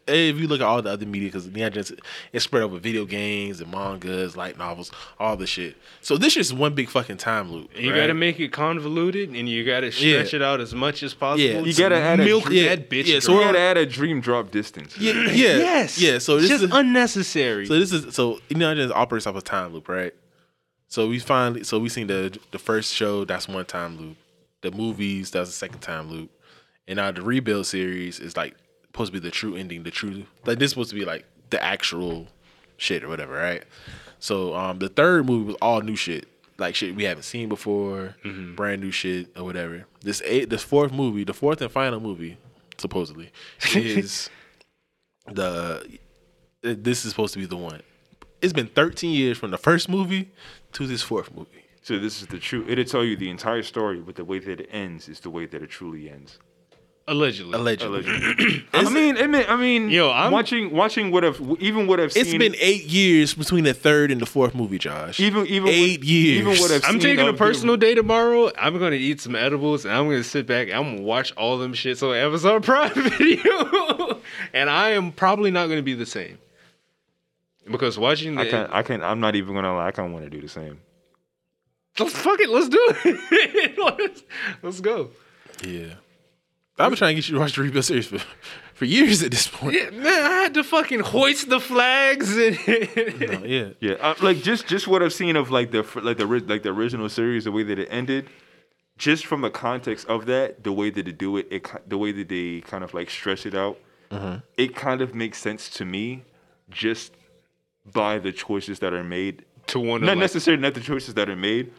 [0.07, 1.97] Eh, if you look at all the other media, because Neon Genesis
[2.31, 5.75] it's spread over video games and mangas, light novels, all the shit.
[5.99, 7.69] So this is one big fucking time loop.
[7.77, 7.97] You right?
[7.97, 10.37] got to make it convoluted, and you got to stretch Yeah.
[10.37, 11.41] it out as much as possible.
[11.43, 11.59] Yeah.
[11.59, 13.07] You gotta add a milk dr- that bitch.
[13.07, 14.97] yeah, so we we're- gotta add a dream drop distance.
[14.97, 16.19] Yeah, yeah, yes, yeah.
[16.19, 17.65] So this just is unnecessary.
[17.65, 20.13] so this is so Neon Genesis operates off a time loop, right?
[20.87, 24.17] So we finally so we seen the the first show that's one time loop,
[24.61, 26.31] the movies that's a second time loop,
[26.87, 28.55] and now the rebuild series is like
[28.85, 31.61] supposed to be the true ending, the true like this supposed to be like the
[31.63, 32.27] actual
[32.77, 33.63] shit or whatever, right?
[34.19, 36.27] So um the third movie was all new shit,
[36.57, 38.15] like shit we haven't seen before,
[38.55, 39.85] brand new shit or whatever.
[40.01, 42.37] This eight, this fourth movie, the fourth and final movie,
[42.77, 43.31] supposedly,
[43.75, 44.29] is
[45.27, 45.99] the
[46.61, 47.81] this is supposed to be the one.
[48.41, 50.31] It's been 13 years from the first movie
[50.73, 51.65] to this fourth movie.
[51.81, 52.65] So this is the true.
[52.67, 55.45] It'll tell you the entire story, but the way that it ends is the way
[55.45, 56.37] that it truly ends.
[57.09, 57.53] Allegedly.
[57.53, 57.99] allegedly.
[57.99, 58.65] Allegedly.
[58.73, 62.11] I mean, I mean, I mean, Yo, I'm- watching watching what I've even what I've
[62.17, 62.39] It's seen.
[62.39, 65.17] been eight years between the third and the fourth movie, Josh.
[65.21, 66.39] even even eight what, years.
[66.41, 68.51] Even what I've I'm seen taking a of the- personal day tomorrow.
[68.59, 70.67] I'm gonna eat some edibles and I'm gonna sit back.
[70.69, 74.19] I'm gonna watch all them shits on Amazon Prime Video,
[74.53, 76.37] and I am probably not gonna be the same
[77.69, 78.71] because watching the I can't.
[78.73, 79.03] I can't.
[79.03, 79.87] I'm not even gonna lie.
[79.87, 80.79] I kind of want to do the same.
[81.99, 82.49] let's fuck it.
[82.49, 83.77] Let's do it.
[83.99, 84.23] let's,
[84.61, 85.09] let's go.
[85.63, 85.95] yeah.
[86.79, 88.19] I've been trying to get you to watch the rebuild series for,
[88.75, 89.75] for years at this point.
[89.75, 92.55] Yeah, man, I had to fucking hoist the flags and
[93.19, 93.69] No, yeah.
[93.79, 96.69] Yeah, uh, like just just what I've seen of like the like the like the
[96.69, 98.29] original series, the way that it ended,
[98.99, 102.11] just from the context of that, the way that they do it, it the way
[102.11, 103.79] that they kind of like stretch it out,
[104.55, 106.25] it kind of makes sense to me,
[106.69, 107.13] just
[107.93, 109.45] by the choices that are made.
[109.67, 111.71] to one Not like, necessarily not the choices that are made,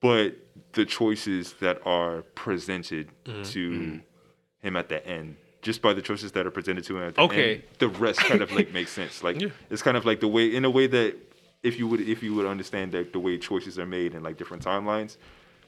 [0.00, 0.36] but
[0.72, 3.42] the choices that are presented mm-hmm.
[3.42, 4.00] to mm.
[4.62, 5.36] him at the end.
[5.62, 7.54] Just by the choices that are presented to him at the Okay.
[7.54, 9.22] end, the rest kind of like makes sense.
[9.22, 9.48] Like Yeah.
[9.68, 11.16] it's kind of like the way in a way that
[11.62, 14.38] if you would if you would understand that the way choices are made in like
[14.38, 15.18] different timelines,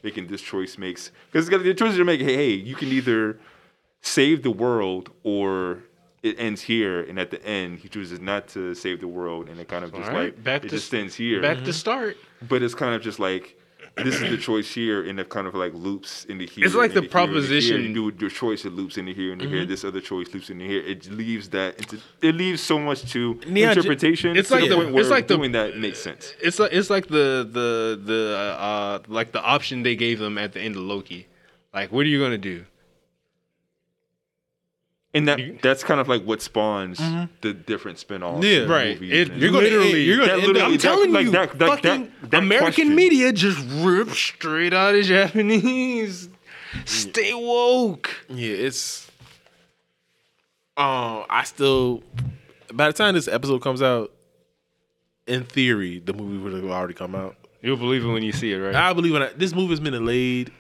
[0.03, 2.27] making this choice makes because the choices are making.
[2.27, 3.39] Hey, hey, you can either
[4.01, 5.85] save the world or
[6.23, 9.59] it ends here, and at the end he chooses not to save the world, and
[9.61, 11.41] it kind of just All right, like back it to just ends here.
[11.43, 12.17] back to start.
[12.49, 13.57] But it's kind of just like
[13.97, 16.65] this is the choice here, and it kind of like loops into here.
[16.65, 17.43] It's like the into here, into here.
[17.43, 19.67] proposition- You do your choice, it loops into here, into here.
[19.67, 20.81] This other choice loops into here.
[20.81, 21.77] It leaves that.
[21.79, 24.35] Into, it leaves so much to Yeah, interpretation.
[24.37, 26.35] it's to like the the- point where it's like the- doing that makes sense.
[26.41, 30.53] It's like it's like the the the uh like the option they gave them at
[30.53, 31.27] the end of Loki.
[31.75, 32.65] Like, what are you gonna do?
[35.15, 36.99] And that that's kind of like what spawns
[37.43, 38.45] the different spin-offs.
[38.47, 38.61] Yeah.
[38.63, 38.95] and Right.
[39.01, 41.25] movies It- and- You're gonna, Literally, you're gonna that end literally- I'm that- telling like
[41.27, 42.95] you, that- that- fucking that- that American question.
[42.95, 46.31] media just ripped straight out of Japanese.
[46.87, 48.11] Stay woke.
[48.31, 49.11] yeah, it's.
[50.77, 52.03] Um, I still.
[52.73, 54.11] By the time this episode comes out,
[55.27, 57.37] in theory, the movie would have already come out.
[57.61, 58.75] You'll believe it when you see it, right?
[58.75, 60.51] I believe when I, this movie has been delayed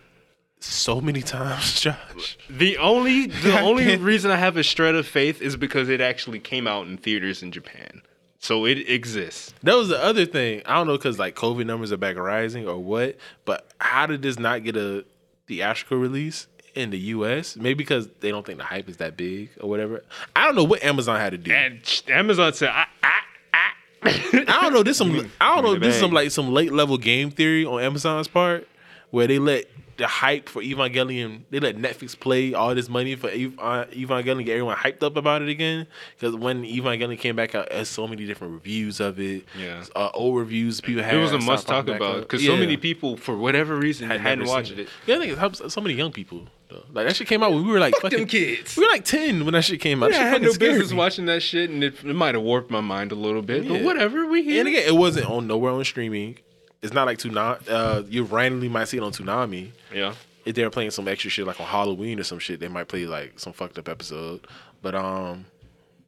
[0.64, 2.39] so many times, Josh.
[2.48, 6.39] the only the only reason I have a shred of faith is because it actually
[6.39, 8.02] came out in theaters in Japan,
[8.39, 9.55] so it exists.
[9.62, 10.62] That was the other thing.
[10.66, 14.22] I don't know because like COVID numbers are back rising or what, but how did
[14.22, 15.05] this not get a
[15.47, 17.56] theatrical release in the U.S.?
[17.56, 20.02] Maybe because they don't think the hype is that big or whatever.
[20.34, 21.52] I don't know what Amazon had to do.
[21.52, 23.18] And Amazon said, I, I,
[23.52, 23.72] I
[24.05, 24.82] I don't know.
[24.82, 25.72] This some I don't know.
[25.74, 28.66] Give me the This is some like some late level game theory on Amazon's part,
[29.10, 29.66] where they let
[29.97, 31.43] the hype for Evangelion.
[31.51, 35.16] They let Netflix play all this money for Ev- uh, Evangelion, get everyone hyped up
[35.16, 35.86] about it again.
[36.19, 39.44] Because when Evangelion came back out, there's so many different reviews of it.
[39.59, 39.85] Yeah.
[39.94, 41.14] uh, old reviews people had.
[41.14, 44.47] it was a must talk about because so many people, for whatever reason, Had hadn't
[44.47, 44.89] watched seen it.
[45.06, 46.47] Yeah, I think it helps so many young people.
[46.69, 46.85] Though.
[46.93, 48.77] Like that shit came out when we were like Fuck fucking kids.
[48.77, 50.10] We were like ten when that shit came out.
[50.10, 50.97] Yeah, I had no business me.
[50.97, 53.69] watching that shit, and it, it might have warped my mind a little bit.
[53.69, 54.60] But whatever, we here.
[54.60, 56.39] And again, it wasn't on nowhere on streaming.
[56.82, 57.68] It's not like Toonami.
[57.68, 59.70] Uh, you randomly might see it on Toonami.
[59.94, 60.14] yeah,
[60.44, 63.06] if they're playing some extra shit like on Halloween or some shit, they might play
[63.06, 64.46] like some fucked up episode.
[64.82, 65.46] But um,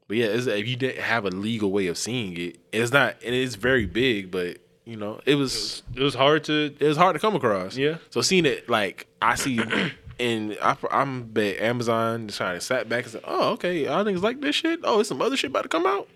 [0.08, 3.16] but yeah, it's, if you didn't have a legal way of seeing it, it's not,
[3.24, 4.30] and it's very big.
[4.30, 6.74] But you know, it was it was hard to.
[6.78, 7.76] it was hard to come across.
[7.76, 7.98] Yeah.
[8.10, 9.60] So seeing it like I see,
[10.18, 14.04] and I, I'm bet Amazon just trying to sat back and said, oh okay, y'all
[14.04, 14.80] niggas like this shit.
[14.82, 16.08] Oh, it's some other shit about to come out.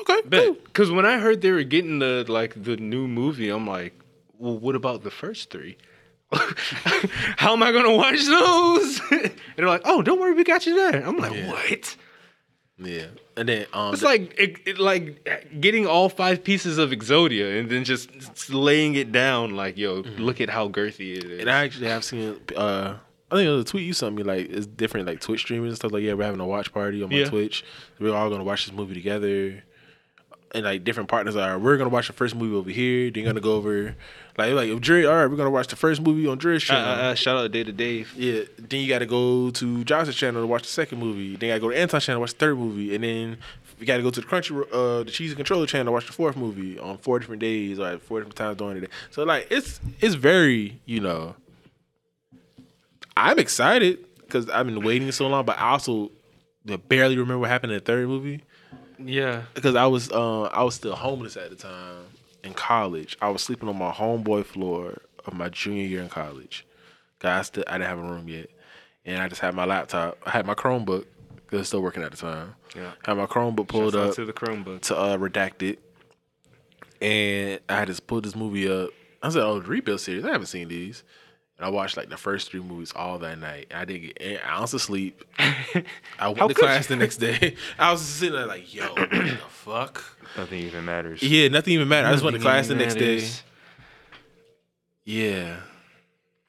[0.00, 0.54] Okay, cool.
[0.64, 3.94] Because when I heard they were getting the like the new movie, I'm like,
[4.38, 5.76] well, what about the first three?
[6.32, 9.00] How am I gonna watch those?
[9.10, 11.02] and they're like, oh, don't worry, we got you there.
[11.06, 11.50] I'm like, Yeah.
[11.50, 11.96] what?
[12.80, 13.06] Yeah,
[13.36, 15.28] and then um, It's like it, it, like
[15.60, 18.08] getting all five pieces of Exodia and then just
[18.50, 19.56] laying it down.
[19.56, 21.40] Like, yo, look at how girthy it is.
[21.40, 22.38] And I actually have seen.
[22.56, 22.94] Uh,
[23.32, 24.22] I think it was a tweet you sent me.
[24.22, 25.90] Like it's different, like Twitch streamers and stuff.
[25.90, 27.28] Like yeah, we're having a watch party on my Yeah.
[27.28, 27.64] Twitch.
[27.98, 29.64] We're all gonna watch this movie together.
[30.54, 33.10] And like different partners are, we're gonna watch the first movie over here.
[33.10, 33.94] Then you're gonna go over,
[34.38, 36.66] like like if Dre, all right, we're gonna watch the first movie on Dre's Uh,
[36.72, 36.88] channel.
[36.90, 38.14] uh, uh, shout out to Day to Dave.
[38.16, 38.42] Yeah.
[38.58, 41.36] Then you got to go to Josh's channel to watch the second movie.
[41.36, 43.36] Then you got to go to Anton's channel to watch the third movie, and then
[43.78, 46.12] you got to go to the Crunchy, uh, the Cheesy Controller channel to watch the
[46.14, 48.92] fourth movie on four different days or at four different times during the day.
[49.10, 51.36] So like it's it's very you know.
[53.16, 56.10] I'm excited because I've been waiting so long, but I also
[56.88, 58.42] barely remember what happened in the third movie
[58.98, 59.42] Yeah.
[59.54, 62.04] because I was uh, I was still homeless at the time
[62.44, 63.16] in college.
[63.20, 66.66] I was sleeping on my homeboy floor of my junior year in college.
[67.18, 68.48] Cause I still I didn't have a room yet,
[69.04, 70.18] and I just had my laptop.
[70.26, 71.04] I had my Chromebook.
[71.46, 72.54] Cause it was still working at the time.
[72.76, 72.92] Yeah.
[73.04, 74.82] Had my Chromebook pulled Shout up to the Chromebook.
[74.82, 75.78] to uh, redact it,
[77.00, 78.90] and I had just pulled this movie up.
[79.22, 80.24] I said, "Oh, the rebuild series.
[80.24, 81.02] I haven't seen these."
[81.58, 83.66] And I watched like the first three movies all that night.
[83.74, 85.24] I didn't get an ounce of sleep.
[86.18, 87.56] I went to class the next day.
[87.78, 90.04] I was sitting there like, yo, what the fuck?
[90.36, 91.20] Nothing even matters.
[91.20, 92.08] Yeah, nothing even mattered.
[92.08, 93.24] I just went to class the next day.
[95.04, 95.56] Yeah.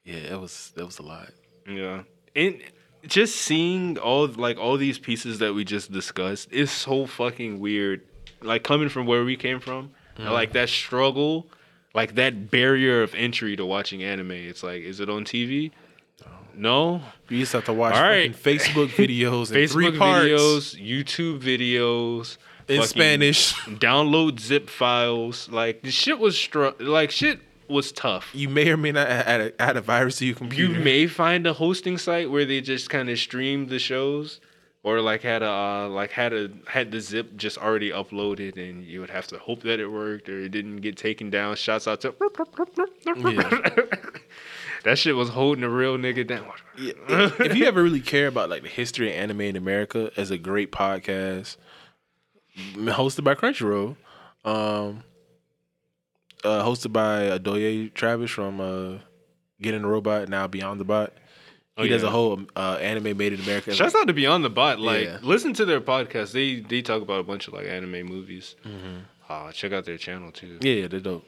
[0.04, 1.30] Yeah, it was that was a lot.
[1.68, 2.02] Yeah.
[2.36, 2.60] And
[3.06, 8.02] just seeing all like all these pieces that we just discussed is so fucking weird.
[8.42, 11.46] Like coming from where we came from, and, like that struggle,
[11.94, 14.32] like that barrier of entry to watching anime.
[14.32, 15.72] It's like, is it on TV?
[16.54, 17.00] No.
[17.28, 18.34] You used to have to watch All fucking.
[18.34, 22.36] Facebook videos Facebook three parts videos, YouTube videos,
[22.68, 23.54] in Spanish.
[23.54, 25.48] Download zip files.
[25.48, 28.30] Like the shit was str- like shit was tough.
[28.34, 30.74] You may or may not add a, add a virus to your computer.
[30.74, 34.40] You may find a hosting site where they just kind of stream the shows,
[34.82, 38.84] or like had a uh, like had a had the zip just already uploaded, and
[38.84, 41.56] you would have to hope that it worked or it didn't get taken down.
[41.56, 42.12] Shouts out to
[44.84, 46.50] that shit was holding a real nigga down.
[46.78, 50.10] Yeah, if if you ever really care about like the history of anime in America,
[50.16, 51.56] as a great podcast
[52.56, 53.96] hosted by Crunchyroll,
[54.44, 55.04] um,
[56.44, 58.98] uh, hosted by Adoye Travis from uh,
[59.60, 61.12] Getting the Robot now Beyond the Bot.
[61.82, 63.74] He Oh, does a whole uh, anime made in America.
[63.74, 64.78] Shouts out to Beyond the Bot.
[64.80, 65.18] Like, Yeah.
[65.22, 66.32] listen to their podcast.
[66.32, 68.56] They they talk about a bunch of like anime movies.
[68.64, 68.98] Mm-hmm.
[69.28, 70.58] Uh, check out their channel too.
[70.60, 71.24] Yeah, yeah, they're dope.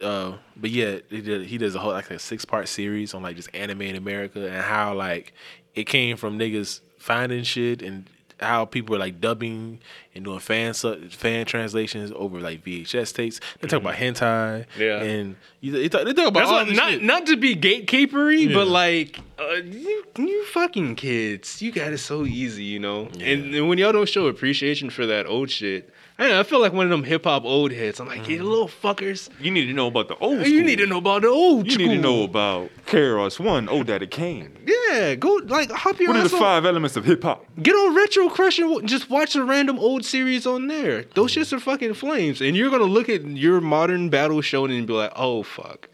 [0.00, 3.22] Uh, but yeah, he, did, he does a whole like a six part series on
[3.22, 5.32] like just anime in America and how like
[5.74, 8.10] it came from niggas finding shit and
[8.42, 9.80] how people are like dubbing
[10.14, 13.40] and doing fan su- fan translations over like VHS tapes.
[13.60, 15.02] They talk about hentai, Yeah.
[15.02, 17.02] and you, they, talk, they talk about what, this not shit.
[17.02, 18.54] not to be gatekeepery, Yeah.
[18.54, 23.08] but like uh, you, you fucking kids, you got it so easy, you know.
[23.20, 26.60] And, and when y'all don't show appreciation for that old shit, I, know, I feel
[26.60, 27.98] like one of them hip hop old heads.
[27.98, 28.46] I'm like, you mm-hmm.
[28.46, 30.46] little fuckers, You need to know about the old.
[30.46, 31.86] you need to know about the old You school.
[31.86, 34.56] need to know about KRS-One, Oh Daddy Kane.
[34.66, 37.44] Yeah, go like hop your What are the on- five elements of hip hop?
[37.62, 41.04] Get on Retro Crush and just watch a random old series on there.
[41.14, 41.40] Those mm.
[41.40, 42.40] shits are fucking flames.
[42.40, 45.88] And you're gonna look at your modern battle shonen and be like, oh fuck.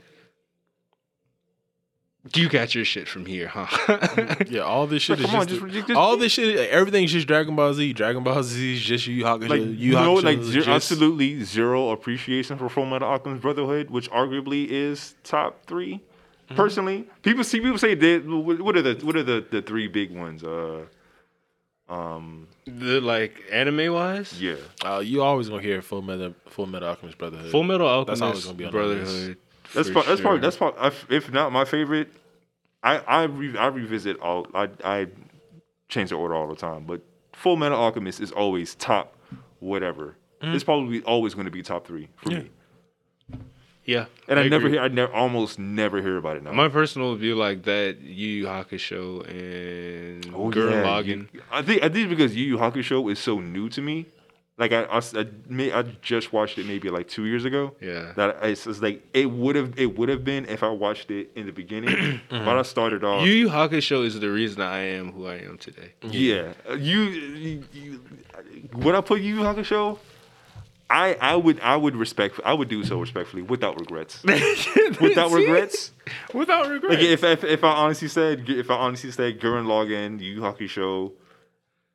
[2.35, 4.35] You got your shit from here, huh?
[4.49, 6.59] Yeah, all this shit Like, is come on, just, just- just- all this shit.
[6.59, 7.93] Like, everything's just Dragon Ball Z.
[7.93, 9.49] Dragon Ball Z is just Yu Yu Hakusho.
[9.49, 13.43] Like Yu you Yu know, like zero, just- absolutely zero appreciation for Full Metal Alchemist
[13.43, 16.01] Brotherhood, which arguably is top 3
[16.49, 16.57] Mm-hmm.
[16.57, 18.25] Personally, people see people say that.
[18.27, 20.43] What are the what are the, the three big ones?
[20.43, 20.87] Uh,
[21.91, 26.89] um, the like anime wise, yeah, Uh, you always gonna hear Full Metal Full Metal
[26.89, 27.51] Alchemist Brotherhood.
[27.51, 28.79] Full Metal That's Alchemist always gonna be on the.
[28.79, 29.37] Brotherhood.
[29.75, 30.77] That's part, that's part that's part.
[31.11, 32.09] if- not my favorite,
[32.83, 34.47] I I re, I revisit all.
[34.55, 35.07] I I
[35.89, 37.01] change the order all the time, but
[37.33, 39.15] Full Metal Alchemist is always top.
[39.61, 40.55] Whatever, mm.
[40.55, 42.39] it's probably always going to be top three for Yeah.
[42.41, 42.51] me.
[43.85, 44.73] Yeah, And I, never agree.
[44.73, 46.53] hear, I never, almost never hear about it now.
[46.53, 51.41] My personal view, like that, Yu Yu Hakusho and Oh, Gurren yeah.
[51.51, 54.05] I think I think because Yu Yu Hakusho is so new to me.
[54.59, 57.77] Like I, I, I, just watched it maybe like two years ago.
[57.81, 58.13] Yeah.
[58.17, 61.31] That it's, it's like it would have it would have been if I watched it
[61.37, 62.21] in the beginning.
[62.31, 63.25] But I started off.
[63.25, 65.93] Yu Yu Hakusho is the reason I am who I am today.
[66.03, 68.01] yeah, Uh, you, you, you
[68.73, 69.99] would I put Yu Yu Hakusho?
[70.91, 74.23] I I would I would respect I would do so respectfully without regrets.
[75.01, 75.93] without regrets.
[76.33, 76.95] Without regrets.
[76.97, 80.41] Like if, if if I honestly said if I honestly said Gurren Lagann, Yu Yu
[80.41, 81.13] Hakusho,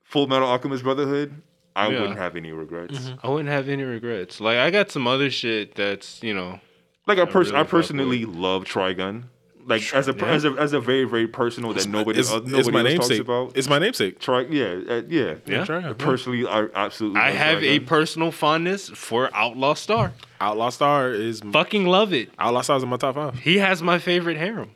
[0.03, 1.41] Full Metal Alchemist Brotherhood,
[1.75, 2.01] I Yeah.
[2.01, 3.11] wouldn't have any regrets.
[3.23, 4.39] I wouldn't have any regrets.
[4.39, 6.59] Like I got some other shit that's you know
[7.07, 9.23] Like I pers- really I fuck personally love Trigun.
[9.65, 10.25] Like as a Yeah.
[10.25, 13.07] as a as a very very personal that nobody it's, uh, it's nobody my else
[13.07, 13.53] talks about.
[13.55, 14.19] It's my namesake.
[14.19, 15.65] Try yeah uh, yeah Yeah.
[15.65, 15.97] Trigun.
[15.97, 17.21] Personally, I absolutely.
[17.21, 20.11] I love have a personal fondness for Outlaw Star.
[20.41, 22.29] Outlaw Star is Fucking love it.
[22.37, 23.39] Outlaw Star is in my top five.
[23.39, 24.71] He has my favorite harem.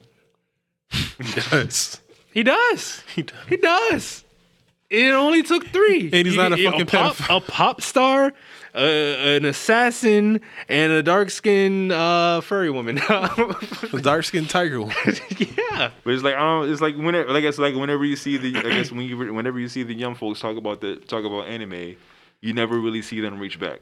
[1.20, 2.02] Yes.
[2.34, 3.02] He does.
[3.16, 3.36] He does.
[3.50, 4.24] He does.
[4.90, 6.10] It only took three.
[6.14, 7.38] And he's not a You- fucking pop, pedophile.
[7.38, 8.34] a pop star,
[8.74, 10.40] uh, an assassin,
[10.70, 12.98] and a dark skinned uh, furry woman.
[13.10, 14.94] a dark skinned tiger one.
[15.38, 15.92] yeah.
[16.04, 16.72] But it's like I don't.
[16.72, 19.60] It's like whenever, like it's like whenever you see the, I guess when you whenever
[19.60, 21.96] you see the young folks talk about the talk about anime,
[22.42, 23.82] you never really see them reach back.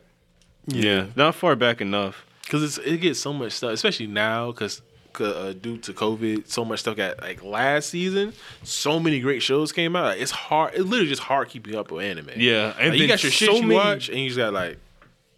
[0.67, 1.07] Yeah.
[1.15, 2.25] Not far back enough.
[2.43, 4.81] Because it's it gets so much stuff, especially now, because
[5.21, 8.33] uh, due to COVID, so much stuff got like last season.
[8.63, 10.05] So many great shows came out.
[10.05, 10.73] Like, it's hard.
[10.73, 12.29] It's literally just hard keeping up with anime.
[12.37, 12.73] Yeah.
[12.79, 14.77] And Like, you got your shit so you many, watch, and you just got like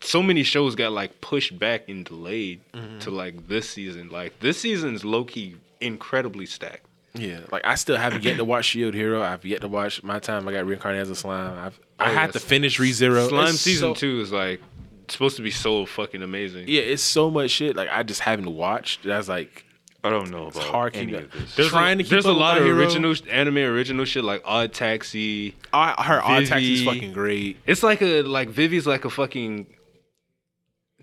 [0.02, 3.00] so many shows got like pushed back and delayed Mm-hmm.
[3.00, 4.10] to like this season.
[4.10, 6.86] Like this season's low key incredibly stacked.
[7.14, 9.22] yeah, like I still haven't yet to watch Shield Hero.
[9.24, 10.48] I've yet to watch my time.
[10.48, 11.58] I got reincarnated as a slime.
[11.58, 12.34] I've I Oh, had yes.
[12.34, 13.30] to finish ReZero.
[13.30, 14.62] Slime It's season so- two is like
[15.10, 16.66] supposed to be so fucking amazing.
[16.68, 17.76] Yeah, it's so much shit.
[17.76, 19.04] Like I just haven't watched.
[19.04, 19.64] That's like
[20.08, 21.56] I don't know about hard any keeping- of this.
[21.56, 22.78] There's Trying a, to keep there's a lot of Hero.
[22.78, 25.56] original anime original shit like Odd Taxi.
[25.74, 26.86] I I heard Odd Taxi's Vivy.
[26.86, 27.58] fucking great.
[27.66, 29.68] It's like a like Vivy's like a fucking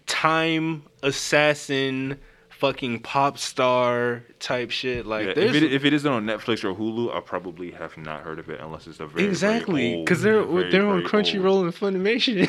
[0.06, 2.18] time assassin,
[2.50, 5.06] fucking pop star type shit.
[5.06, 8.22] Like Yeah, if, it, if it isn't on Netflix or Hulu, I probably have not
[8.22, 11.74] heard of it unless it's a very exactly because because they're they're on Crunchyroll and
[11.74, 12.46] Funimation.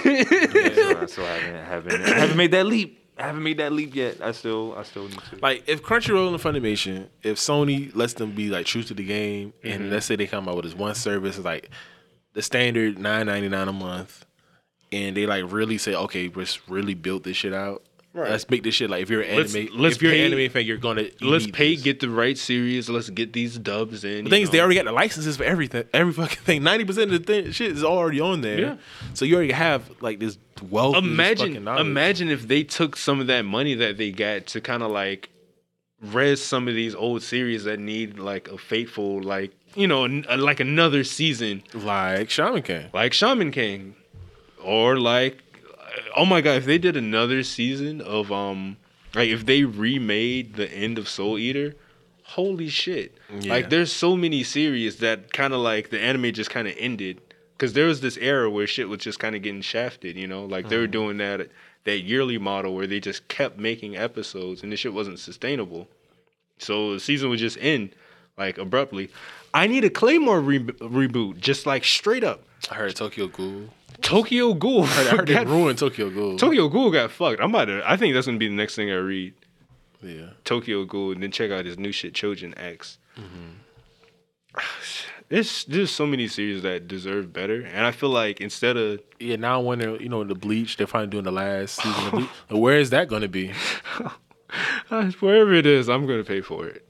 [0.76, 3.02] so I still haven't haven't I haven't made that leap.
[3.18, 4.18] I haven't made that leap yet.
[4.22, 5.38] I still I still need to.
[5.42, 9.54] Like if Crunchyroll and Funimation, if Sony lets them be like true to the game,
[9.64, 9.68] Mm-hmm.
[9.84, 11.70] and let's say they come out with this one service, like
[12.34, 14.26] the standard nine ninety nine a month,
[14.92, 17.84] and they like really say, okay, let's really build this shit out.
[18.14, 18.32] Right.
[18.32, 20.32] Let's make this shit like if you're an Let's- anime, let's if you're pay- an
[20.34, 21.84] anime fan, you're gonna let's pay this.
[21.84, 22.90] get the right series.
[22.90, 24.10] Let's get these dubs in.
[24.12, 26.64] The you thing is, they already got the licenses for everything, every fucking thing.
[26.64, 28.60] Ninety percent of the thing, shit is already on there.
[28.60, 28.76] Yeah.
[29.16, 30.96] So you already have like this wealth.
[30.96, 34.46] of this fucking imagine imagine if they took some of that money that they got
[34.48, 35.30] to kind of like
[36.02, 40.26] res some of these old series that need like a faithful like you know n-
[40.38, 42.88] like another season like Shaman King.
[42.94, 43.96] like Shaman King
[44.64, 45.44] or like
[46.16, 48.78] oh my god if they did another season of um
[49.14, 51.76] like if they remade the end of Soul Eater
[52.24, 53.54] holy shit Yeah.
[53.54, 57.22] like there's so many series that kind of like the anime just kind of ended
[57.58, 60.46] because there was this era where shit was just kind of getting shafted you know
[60.46, 61.50] like they were doing that
[61.86, 65.88] that yearly model where they just kept making episodes and this shit wasn't sustainable
[66.58, 67.90] so the season would just end
[68.38, 69.10] like abruptly
[69.54, 72.42] i need a claymore re- reboot just like straight up
[72.72, 73.70] I heard Tokyo Ghoul.
[74.02, 76.38] tokyo ghoul I heard, I heard got- ruined Tokyo Ghoul.
[76.38, 78.90] tokyo ghoul got fucked i'm about to i think that's gonna be the next thing
[78.92, 79.34] i read
[80.04, 80.32] yeah.
[80.44, 83.00] Tokyo Ghoul and then check out his new shit, Chojin X.
[83.18, 84.60] Mm-hmm.
[85.30, 89.38] There's there's so many series that deserve better, and I feel like instead of Yeah,
[89.38, 92.30] now when they're you know the Bleach, they're finally doing the last season of Bleach.
[92.50, 93.52] Where is that going to be?
[94.92, 96.86] uh, wherever it is, I'm gonna pay for it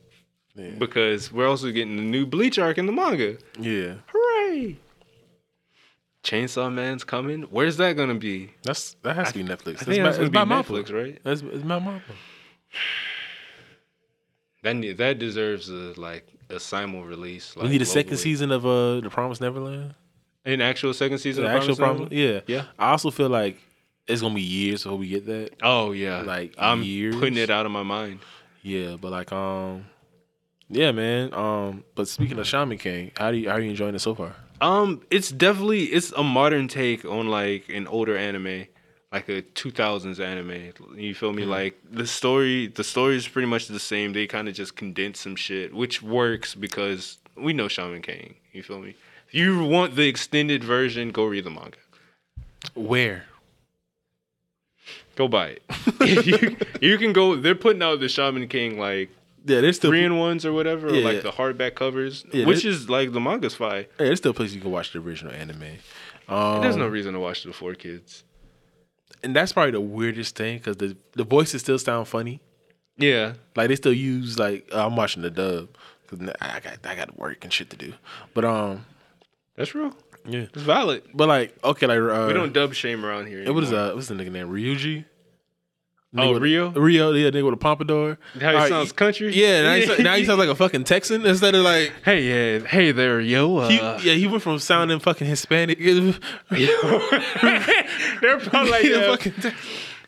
[0.56, 0.72] Yeah.
[0.78, 3.38] because we're also getting the new Bleach arc in the manga.
[3.60, 4.80] yeah, Hooray!
[6.24, 7.44] Chainsaw Man's coming.
[7.44, 8.52] Where's that gonna be?
[8.64, 9.82] that's that has to be Netflix.
[9.82, 11.20] I think that's gonna be Netflix, right?
[11.24, 12.02] That's it's my mama.
[14.64, 17.56] That that deserves a like a simul release.
[17.56, 18.20] Like, we need a second globally.
[18.20, 19.96] season of uh the Promised Neverland.
[20.46, 21.44] An actual second season.
[21.44, 22.44] The of actual Promised Promise, Neverland?
[22.48, 22.66] yeah, Yeah.
[22.78, 23.58] I also feel like
[24.08, 25.52] it's gonna be years before we get that.
[25.64, 26.22] Oh yeah.
[26.22, 27.16] Like, I'm years?
[27.16, 28.20] putting it out of my mind.
[28.62, 29.86] Yeah, but like um,
[30.70, 31.34] yeah, man.
[31.34, 34.16] Um, but speaking of Shaman King, how do you how are you enjoying it so
[34.16, 34.36] far?
[34.62, 38.66] Um, it's definitely it's a modern take on like an older anime,
[39.16, 40.74] like a two thousands anime.
[40.96, 41.44] You feel me?
[41.46, 44.14] Like the story, the story is pretty much the same.
[44.14, 48.36] They kind of just condense some shit, which works because we know Shaman King.
[48.54, 48.96] You feel me?
[49.28, 51.78] If you want the extended version, go read the manga.
[52.74, 53.26] Where?
[55.16, 55.64] Go buy it.
[56.26, 56.56] You,
[56.92, 57.36] you can go.
[57.36, 59.10] They're putting out the Shaman King like
[59.46, 61.06] Yeah, there's still three in ones or whatever, or Yeah.
[61.06, 63.86] like the hardback covers, Yeah, which is like the manga's fine.
[63.98, 65.64] yeah, there's still places you can watch the original anime.
[66.28, 68.24] Um, There's no reason to watch the four kids.
[69.24, 72.42] And that's probably the weirdest thing because the the voices still sound funny.
[72.98, 75.70] Yeah, Like they still use like uh, I'm watching the dub
[76.10, 77.94] because I got I got work and shit to do.
[78.34, 78.86] But um
[79.58, 79.94] that's real.
[80.26, 81.04] yeah, It's valid.
[81.14, 83.42] but like okay like uh, We don't dub shame around here.
[83.44, 83.92] It was anymore.
[83.92, 85.04] uh what's the nigga name Ryuji.
[86.18, 86.70] Oh, Nigga with- Rio?
[86.72, 88.18] Rio, yeah, nigga with a pompadour.
[88.36, 89.34] How he Alright, sounds country.
[89.34, 91.92] Yeah, now he, now he sounds like a fucking Texan instead of like.
[92.04, 92.22] Hey,
[92.60, 93.58] yeah, hey there, yo.
[93.58, 95.78] Uh, He, yeah, he went from sounding fucking Hispanic.
[96.50, 99.56] They're probably like, Yeah, uh, fucking Tex-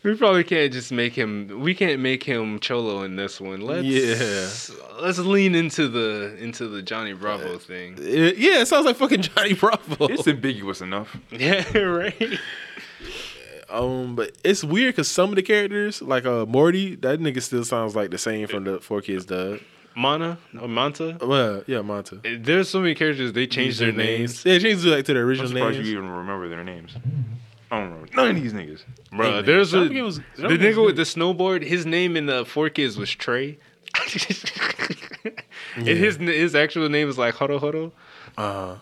[0.03, 1.59] we probably can't just make him.
[1.59, 3.61] We can't make him cholo in this one.
[3.61, 4.47] Let's Yeah.
[5.01, 7.97] Let's lean into the into the Johnny Bravo thing.
[7.99, 10.07] yeah, it sounds like fucking Johnny Bravo.
[10.07, 11.17] It's ambiguous enough.
[11.31, 12.39] Yeah, right.
[13.69, 17.63] Um, but it's weird because some of the characters, like uh Morty, that nigga still
[17.65, 19.59] sounds like the same from the Four Kids dub.
[19.95, 21.17] Mana or Manta.
[21.19, 22.21] Well, yeah, Monta.
[22.45, 24.45] There's so many characters they changed their names.
[24.45, 25.89] Yeah, changed it like to the I'm original surprised names.
[25.89, 26.95] you even remember their names.
[27.71, 28.81] I don't remember none of these niggas.
[29.11, 31.63] Bro, Hey, there's a was- the nigga was with the snowboard.
[31.63, 33.57] His name in the Four Kids was Trey.
[35.75, 37.91] and his his actual name is like Horo Horo.
[38.37, 38.77] Uh,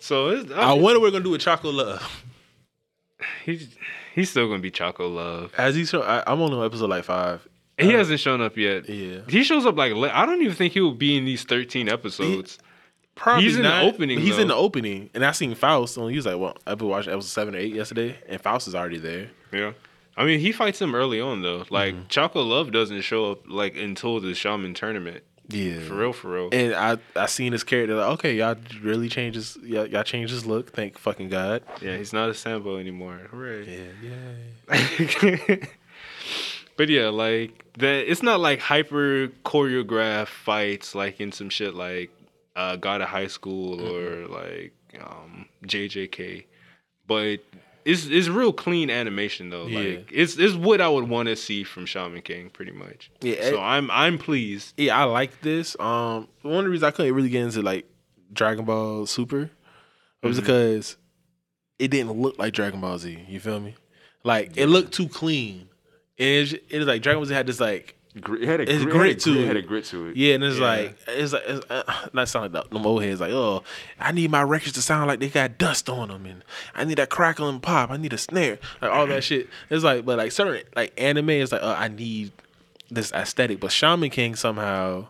[0.00, 2.24] So it's, I wonder what we're gonna do with Chocolate Love.
[3.44, 3.68] he's
[4.18, 5.52] he's still gonna be Choco Love.
[5.56, 7.46] As he's, I, I'm only on episode like five.
[7.78, 8.88] He hasn't shown up yet.
[8.88, 11.88] Yeah, He shows up like I don't even think he will be in these 13
[11.88, 12.58] episodes.
[13.14, 15.96] probably He's in the opening, He's in the opening, and I seen Faust.
[15.96, 18.74] On he was like, well, I watched episode seven or eight yesterday, and Faust is
[18.74, 19.30] already there.
[19.52, 19.72] Yeah.
[20.16, 21.64] I mean, he fights him early on though.
[21.70, 22.08] Like Mm-hmm.
[22.08, 25.22] Choco Love doesn't show up like until the Shaman tournament.
[25.50, 26.48] Yeah, For real, for real.
[26.52, 30.32] And I I seen his character like, okay, y'all really changed his y'all, y'all changed
[30.32, 30.72] his look.
[30.72, 31.62] Thank fucking God.
[31.80, 33.20] Yeah, he's not a Sambo anymore.
[33.30, 33.88] Hooray.
[34.02, 34.68] Yeah,
[35.22, 35.56] yeah.
[36.76, 38.10] But yeah, like that.
[38.10, 42.10] It's not like hyper choreographed fights like in some shit like
[42.54, 46.44] uh, God of High School or like um, JJK,
[47.06, 47.38] but
[47.84, 49.66] it's it's real clean animation though.
[49.66, 49.96] Yeah.
[49.98, 53.10] Like it's it's what I would want to see from Shaman King, pretty much.
[53.20, 54.74] Yeah, So it- I'm I'm pleased.
[54.76, 55.78] Yeah, I like this.
[55.80, 57.86] Um, one of the reasons I couldn't really get into like
[58.32, 59.50] Dragon Ball Super
[60.22, 60.40] was Mhm.
[60.40, 60.96] because
[61.78, 63.24] it didn't look like Dragon Ball Z.
[63.28, 63.74] You feel me?
[64.24, 65.68] Like it looked too clean.
[66.18, 68.82] And it's, it's like Dragon Ball Z had this like Gr- It had a It's
[68.84, 69.46] grit, grit it had a to grit, it.
[69.46, 70.16] had a grit to it.
[70.16, 70.66] yeah, and it's Yeah.
[70.66, 73.62] like it's like it's, uh, not sound like the, old heads like oh
[73.98, 76.98] I need my records to sound like they got dust on them and I need
[76.98, 77.90] that crackle and pop.
[77.90, 79.48] I need a snare like all that shit.
[79.70, 82.32] It's like but like certain like anime is like oh, I need
[82.90, 85.08] this aesthetic, but Shaman King somehow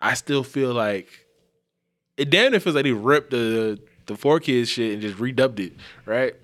[0.00, 1.08] I still feel like
[2.16, 5.58] it damn it feels like they ripped the the four kids shit and just redubbed
[5.58, 5.72] it,
[6.04, 6.34] right?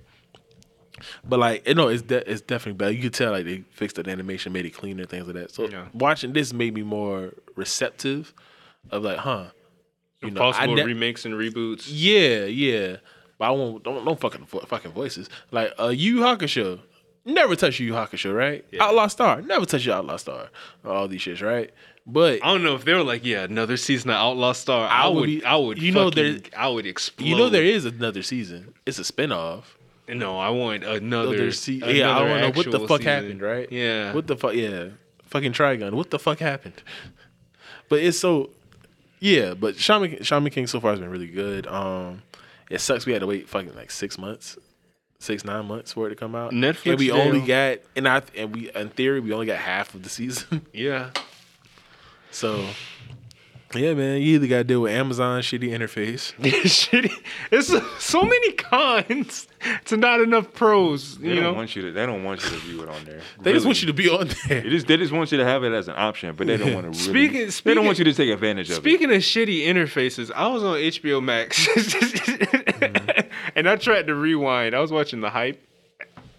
[1.29, 2.93] But like, you know, it's de- it's definitely better.
[2.93, 5.51] You could tell like they fixed the animation, made it cleaner, things like that.
[5.53, 5.87] So Yeah.
[5.93, 8.33] watching this made me more receptive
[8.91, 9.47] of like, huh,
[10.23, 11.85] you know, Possible ne- remakes and reboots.
[11.89, 12.97] yeah, yeah.
[13.39, 16.81] But I won't don't don't fucking fucking voices like uh Yu Hakusho.
[17.25, 18.65] Never touch Yu Hakusho, right?
[18.73, 18.83] Yeah.
[18.85, 20.49] Outlaw Star, never touch your Outlaw Star.
[20.85, 21.71] All these shits, right?
[22.05, 24.89] But I don't know if they were like, yeah, another season of Outlaw Star.
[24.89, 27.25] I, I would be- I would, you know, fucking- there- I would explode.
[27.29, 28.75] you know there is another season.
[28.87, 29.63] It's a spinoff.
[30.09, 31.35] No, I want another.
[31.35, 33.13] Another se- another yeah, I want to know what the fuck season.
[33.13, 33.71] happened, right?
[33.71, 34.13] Yeah.
[34.13, 34.55] What the fuck?
[34.55, 34.89] Yeah,
[35.27, 35.93] fucking Trigun.
[35.93, 36.83] What the fuck happened?
[37.89, 38.51] But it's so,
[39.21, 39.55] yeah.
[39.55, 41.67] But Shaman Shaman King so far has been really good.
[41.67, 42.23] Um,
[42.71, 44.59] it sucks we had to wait fucking like six months,
[45.19, 46.53] six nine months for it to come out.
[46.53, 49.95] Netflix and we only got and I and we in theory we only got half
[49.95, 50.67] of the season.
[50.73, 51.11] yeah.
[52.31, 52.65] so.
[53.75, 54.21] Yeah, man.
[54.21, 56.33] You either got to deal with Amazon shitty interface.
[56.41, 57.13] Shitty.
[57.51, 59.49] It's so, so many cons
[59.87, 61.19] to not enough pros.
[61.19, 61.53] They You don't know.
[61.55, 61.93] want you to.
[61.93, 63.21] They don't want you to view it on there.
[63.41, 64.59] They just want you to be on there.
[64.59, 66.75] It is, they just want you to have it as an option, but they don't
[66.75, 67.29] want to really.
[67.29, 68.81] Speaking- they don't want you to take advantage of it.
[68.81, 73.29] Speaking of shitty interfaces, I was on HBO Max, mm-hmm.
[73.57, 74.75] and I tried to rewind.
[74.75, 75.61] I was watching the hype.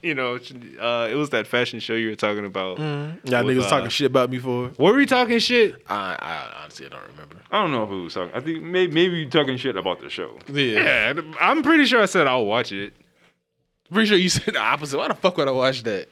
[0.09, 2.77] You know, uh, it was that fashion show you were talking about.
[2.77, 4.67] Y'all With, niggas uh, talking shit about me for.
[4.75, 5.81] What were we talking shit?
[5.87, 7.37] I, I honestly I don't remember.
[7.49, 8.35] I don't know if it was talking.
[8.35, 10.37] I think maybe maybe you talking shit about the show.
[10.51, 12.93] Yeah, I'm pretty sure I said I'll watch it.
[13.93, 14.97] Pretty sure you said the opposite.
[14.97, 16.09] Why the fuck would I watch that?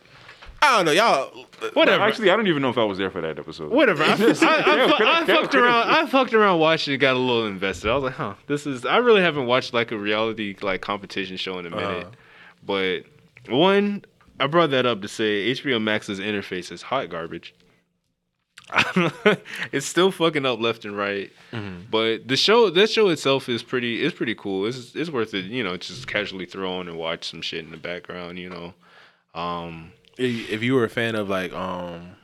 [0.62, 1.48] I don't know, y'all.
[1.74, 2.04] Whatever.
[2.04, 3.72] Actually, I don't even know if I was there for that episode.
[3.72, 4.04] Whatever.
[4.04, 5.90] I, I, I, Yeah, fu- I fucked around.
[5.90, 6.98] I fucked around watching it.
[6.98, 7.90] Got a little invested.
[7.90, 8.86] I was like, huh, this is.
[8.86, 12.06] I really haven't watched like a reality like competition show in a minute.
[12.06, 12.12] Uh-huh.
[12.64, 13.06] But
[13.52, 14.04] one,
[14.40, 17.54] I brought that up to say HBO Max's interface is hot garbage.
[19.72, 21.32] it's still fucking up left and right.
[21.52, 21.82] Mm-hmm.
[21.90, 24.04] But the show, that show itself is pretty.
[24.04, 24.66] It's pretty cool.
[24.66, 25.46] It's it's worth it.
[25.46, 28.40] You know, just casually throw on and watch some shit in the background.
[28.40, 28.74] You know.
[29.34, 32.16] Um, If if you were a fan of like um,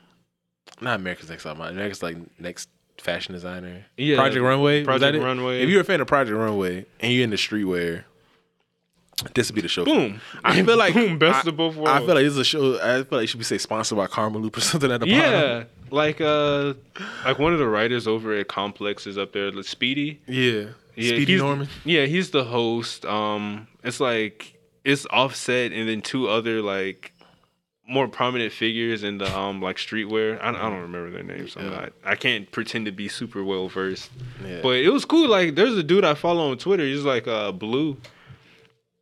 [0.79, 5.17] not America's Next Top Model, America's like next fashion designer, Yeah, Project Runway, Project?
[5.21, 5.61] Runway.
[5.63, 8.03] If you're a fan of Project Runway and you're in the streetwear,
[9.33, 9.83] this would be the show.
[9.85, 10.21] boom.
[10.43, 11.17] I feel like boom.
[11.17, 11.89] Best I, of both worlds.
[11.91, 12.75] I feel like this is a show.
[12.79, 15.07] I feel like it should be say sponsored by Karma Loop or something at the
[15.07, 15.19] bottom.
[15.19, 16.73] Yeah, like uh,
[17.25, 20.21] like one of the writers over at Complex is up there, like Speedy.
[20.27, 20.65] yeah,
[20.95, 21.67] Yeah, Speedy he's- Morman.
[21.83, 23.05] Yeah, he's the host.
[23.05, 24.53] Um, it's like
[24.83, 27.11] it's Offset and then two other like
[27.89, 30.39] more prominent figures in the um like streetwear.
[30.41, 31.55] I, I don't remember their names.
[31.57, 31.69] I'm Yeah.
[31.79, 31.93] not.
[32.05, 34.11] I can't pretend to be super well versed.
[34.45, 34.59] Yeah.
[34.61, 35.27] But it was cool.
[35.27, 36.83] Like there's a dude I follow on Twitter.
[36.85, 37.97] He's like uh blue.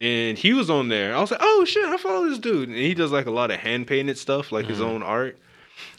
[0.02, 1.16] And he was on there.
[1.16, 2.70] I was like, oh shit, I follow this dude.
[2.70, 5.38] And he does like a lot of hand painted stuff, like his own art.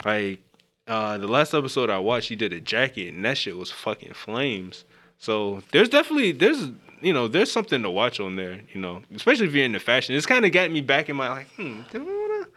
[0.05, 0.41] Like
[0.87, 4.13] uh the last episode I watched, he did a jacket and that shit was fucking
[4.13, 4.85] flames.
[5.19, 6.69] So there's definitely there's
[7.01, 10.15] you know, there's something to watch on there, you know, especially if you're into fashion.
[10.15, 12.49] It's kind of got me back in my like, hmm, do I wanna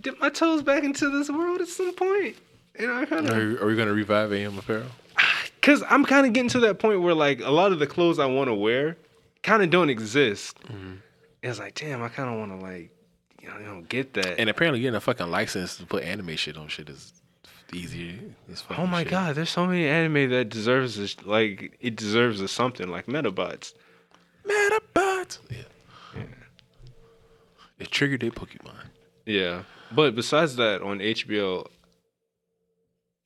[0.00, 2.36] dip my toes back into this world at some point?
[2.78, 4.86] You know, I kind of Are, are we gonna revive AM Apparel?
[5.62, 8.18] Cause I'm kind of getting to that point where like a lot of the clothes
[8.18, 8.96] I want to wear
[9.42, 10.58] kind of don't exist.
[10.64, 10.94] Mm-hmm.
[11.42, 12.90] It's like, damn, I kind of want to like,
[13.40, 14.38] you know, you know, get that.
[14.38, 17.12] And apparently, getting a fucking license to put anime shit on shit is
[17.72, 18.18] easier.
[18.76, 19.10] Oh my shit.
[19.10, 23.74] god, there's so many anime that deserves a, like it deserves a something like Medabots.
[24.44, 25.38] Medabots.
[25.50, 26.22] Yeah.
[27.78, 28.74] It triggered a Pokemon.
[29.26, 31.66] Yeah, but besides that, on HBO,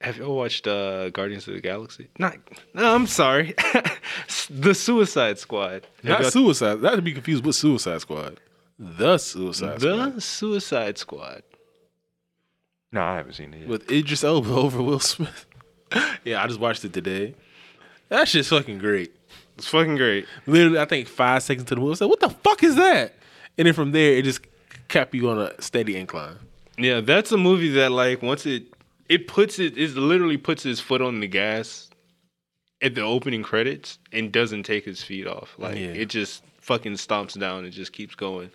[0.00, 2.08] have you ever watched uh, Guardians of the Galaxy?
[2.18, 2.36] Not,
[2.74, 3.54] no, I'm sorry,
[4.50, 5.86] the Suicide Squad.
[6.04, 6.76] Have Not Suicide.
[6.76, 8.40] That to be confused with Suicide Squad.
[8.78, 10.16] The Suicide Squad.
[10.16, 11.42] the Suicide Squad.
[12.92, 13.68] No, I haven't seen it yet.
[13.68, 15.46] With Idris Elba over Will Smith.
[16.24, 17.34] yeah, I just watched it today.
[18.08, 19.14] That shit's fucking great.
[19.56, 20.26] It's fucking great.
[20.46, 23.14] Literally, I think five seconds to the movie, I said, "What the fuck is that?"
[23.58, 24.40] And then from there, it just
[24.88, 26.36] kept you on a steady incline.
[26.78, 28.64] Yeah, that's a movie that like once it
[29.10, 31.90] it puts it it literally puts his foot on the gas
[32.80, 35.54] at the opening credits and doesn't take his feet off.
[35.58, 35.88] Like Yeah.
[35.88, 38.50] it just fucking stomps down and just keeps going.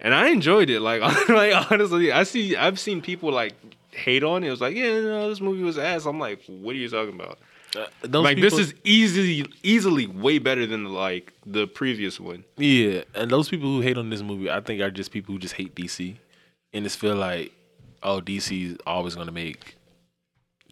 [0.00, 0.80] And I enjoyed it.
[0.80, 3.54] Like like honestly, I see I've seen people like
[3.92, 4.48] hate on it.
[4.48, 6.06] It was like, yeah, no, this movie was ass.
[6.06, 7.38] I'm like, what are you talking about?
[7.74, 12.44] Uh, those like people- this is easily easily way better than like the previous one.
[12.56, 15.38] Yeah, and those people who hate on this movie, I think are just people who
[15.38, 16.16] just hate DC,
[16.72, 17.52] and just feel like,
[18.06, 19.76] oh, DC is always gonna make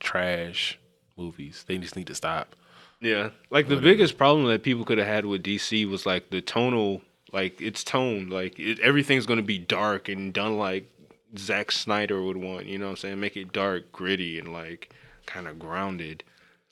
[0.01, 0.79] trash
[1.17, 1.65] movies.
[1.67, 2.55] They just need to stop.
[3.01, 3.31] Yeah.
[3.51, 7.03] Like the biggest problem that people could have had with DC was like the tonal,
[7.33, 8.29] like its tone.
[8.31, 10.91] Like it, everything's going to be dark and done like
[11.37, 12.67] Zack Snyder would want.
[12.67, 13.21] You know what I'm saying?
[13.21, 14.95] Make it dark, gritty, and like
[15.27, 16.25] kind of grounded.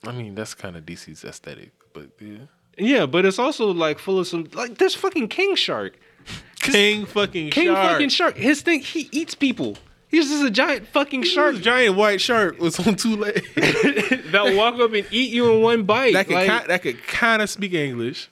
[0.05, 2.47] I mean, that's kind of DC's aesthetic, but yeah.
[2.79, 5.99] Yeah, but it's also like full of some like there's fucking King Shark.
[6.61, 7.91] King fucking King shark.
[7.91, 8.37] fucking Shark.
[8.37, 9.77] His thing, he eats people.
[10.13, 13.41] He's just a giant fucking shark, shark giant white shark was on two legs.
[13.57, 16.13] that will walk up and eat you in one bite.
[16.13, 18.29] that could Like, ki- that could kind of speak English.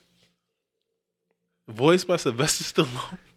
[1.67, 3.17] Voiced by Sylvester Stallone.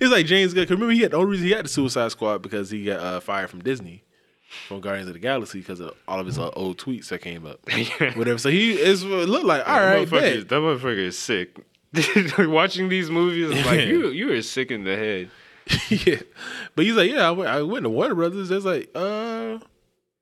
[0.00, 0.64] It's like James Gunn.
[0.64, 2.98] 'cause Remember, he had the only reason he had the Suicide Squad because he got
[2.98, 4.02] uh, fired from Disney,
[4.66, 7.46] from Guardians of the Galaxy, because of all of his uh, old tweets that came
[7.46, 7.60] up.
[8.16, 8.38] Whatever.
[8.38, 10.08] So he is what looked like all that right.
[10.08, 10.32] motherfucker, bet.
[10.32, 11.60] is- that motherfucker is sick.
[12.38, 15.30] Watching these movies, is like you, you are sick in the head.
[15.88, 16.16] yeah,
[16.74, 18.50] but he's like, yeah, I went, I went to Warner Brothers.
[18.50, 19.58] It's like, uh,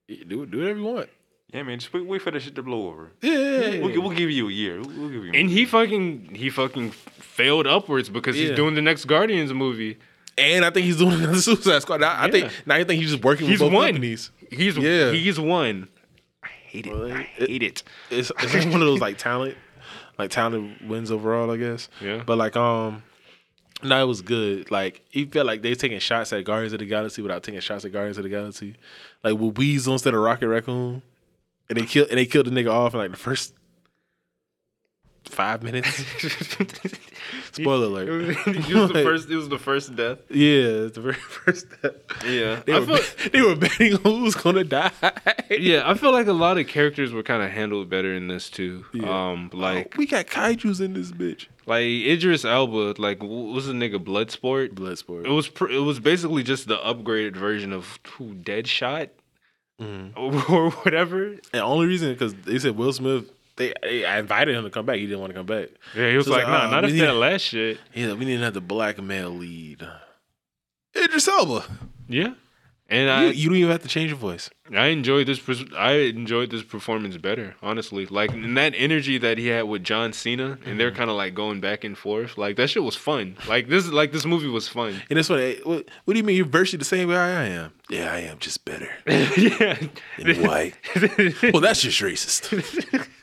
[0.08, 1.08] do do whatever you want.
[1.52, 3.10] Yeah, man, just wait, wait for that shit to blow over.
[3.22, 4.80] Yeah, We'll, we'll give you a year.
[4.80, 5.32] We'll, we'll give you.
[5.34, 8.48] And he fucking he fucking failed upwards because Yeah.
[8.48, 9.98] he's doing the next Guardians movie.
[10.38, 12.02] and I think he's doing another Suicide Squad.
[12.02, 13.86] I, I think now I think he's just working He's with both won.
[13.88, 14.30] companies.
[14.50, 15.10] He's Yeah.
[15.10, 15.88] he's won.
[16.44, 16.92] I hate it.
[16.92, 17.82] Well, I it- hate it.
[18.10, 19.56] it's it's just one of those like talent,
[20.18, 21.88] like talent wins overall, I guess.
[22.00, 22.22] Yeah.
[22.24, 23.02] But like um,
[23.82, 24.70] no, it was good.
[24.70, 27.84] Like he felt like they taking shots at Guardians of the Galaxy without taking shots
[27.84, 28.76] at Guardians of the Galaxy.
[29.22, 31.02] Like with Weasel instead of Rocket Raccoon,
[31.68, 33.54] and they killed and they killed the nigga off in like the first
[35.24, 35.88] five minutes.
[37.52, 38.08] Spoiler alert.
[38.46, 39.28] it was the first.
[39.30, 40.18] It was the first death.
[40.30, 41.92] Yeah, it's the very first death.
[42.24, 44.90] Yeah, They I were, feel, they were betting on who was gonna die.
[45.50, 48.48] yeah, I feel like a lot of characters were kind of handled better in this
[48.50, 48.84] too.
[48.92, 49.30] Yeah.
[49.30, 51.46] Um, like we got kaiju's in this bitch.
[51.66, 54.74] like Idris Elba, like was the nigga Bloodsport?
[54.74, 55.26] Bloodsport.
[55.26, 59.10] It was pr- it was basically just the upgraded version of who Deadshot
[59.80, 60.12] Mhm.
[60.50, 61.24] or whatever.
[61.30, 63.30] And the only reason because they said Will Smith,
[63.60, 64.96] they, they I invited him to come back.
[64.96, 65.68] He didn't want to come back.
[65.94, 67.42] Yeah, he was So like, it's nah, like, uh, not we if need- that last
[67.42, 67.78] shit.
[67.92, 69.86] He's like, we need another black male lead.
[70.96, 71.64] Idris Elba.
[72.08, 72.32] Yeah,
[72.88, 74.50] and You, I you don't even have to change your voice.
[74.76, 75.40] I enjoyed this.
[75.76, 78.06] I enjoyed this performance better, honestly.
[78.06, 81.34] Like and that energy that he had with John Cena, and they're kind of like
[81.34, 82.36] going back and forth.
[82.36, 83.36] Like that shit was fun.
[83.48, 85.00] Like this, like this movie was fun.
[85.08, 85.88] And that's what, what.
[86.04, 87.72] What do you mean you're virtually the same way I am?
[87.88, 89.78] Yeah, I am just better yeah,
[90.18, 90.74] and white.
[91.52, 93.08] well, that's just racist.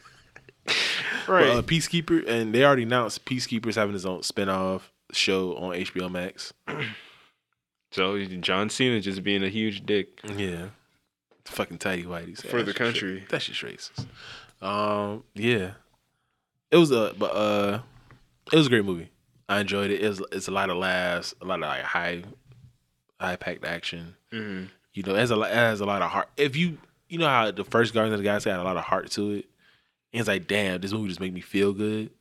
[1.28, 1.48] right.
[1.48, 4.82] Uh, Peacekeeper, and they already announced Peacekeeper's having his own spinoff
[5.12, 6.54] show on HBO Max.
[7.92, 10.20] so John Cena just being a huge dick.
[10.36, 10.68] Yeah.
[11.46, 12.38] Fucking tidy whitey.
[12.38, 13.24] For the country.
[13.30, 14.06] That's just racist.
[14.62, 15.72] Um, yeah.
[16.72, 17.80] It was a but uh
[18.52, 19.10] it was a great movie.
[19.48, 20.04] I enjoyed it.
[20.04, 22.24] It's it's a lot of laughs, a lot of like high
[23.22, 24.16] high packed action.
[24.32, 26.28] hmm You know, it has a lot it has a lot of heart.
[26.36, 26.78] If you
[27.08, 29.32] you know how the first Guardians of the Galaxy had a lot of heart to
[29.32, 29.46] it.
[30.14, 32.12] And it's like, damn, this movie just made me feel good.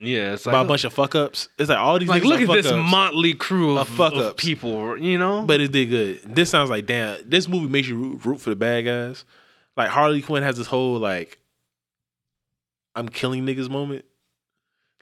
[0.00, 1.48] Yeah, it's About like a bunch of fuck ups.
[1.58, 2.90] It's like all these like look at this fuck-ups.
[2.90, 4.96] motley crew Of fuck of people.
[4.96, 6.36] You know, But it did good.
[6.36, 7.28] This sounds like damn.
[7.28, 9.24] This movie makes you root, root for the bad guys.
[9.76, 11.38] Like Harley Quinn has this whole like,
[12.94, 14.04] I'm killing niggas moment.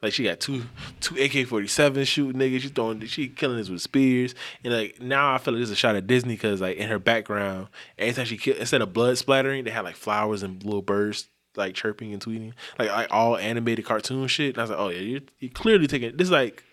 [0.03, 0.65] Like she got two
[1.01, 2.61] two AK forty seven shooting niggas.
[2.61, 4.35] She throwing she killing niggas with spears.
[4.65, 6.99] And like now I feel like there's a shot of Disney because like in her
[6.99, 7.69] background,
[7.99, 11.75] anytime she kill instead of blood splattering, they had like flowers and little birds like
[11.75, 14.51] chirping and tweeting, like like all animated cartoon shit.
[14.51, 16.65] And I was like, oh yeah, you're, you're clearly taking this is like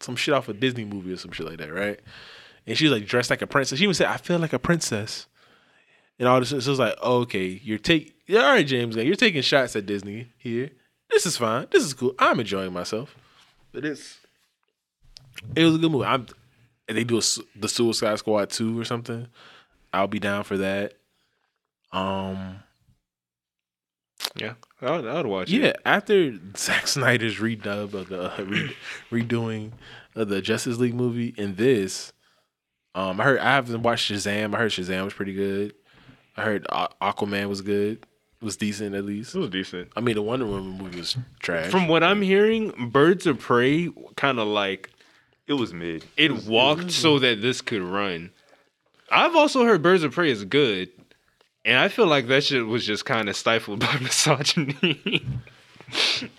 [0.00, 2.00] some shit off a Disney movie or some shit like that, right?
[2.66, 3.78] And she was like dressed like a princess.
[3.78, 5.26] She even said, "I feel like a princess."
[6.20, 8.94] And all this, so it was like, oh, okay, you're taking, yeah, all right, James,
[8.94, 10.68] Gunn, you're taking shots at Disney here.
[11.08, 11.66] This is fine.
[11.70, 12.14] This is cool.
[12.18, 13.16] I'm enjoying myself.
[13.72, 14.18] But it's,
[15.56, 16.04] it was a good movie.
[16.04, 16.26] I'm,
[16.86, 17.22] and they do a,
[17.56, 19.28] the Suicide Squad two or something.
[19.94, 20.92] I'll be down for that.
[21.90, 22.62] Um,
[24.36, 25.76] yeah, I would, I would watch yeah, it.
[25.84, 28.76] Yeah, after Zack Snyder's redub of the uh, re-
[29.10, 29.72] redoing
[30.14, 32.12] of the Justice League movie and this,
[32.94, 34.54] um, I heard I haven't watched Shazam.
[34.54, 35.74] I heard Shazam was pretty good.
[36.36, 38.06] I heard Aquaman was good,
[38.40, 39.34] was decent at least.
[39.34, 39.90] It was decent.
[39.96, 41.70] I mean, the Wonder Woman movie was trash.
[41.70, 44.90] From what I'm hearing, Birds of Prey kind of like
[45.46, 46.04] It was mid.
[46.16, 48.30] it walked so that this could run.
[49.10, 50.88] I've also heard Birds of Prey is good,
[51.64, 55.24] and I feel like that shit was just kind of stifled by misogyny.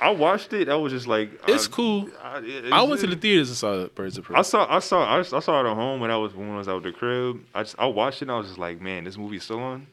[0.00, 0.68] I watched it.
[0.68, 2.08] I was just like, It's I, cool.
[2.22, 4.36] I, it- I went to the theaters and saw Birds of Prey.
[4.36, 6.50] I saw, I saw, I saw, I saw it at home when I was when
[6.50, 7.40] I was out the crib.
[7.54, 8.24] I just, I watched it.
[8.26, 9.86] and I was just like, man, this movie's still on.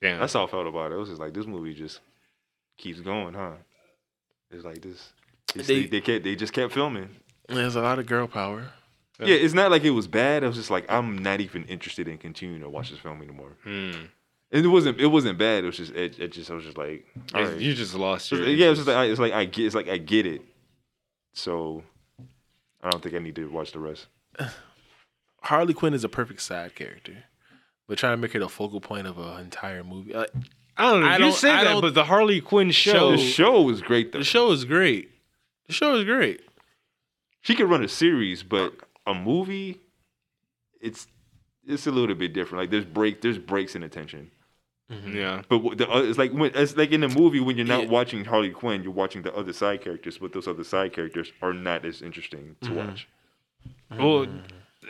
[0.00, 0.20] Damn.
[0.20, 0.94] That's how I felt about it.
[0.94, 2.00] It was just like this movie just
[2.78, 3.52] keeps going, huh?
[4.50, 5.12] It's like this.
[5.54, 7.10] it's- They- they, they kept, they just kept filming.
[7.48, 8.70] There's a lot of girl power.
[9.20, 10.44] Yeah, it's not like it was bad.
[10.44, 13.56] I was just like I'm not even interested in continuing to watch this film anymore.
[13.64, 13.92] Hmm.
[14.50, 15.64] And it wasn't, it wasn't bad.
[15.64, 17.04] It was just, it, it just, I was just like,
[17.34, 17.58] all right.
[17.58, 18.56] You just lost It's- your.
[18.56, 20.40] yeah, it's like I, it's like I get, it's like I get it.
[21.34, 21.82] So
[22.82, 24.06] I don't think I need to watch the rest.
[25.42, 27.24] Harley Quinn is a perfect side character,
[27.86, 30.12] but trying to make her the focal point of an entire movie.
[30.14, 30.30] Like,
[30.76, 31.06] I don't know.
[31.08, 32.92] I you don't- say I that, but the Harley Quinn show.
[32.92, 34.18] Show- The show was great though.
[34.18, 35.10] the show is great.
[35.66, 36.40] The show is great.
[37.42, 38.74] She could run a series, but
[39.08, 39.80] a movie,
[40.80, 41.06] it's
[41.66, 42.62] it's a little bit different.
[42.62, 44.30] Like there's break, there's breaks in attention.
[45.06, 45.42] Yeah.
[45.50, 47.88] But the, uh, it's like when it's like in the movie when you're not Yeah.
[47.90, 51.52] watching Harley Quinn, you're watching the other side characters, but those other side characters are
[51.52, 52.76] not as interesting to Mm-hmm.
[52.88, 53.08] watch.
[53.98, 54.26] Well,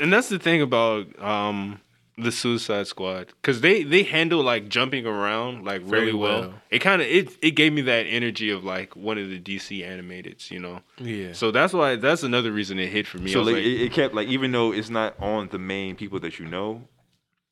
[0.01, 1.81] and that's the thing about um
[2.21, 6.41] the Suicide Squad because they they handle like jumping around like Very really well.
[6.41, 6.55] well.
[6.71, 9.81] It kind of it it gave me that energy of like one of the DC
[9.87, 10.81] animateds, you know.
[10.99, 11.33] Yeah.
[11.33, 13.33] So that's why that's another reason it hit for me.
[13.33, 16.19] So like, like, it, it kept like even though it's not on the main people
[16.21, 16.83] that you know,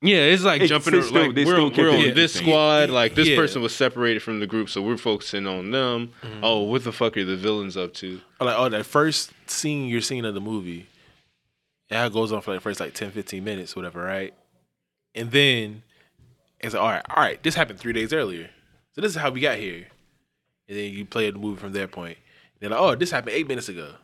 [0.03, 2.35] yeah, it's like it- jumping they ar- still- like they we're, still we're on this
[2.35, 2.91] squad.
[2.91, 3.37] Like this Yeah.
[3.37, 6.13] person was separated from the group, so we're focusing on them.
[6.23, 6.41] Mm-hmm.
[6.45, 8.21] Oh, what the fuck are the villains up to?
[8.41, 10.87] Like, oh, that first scene you're seeing of the movie,
[11.91, 14.35] yeah, it goes on for like the first like 10, 15 minutes, whatever, right?
[15.17, 15.83] And then
[16.61, 18.51] it's like, all right, all right, this happened three days earlier.
[18.93, 19.87] So this is how we got here.
[20.69, 22.19] And then you play the movie from that point.
[22.61, 23.95] They're like, oh, this happened eight minutes ago.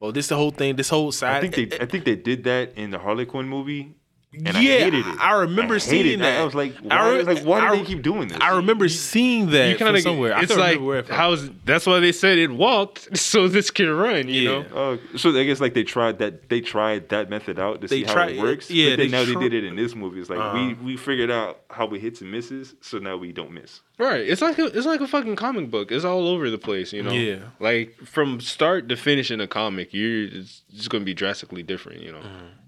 [0.00, 1.36] Well, this the whole thing, this whole side.
[1.36, 3.94] I think they I think they did that in the Harley Quinn movie,
[4.34, 5.18] and yeah, I hated it.
[5.20, 6.40] I remember I hated seeing that.
[6.40, 8.36] I was like, why, I re- like, why do I- they keep doing this?
[8.40, 10.34] I remember seeing that You from kind of somewhere.
[10.34, 13.70] I It's can't like remember where how's that's why they said it walked so this
[13.70, 14.28] can run.
[14.28, 14.50] You Yeah.
[14.68, 14.98] know.
[15.12, 18.02] Uh, so I guess like they tried that they tried that method out to They
[18.02, 18.70] see how it works.
[18.70, 20.20] yeah, but they now tr- they did it in this movie.
[20.20, 20.74] It's like we Uh-huh.
[20.84, 23.80] we figured out how we hits and misses, so now we don't miss.
[23.98, 24.20] Right.
[24.20, 25.90] It's like a it's like a fucking comic book.
[25.90, 27.12] It's all over the place, you know.
[27.12, 27.36] Yeah.
[27.60, 32.02] Like from start to finish in a comic, you're it's just gonna be drastically different,
[32.02, 32.20] you know.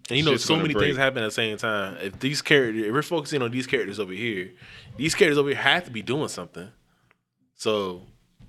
[0.08, 0.86] And you know, so many break.
[0.86, 1.96] things happen at the same time.
[2.00, 4.50] If these characters, if we're focusing on these characters over here,
[4.96, 6.68] these characters over here have to be doing something.
[7.54, 8.06] So,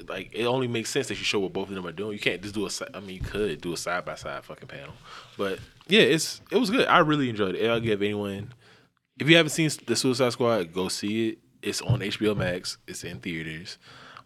[0.08, 2.14] like, it only makes sense that you show what both of them are doing.
[2.14, 2.98] You can't just do a.
[2.98, 4.94] I mean, you could do a side by side fucking panel,
[5.38, 6.88] but yeah, it's it was good.
[6.88, 7.70] I really enjoyed it.
[7.70, 8.54] I'll give anyone.
[9.20, 11.40] If you haven't seen the Suicide Squad, go see it.
[11.62, 12.78] It's on HBO Max.
[12.88, 13.78] It's in theaters.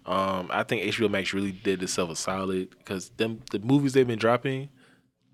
[0.06, 4.06] Um, I think HBO Max really did itself a solid because them the movies they've
[4.06, 4.70] been dropping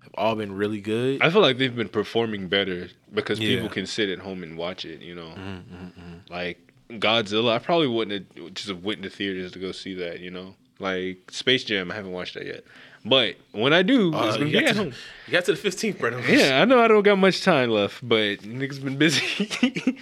[0.02, 1.22] have all been really good.
[1.22, 3.54] I feel like they've been performing better because Yeah.
[3.56, 5.32] people can sit at home and watch it, you know.
[5.36, 6.58] Mm-hmm, Like
[6.90, 10.54] Godzilla, I probably wouldn't have just went to theaters to go see that, you know.
[10.78, 12.64] Like Space Jam, I haven't watched that yet.
[13.04, 14.92] But when I do, Uh, it's gonna be got at to, home.
[15.26, 16.22] you got to the fifteenth, Brennan.
[16.28, 19.98] Yeah, I know I don't got much time left, but niggas been busy.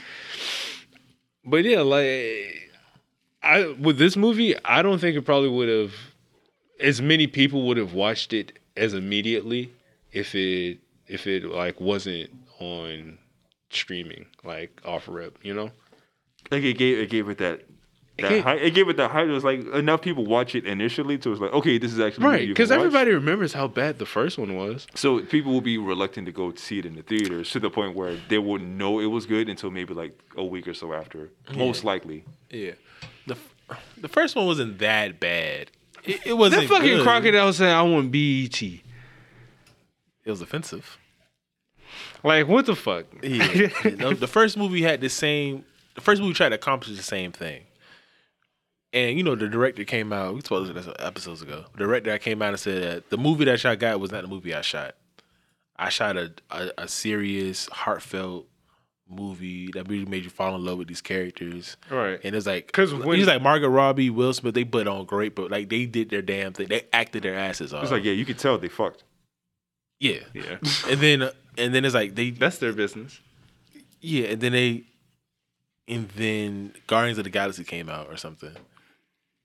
[1.44, 2.70] but yeah, like
[3.42, 5.92] I with this movie, I don't think it probably would have
[6.80, 9.72] as many people would have watched it as immediately
[10.12, 12.30] if it if it like wasn't
[12.60, 13.18] on
[13.70, 15.70] streaming like off rip, you know?
[16.51, 17.62] Like it gave it gave it that.
[18.20, 18.60] That gave- hype.
[18.60, 19.28] It gave it that hype.
[19.28, 22.26] It was like enough people watch it initially, so it's like, okay, this is actually
[22.26, 24.89] Right, because everybody remembers how bad the first one was.
[24.97, 27.94] So people will be reluctant to go see it in the theaters to the point
[27.94, 31.30] where they wouldn't know it was good until maybe like a week or so after.
[31.55, 32.24] Most likely.
[32.51, 32.72] yeah.
[33.28, 33.36] The
[33.98, 35.70] the first one wasn't that bad.
[36.02, 37.05] It, it wasn't That fucking good.
[37.05, 38.60] crocodile saying I want BET.
[40.28, 40.98] It was offensive.
[42.22, 43.06] Like what the fuck?
[43.22, 43.70] Yeah.
[43.96, 45.64] no, the first movie had the same.
[45.94, 47.62] The first movie tried to accomplish the same thing.
[48.92, 50.34] And you know, the director came out.
[50.34, 51.64] We spoke about this episodes ago.
[51.72, 54.28] The director came out and said that the movie that I got was not the
[54.28, 54.96] movie I shot.
[55.76, 58.48] I shot a a, a serious, heartfelt
[59.09, 61.78] movie that really made you fall in love with these characters.
[61.90, 62.20] Right.
[62.22, 65.50] And it's like because he's like Margaret Robbie, Will Smith, they put on great, but
[65.50, 66.68] like they did their damn thing.
[66.68, 67.82] They acted their asses off.
[67.82, 69.05] It's like, yeah, you could tell they fucked.
[70.00, 70.20] Yeah.
[70.34, 70.58] Yeah.
[70.88, 73.20] And then and then it's like they That's their business.
[74.00, 74.84] yeah, and then they,
[75.88, 78.52] and then Guardians of the Galaxy came out or something.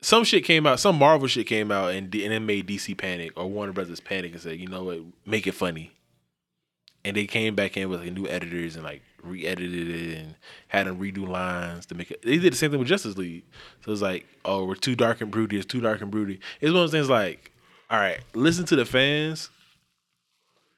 [0.02, 2.98] Some shit came out, some Marvel shit came out, and D- and it made DC
[2.98, 5.92] panic or Warner Brothers panic and said, you know what, make it funny.
[7.06, 10.36] And they came back in with like new editors and like re-edited it and
[10.68, 12.22] had them redo lines to make it.
[12.22, 13.44] They did the same thing with Justice League.
[13.84, 15.58] So it's like, oh, we're too dark and broody.
[15.58, 16.40] It's too dark and broody.
[16.62, 17.52] It's one of those things like,
[17.90, 19.50] all right, listen to the fans,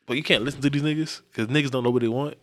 [0.06, 2.36] but you can't listen to these niggas because niggas don't know what they want.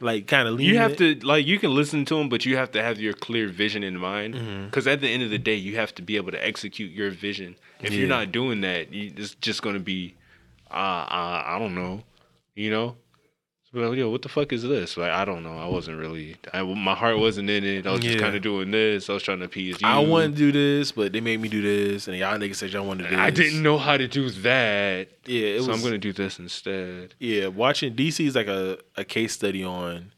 [0.00, 2.70] Like kind of You have to like you can listen to them, but you have
[2.72, 4.34] to have your clear vision in mind.
[4.34, 4.64] Mm-hmm.
[4.66, 7.10] Because at the end of the day, you have to be able to execute your
[7.10, 7.56] vision.
[7.80, 8.00] If Yeah.
[8.00, 10.14] you're not doing that, you, it's just going to be,
[10.70, 12.02] uh, uh, I don't know,
[12.54, 12.96] you know.
[13.74, 14.96] Well, yo, what the fuck is this?
[14.96, 15.58] Like, I don't know.
[15.58, 16.36] I wasn't really.
[16.52, 17.86] I, my heart wasn't in it.
[17.86, 18.20] I was just Yeah.
[18.20, 19.10] kind of doing this.
[19.10, 19.88] I was trying to appease you.
[19.88, 22.70] I wanted to do this, but they made me do this, and y'all niggas said
[22.72, 23.24] y'all wanted to do this.
[23.24, 25.08] I didn't know how to do that.
[25.26, 25.76] Yeah, it so was.
[25.76, 27.14] I'm gonna do this instead.
[27.18, 30.12] Yeah, watching DC is like a, a case study on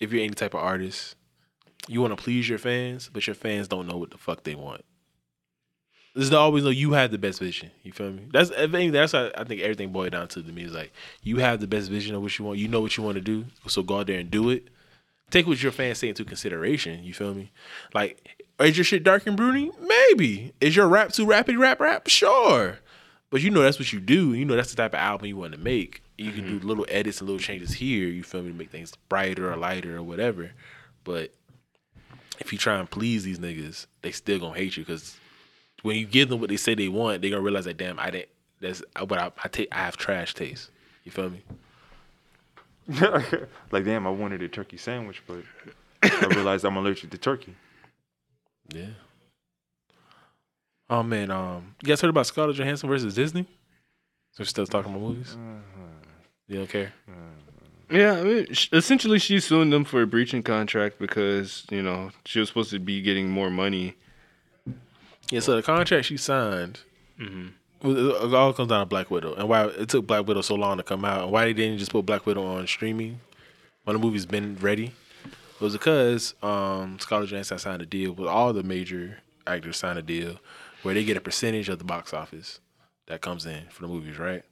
[0.00, 1.14] if you're any type of artist,
[1.88, 4.56] you want to please your fans, but your fans don't know what the fuck they
[4.56, 4.84] want.
[6.16, 7.70] This is always know you have the best vision.
[7.82, 8.26] You feel me?
[8.32, 10.90] That's I think that's how I think everything boiled down to to me is like
[11.22, 12.58] you have the best vision of what you want.
[12.58, 14.68] You know what you want to do, so go out there and do it.
[15.30, 17.04] Take what your fans say into consideration.
[17.04, 17.52] You feel me?
[17.92, 19.70] Like, is your shit dark and broody?
[19.78, 20.54] Maybe.
[20.58, 22.08] Is your rap too rapid rap rap?
[22.08, 22.78] Sure.
[23.28, 24.32] But you know that's what you do.
[24.32, 26.02] You know that's the type of album you want to make.
[26.16, 26.66] You can do mm-hmm.
[26.66, 28.08] little edits and little changes here.
[28.08, 30.52] You feel me to make things brighter or lighter or whatever.
[31.04, 31.34] But
[32.38, 35.18] if you try and please these niggas, they still gonna hate you because
[35.86, 38.10] when you give them what they say they want, they're gonna realize that damn, I
[38.10, 38.28] didn't.
[38.60, 40.70] That's but I, I take I have trash taste.
[41.04, 41.42] You feel me?
[43.70, 45.42] like, damn, I wanted a turkey sandwich, but
[46.02, 47.54] I realized I'm allergic to turkey.
[48.74, 48.86] Yeah.
[50.90, 53.46] Oh man, um, you guys heard about Scarlett Johansson versus Disney?
[54.32, 55.36] So we're still talking about movies.
[56.48, 56.92] You don't care?
[57.90, 62.40] Yeah, I mean, essentially, she's suing them for a breaching contract because you know she
[62.40, 63.96] was supposed to be getting more money.
[65.30, 65.40] Yeah.
[65.40, 66.80] So the contract she signed,
[67.82, 70.54] well, it all comes down to Black Widow, and why it took Black Widow so
[70.54, 73.20] long to come out, and why they didn't just put Black Widow on streaming
[73.84, 74.92] when the movie's been ready.
[75.24, 79.98] It was because um, Scarlett Johansson signed a deal with all the major actors signed
[79.98, 80.38] a deal
[80.82, 82.60] where they get a percentage of the box office
[83.06, 84.42] that comes in for the movies, right?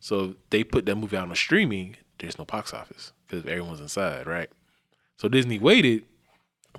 [0.00, 1.96] So they put that movie out on streaming.
[2.18, 4.50] There's no box office because everyone's inside, right?
[5.16, 6.04] So Disney waited,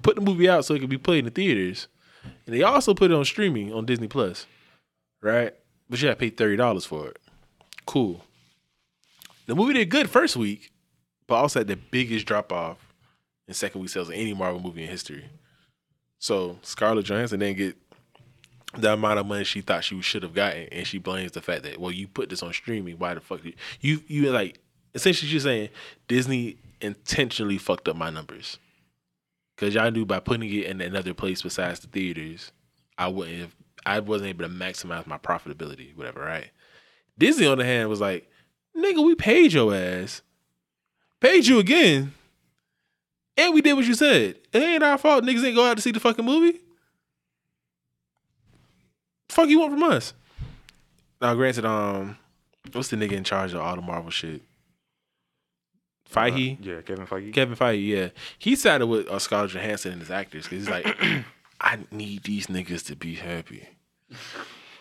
[0.02, 1.88] put the movie out so it could be played in the theaters,
[2.46, 4.46] and they also put it on streaming on Disney Plus,
[5.22, 5.54] right?
[5.90, 7.18] But you had to pay thirty dollars for it.
[7.86, 8.24] Cool.
[9.46, 10.72] The movie did good first week,
[11.28, 12.78] but also had the biggest drop off
[13.48, 15.26] in second week sales of any Marvel movie in history.
[16.20, 17.78] So Scarlett Johansson didn't get
[18.78, 21.64] the amount of money she thought she should have gotten, and she blames the fact
[21.64, 23.00] that well, you put this on streaming.
[23.00, 24.60] Why the fuck did you you like
[24.94, 25.70] essentially she's saying
[26.08, 28.58] Disney intentionally fucked up my numbers
[29.60, 32.54] because y'all knew by putting it in another place besides the theaters,
[32.98, 33.56] I wouldn't have
[33.86, 36.52] I wasn't able to maximize my profitability, whatever, right?
[37.18, 38.30] Disney on the hand was like,
[38.78, 40.22] nigga, we paid your ass,
[41.20, 42.14] paid you again,
[43.36, 44.38] and we did what you said.
[44.54, 45.24] It ain't our fault.
[45.24, 46.60] Niggas ain't go out to see the fucking movie.
[49.28, 50.14] Fuck you want from us?
[51.22, 52.18] Now, granted, um,
[52.72, 54.42] what's the nigga in charge of all the Marvel shit?
[56.12, 57.34] Feige, Uh, yeah, Kevin Feige.
[57.34, 60.86] Kevin Feige, yeah, he sided with uh, Scarlett Johansson and his actors because he's like,
[61.62, 63.68] I need these niggas to be happy.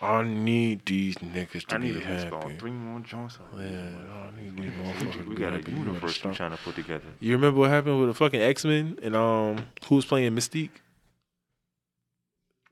[0.01, 2.55] I need these niggas to I be need install happy.
[2.57, 3.37] three more joints.
[3.55, 7.03] Yeah, I need these motherfuckers we be got a universe we're trying to put together.
[7.19, 10.69] You remember what happened with the fucking X Men and um who was playing Mystique?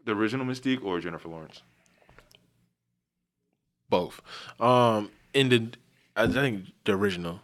[0.05, 1.61] The original Mystique or Jennifer Lawrence?
[3.89, 4.21] Both.
[4.59, 5.69] Um, in the
[6.15, 7.41] I think the original,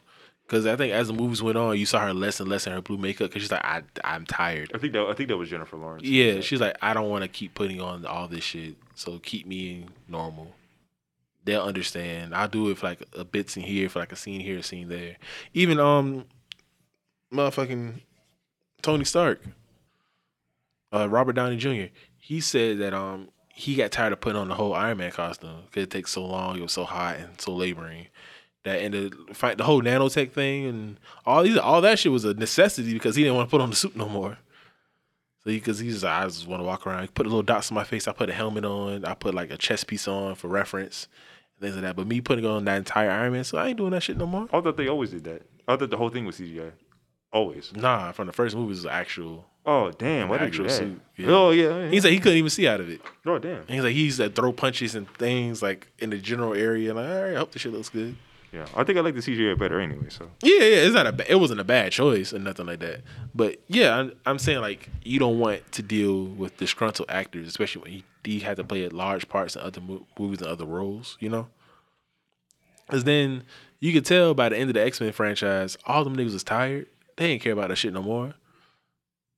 [0.54, 2.74] because I think as the movies went on, you saw her less and less in
[2.74, 4.72] her blue makeup because she's like, I I'm tired.
[4.76, 6.04] I think that I think that was Jennifer Lawrence.
[6.04, 9.48] Yeah, she's like, I don't want to keep putting on all this shit, so keep
[9.48, 10.52] me normal.
[11.44, 12.36] They'll understand.
[12.36, 14.64] I'll do it for like a bits in here, for like a scene here, a
[14.64, 15.18] scene there.
[15.56, 16.26] Even um,
[17.34, 18.02] motherfucking
[18.84, 19.42] Tony Stark,
[20.94, 21.92] uh, Robert Downey Jr.
[22.20, 25.64] He said that um he got tired of putting on the whole Iron Man costume
[25.66, 28.06] because it takes so long, it was so hot and so laboring.
[28.64, 32.24] That and the fight, the whole nanotech thing and all these, all that shit was
[32.24, 34.38] a necessity because he didn't want to put on the suit no more.
[35.44, 37.76] So because he's like, I just want to walk around, put a little dots on
[37.76, 38.08] my face.
[38.08, 39.04] I put a helmet on.
[39.04, 41.10] I put like a chest piece on for reference,
[41.60, 41.98] things like that.
[41.98, 44.26] But me putting on that entire Iron Man, so I ain't doing that shit no
[44.26, 44.48] more.
[44.54, 45.42] I thought they always did that.
[45.68, 46.72] I thought the whole thing was CGI.
[47.34, 47.74] Always.
[47.76, 49.46] Nah, from the first movie was actual.
[49.66, 50.30] Oh damn!
[50.30, 51.28] What did you do actual suit, yeah.
[51.30, 51.90] Oh yeah.
[51.90, 53.02] He's like he couldn't even see out of it.
[53.26, 53.62] oh damn.
[53.62, 56.94] And he's like he used to throw punches and things like in the general area.
[56.94, 58.16] Like, all right, I hope the shit looks good.
[58.54, 60.10] Yeah, I think I like the CGI better anyway.
[60.10, 61.32] So Yeah, yeah, it's not a.
[61.32, 63.02] It wasn't a bad choice or nothing like that.
[63.34, 67.82] But yeah, I'm, I'm saying like you don't want to deal with disgruntled actors, especially
[67.82, 71.18] when he, he had to play large parts in other mo- movies and other roles.
[71.20, 71.48] You know,
[72.86, 73.44] because then
[73.80, 76.44] you could tell by the end of the X Men franchise, all them niggas was
[76.44, 76.86] tired.
[77.18, 78.36] They didn't care about that shit no more.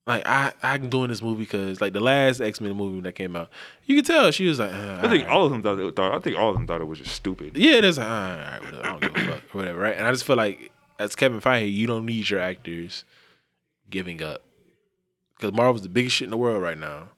[0.06, 3.34] Like I, I'm doing this movie because like the last X Men movie that came
[3.34, 3.50] out,
[3.86, 5.26] you could tell she was like, uh, I think alright.
[5.28, 6.14] all of them thought, it, thought.
[6.14, 7.56] I think all of them thought it was just stupid.
[7.56, 8.86] Yeah, that's all right, whatever.
[8.86, 9.96] I don't give a fuck whatever, right?
[9.96, 10.70] And I just feel like
[11.00, 13.04] as Kevin Feige, you don't need your actors
[13.90, 14.42] giving up
[15.36, 17.08] because Marvel's the biggest shit in the world right now,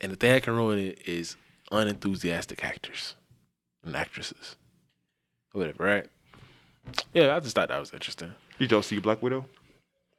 [0.00, 1.36] and the thing that can ruin it is
[1.70, 3.14] unenthusiastic actors
[3.84, 4.56] and actresses,
[5.52, 5.84] whatever.
[5.84, 6.06] Right?
[7.12, 8.32] Yeah, I just thought that was interesting.
[8.58, 9.44] Did y'all see Black Widow?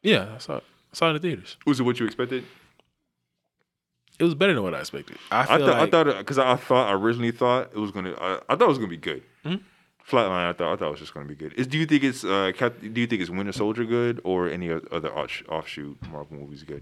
[0.04, 0.64] Yeah, I saw it.
[0.98, 1.58] Saw it in the theaters.
[1.68, 2.44] Was it what you expected?
[4.18, 5.20] It was better than what I expected.
[5.30, 8.14] I I feel thought I thought because I thought I originally thought it was gonna.
[8.20, 9.22] I, I thought it was gonna be good.
[9.46, 9.62] Mhm.
[10.10, 11.54] Flatline, I thought I thought it was just gonna be good.
[11.54, 14.50] Is do you think it's uh Cap, do you think it's Winter Soldier good or
[14.50, 16.82] any other off- offshoot Marvel movies good?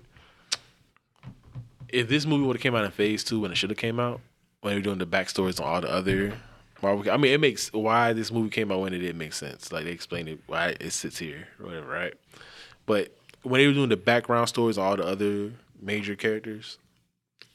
[1.90, 4.00] if this movie would have came out in Phase Two when it should have came
[4.00, 4.22] out,
[4.62, 6.38] when they were doing the backstories on all the other
[6.82, 9.74] Marvel, I mean, it makes why this movie came out when it did make sense.
[9.74, 12.14] Like they explained it why it sits here or whatever, right?
[12.86, 13.14] But
[13.46, 15.52] when they were doing the background stories all the other
[15.82, 16.78] major characters,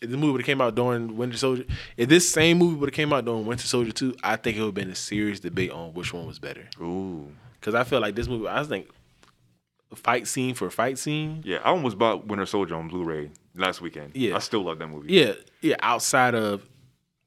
[0.01, 1.65] if the movie would have came out during Winter Soldier,
[1.97, 4.61] if this same movie would have came out during Winter Soldier Two, I think it
[4.61, 6.69] would have been a serious debate on which one was better.
[6.81, 8.89] Ooh, Because I feel like this movie, I think
[9.95, 11.59] fight scene for fight scene, yeah.
[11.65, 14.13] I almost bought Winter Soldier on Blu-ray last weekend.
[14.15, 14.37] Yeah.
[14.37, 15.13] I still love that movie.
[15.13, 15.77] Yeah, yeah.
[15.81, 16.65] Outside of,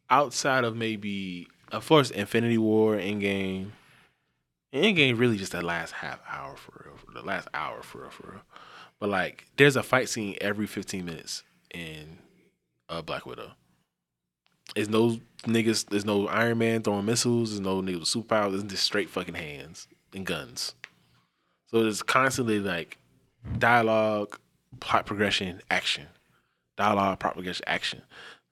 [0.10, 3.72] outside of maybe, of course, Infinity War, Endgame.
[4.74, 8.10] Endgame really just that last half hour for real, for the last hour for real,
[8.10, 8.42] for real.
[9.04, 11.44] But like, there's a fight scene every 15 minutes
[11.74, 12.20] in
[12.88, 13.52] uh, Black Widow.
[14.76, 15.90] There's no niggas.
[15.90, 17.50] There's no Iron Man throwing missiles.
[17.50, 18.52] There's no niggas with superpowers.
[18.52, 20.76] There's just straight fucking hands and guns.
[21.68, 22.98] So it's constantly like
[23.58, 24.40] dialogue,
[24.80, 26.08] plot progression, action
[26.78, 28.04] dialogue, plot progression, action.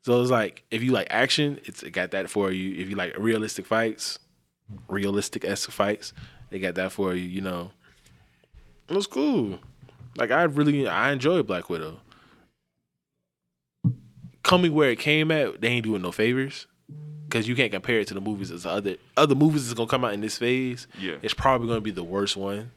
[0.03, 2.75] So it's like if you like action, it's it got that for you.
[2.75, 4.19] If you like realistic fights,
[4.89, 6.11] realistic esque fights,
[6.49, 7.23] they got that for you.
[7.23, 7.71] You know,
[8.89, 9.57] it was cool.
[10.17, 11.99] Like I really I enjoy Black Widow.
[14.43, 16.65] Coming where it came at, they ain't doing no favors
[17.27, 20.03] because you can't compare it to the movies as other other movies that's gonna come
[20.03, 20.87] out in this phase.
[20.99, 21.15] Yeah.
[21.21, 22.71] it's probably gonna be the worst one.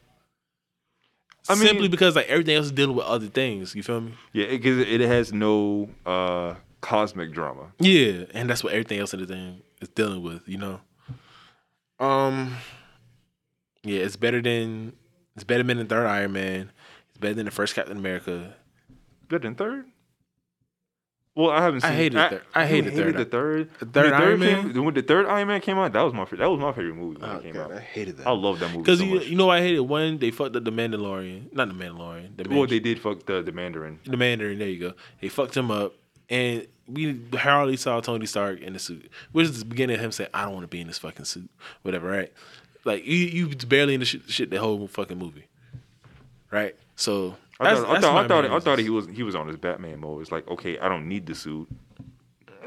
[1.49, 3.75] I mean- Simply because like everything else is dealing with other things.
[3.75, 4.15] You feel me?
[4.33, 4.47] yeah.
[4.49, 7.73] Because it, it has no uh cosmic drama.
[7.81, 10.81] Yeah, and that's what everything else in the thing is dealing with, you know.
[11.99, 12.57] Um,
[13.83, 14.93] yeah, it's better than
[15.35, 16.71] it's better than the third Iron Man.
[17.25, 18.55] Better than the first Captain America.
[19.29, 19.87] Better than third.
[21.35, 21.91] Well, I haven't seen.
[21.91, 22.43] I hated third.
[22.55, 23.17] I you hated third.
[23.17, 23.71] the third.
[23.81, 24.85] The third When Iron came- Man?
[24.85, 27.21] when the third Iron Man came out, that was my that was my favorite movie
[27.21, 27.73] when Oh, it came out.
[27.73, 28.27] I hated that.
[28.29, 30.19] I love that movie Because so you, you know why I hated one.
[30.19, 32.37] They fucked up the Mandalorian, not the Mandalorian.
[32.37, 33.99] The, well, they did fuck the the Mandarin.
[34.05, 34.59] the Mandarin.
[34.61, 34.93] There you go.
[35.21, 35.95] They fucked him up,
[36.31, 40.13] and we hardly saw Tony Stark in the suit, which is the beginning of him
[40.13, 41.51] saying, "I don't want to be in this fucking suit,"
[41.83, 42.09] whatever.
[42.09, 42.33] Right?
[42.85, 45.47] Like you, you barely in the shit, shit the whole fucking movie,
[46.53, 46.77] right?
[46.97, 49.47] So I that's- thought, I thought, I thought, I thought he was he was on
[49.49, 50.23] his Batman mode.
[50.23, 51.69] It's like, okay, I don't need the suit.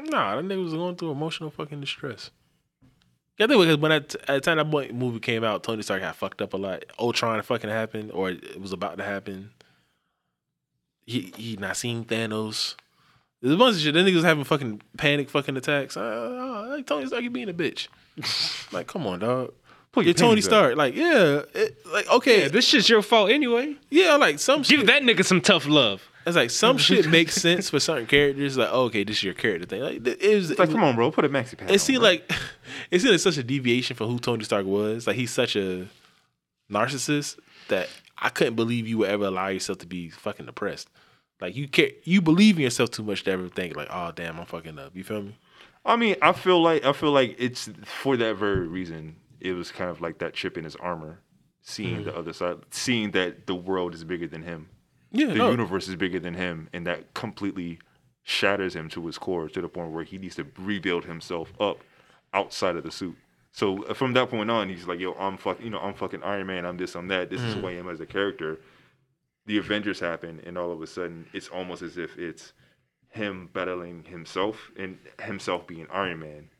[0.04, 2.30] Nah, that nigga was going through emotional fucking distress.
[3.36, 5.82] Yeah, I think because when at, at the time that mo- movie came out, Tony
[5.82, 6.84] Stark got fucked up a lot.
[6.98, 9.50] Ultron fucking happened, or it was about to happen.
[11.06, 12.74] He he not seeing Thanos.
[13.40, 13.94] There's a bunch of shit.
[13.94, 15.96] Then niggas having fucking panic fucking attacks.
[15.96, 17.88] Uh, uh, like Tony Stark, you being a bitch.
[18.72, 19.52] like, come on, dog.
[19.98, 20.40] Pull your You're Tony.
[20.40, 20.76] Stark.
[20.76, 23.74] Like, yeah, it, like okay, Yeah, this shit's your fault anyway.
[23.90, 24.86] yeah, like some Give shit.
[24.86, 26.02] that nigga some tough love.
[26.26, 28.56] It's like some shit makes sense for certain characters.
[28.56, 29.82] Like, oh, okay, this is your character thing.
[29.82, 31.70] Like, it was, It's like, come on, bro, put a maxi pad.
[31.70, 32.10] it seemed bro.
[32.10, 32.30] like
[32.90, 35.06] it seemed like such a deviation from who Tony Stark was.
[35.06, 35.88] Like he's such a
[36.70, 37.38] narcissist
[37.68, 40.88] that I couldn't believe you would ever allow yourself to be fucking depressed.
[41.40, 44.38] Like you care, you believe in yourself too much to ever think like, oh damn,
[44.38, 44.94] I'm fucking up.
[44.94, 45.36] You feel me?
[45.84, 49.16] I mean, I feel like I feel like it's for that very reason.
[49.40, 51.20] It was kind of like that chip in his armor,
[51.62, 52.04] seeing Mm.
[52.04, 54.68] the other side, seeing that the world is bigger than him,
[55.10, 55.50] Yeah, the no.
[55.50, 57.78] universe is bigger than him, and that completely
[58.22, 61.78] shatters him to his core to the point where he needs to rebuild himself up
[62.34, 63.16] outside of the suit.
[63.52, 66.22] So uh, from that point on, he's like, "Yo, I'm fucking, you know, I'm fucking
[66.22, 66.66] Iron Man.
[66.66, 67.30] I'm this, I'm that.
[67.30, 67.60] This is Mm.
[67.62, 68.60] who I am as a character."
[69.46, 72.52] The Avengers happen, and all of a sudden, it's almost as if it's
[73.08, 76.50] him battling himself and himself being Iron Man.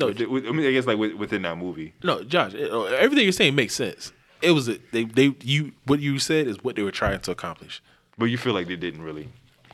[0.00, 1.92] No, With- with- I mean, I guess like within that movie.
[2.02, 2.54] no, Josh.
[2.54, 4.12] it- uh, everything you're saying makes sense.
[4.42, 7.30] It was a, they they you what you said is what they were trying to
[7.30, 7.82] accomplish.
[8.18, 9.28] But you feel like they didn't really.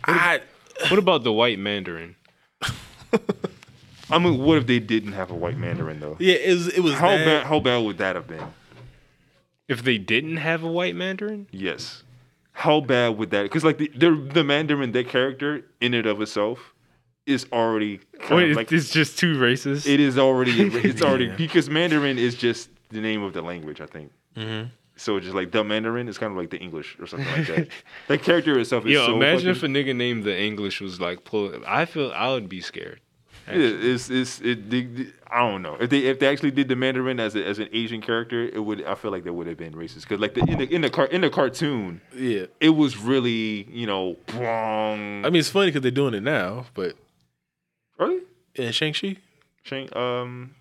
[0.05, 0.40] I
[0.89, 2.16] What about the white Mandarin?
[4.11, 6.16] I mean, what if they didn't have a white Mandarin though?
[6.20, 7.47] yeah, it was it was How that- bad?
[7.47, 8.44] How bad would that have been?
[9.69, 11.48] If they didn't have a white Mandarin?
[11.51, 12.05] Yes.
[12.53, 13.43] How bad would that?
[13.43, 16.73] Because like the, the the Mandarin, that character in and of itself,
[17.27, 19.86] is already kind Wait, of it's, like it's just too racist.
[19.89, 20.53] it is already
[20.89, 21.36] it's already Yeah.
[21.36, 23.81] because Mandarin is just the name of the language.
[23.81, 24.12] I think.
[24.36, 24.70] Mhm.
[24.98, 27.69] So just like the Mandarin is kind of like the English or something like that.
[28.09, 31.01] that character itself is Yo, so imagine fucking- if a nigga named the English was
[31.01, 31.53] like pull.
[31.66, 33.01] I feel I would be scared.
[33.48, 34.70] Yeah, it's it's it.
[34.70, 37.44] They, they- I don't know if they if they actually did the Mandarin as a,
[37.44, 38.85] as an Asian character, it would.
[38.85, 40.90] I feel like that would have been racist because like the in the in the
[40.90, 42.47] car in the cartoon, Yeah.
[42.61, 45.24] it was really you know wrong.
[45.24, 46.97] I mean, it's funny because they're doing it now, but
[47.98, 48.20] really,
[48.56, 49.16] Yeah, Shang-Chi,
[49.62, 50.55] Shang, um,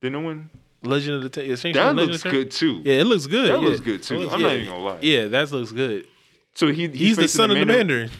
[0.00, 0.50] the new one
[0.82, 2.80] Legend of the Ten, yeah, that Legend looks the good too.
[2.84, 3.50] Yeah, it looks good.
[3.50, 3.68] That yeah.
[3.68, 4.18] looks good, too.
[4.18, 4.98] Looks- I'm not even gonna lie.
[5.02, 6.06] Yeah, that looks good.
[6.54, 8.10] So he He's the facing son of the Mandarin.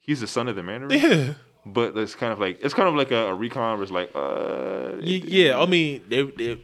[0.00, 0.98] He's the son of the Mandarin.
[0.98, 1.34] Yeah.
[1.66, 4.10] But it's kind of like it's kind of like a, a retcon where it's like
[4.14, 6.56] uh Y- Yeah, I mean, there, there,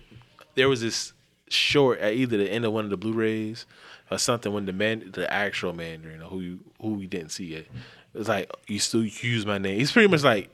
[0.54, 1.12] there was this
[1.50, 3.66] short at either the end of one of the Blu-rays
[4.10, 7.66] or something when the man, the actual Mandarin, who you, who we didn't see yet,
[8.14, 9.78] it was like you still use my name.
[9.78, 10.50] He's pretty much like,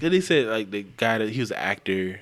[0.00, 2.20] cause they said like the guy that he was an actor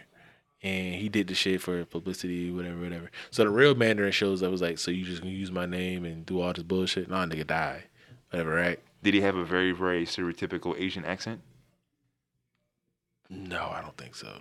[0.62, 3.10] and he did the shit for publicity, whatever, whatever.
[3.30, 6.04] So the real Mandarin shows up was like, so you just gonna use my name
[6.04, 7.10] and do all this bullshit?
[7.10, 7.84] Nah, nigga, die,
[8.30, 8.80] whatever, right?
[9.04, 11.42] did he have a very very stereotypical Asian accent?
[13.30, 14.40] No, I don't think so.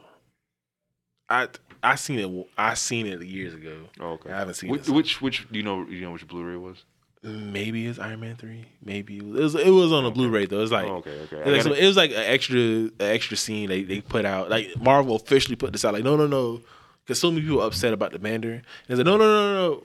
[1.29, 1.49] I
[1.83, 2.47] I seen it.
[2.57, 3.89] I seen it years ago.
[3.99, 4.31] Oh, okay.
[4.31, 4.91] I haven't seen which, it.
[4.91, 6.85] which which do you know you know which Blu-ray was?
[7.23, 8.65] Maybe it's Iron Man three.
[8.83, 9.55] Maybe it was.
[9.55, 10.57] It was on a Blu-ray though.
[10.57, 11.37] It was like, oh, okay, okay.
[11.37, 14.49] it was, like it was like an extra, an extra scene they they put out.
[14.49, 15.93] Like Marvel officially put this out.
[15.93, 16.59] Like no, no, no,
[17.05, 18.57] because so many people upset about the Mandarin.
[18.57, 19.83] And they said no, no, no, no, no.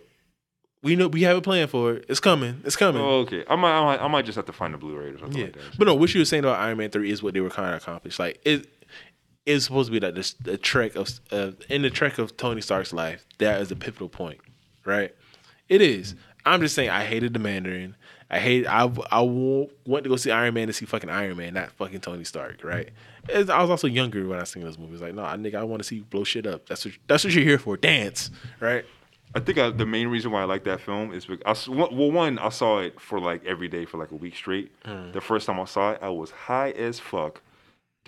[0.83, 2.07] We know we have a plan for it.
[2.09, 2.61] It's coming.
[2.65, 3.01] It's coming.
[3.03, 3.45] oh, okay.
[3.49, 5.45] I might, I might I might just have to find the Blu-ray or something Yeah,
[5.45, 5.79] like that.
[5.79, 7.73] but no, what you were saying about Iron Man three is what they were kind
[7.73, 8.19] of accomplished.
[8.19, 8.67] Like it,
[9.47, 12.61] it's supposed to be like this the trek of uh, in the trek of Tony
[12.61, 13.25] Stark's life.
[13.39, 14.41] That is a pivotal point,
[14.85, 15.15] right?
[15.69, 16.15] It is.
[16.49, 17.97] I'm just saying, I hated the Mandarin.
[18.31, 18.67] I hate.
[18.67, 22.01] I I went to go see Iron Man to see fucking Iron Man, not fucking
[22.01, 22.91] Tony Stark, right?
[23.33, 25.01] I was also younger when I seen those movies.
[25.01, 26.67] Like, no, nah, nigga, I want to see you blow shit up.
[26.69, 27.77] That's what that's what you're here for.
[27.77, 28.31] Dance,
[28.61, 28.85] right?
[29.35, 32.11] I think I, the main reason why I like that film is because I well,
[32.11, 34.71] one, I saw it for like every day for like a week straight.
[34.85, 35.13] Mm.
[35.13, 37.43] The first time I saw it, I was high as fuck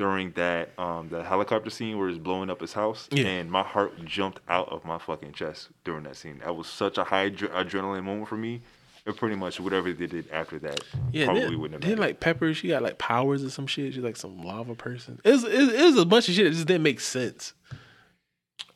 [0.01, 3.27] during that um the helicopter scene where he's blowing up his house, Yeah.
[3.27, 6.39] and my heart jumped out of my fucking chest during that scene.
[6.45, 8.63] That was such a high adre- adrenaline moment for me.
[9.07, 10.79] And pretty much whatever they did after that
[11.11, 11.91] Yeah, probably then, wouldn't have.
[11.91, 13.95] then like Pepper, she got like powers or some shit.
[13.95, 15.19] She's like some lava person.
[15.25, 17.55] It was, it, it was a bunch of shit that just didn't make sense.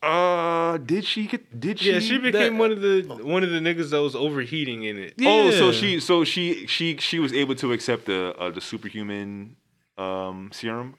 [0.03, 1.61] uh, did she get?
[1.61, 1.93] Did she?
[1.93, 4.99] Yeah, she became that- one of the one of the niggas that was overheating in
[4.99, 5.15] it.
[5.23, 9.57] Oh, so she, so she, she, she was able to accept the uh, the superhuman
[9.99, 10.95] um serum.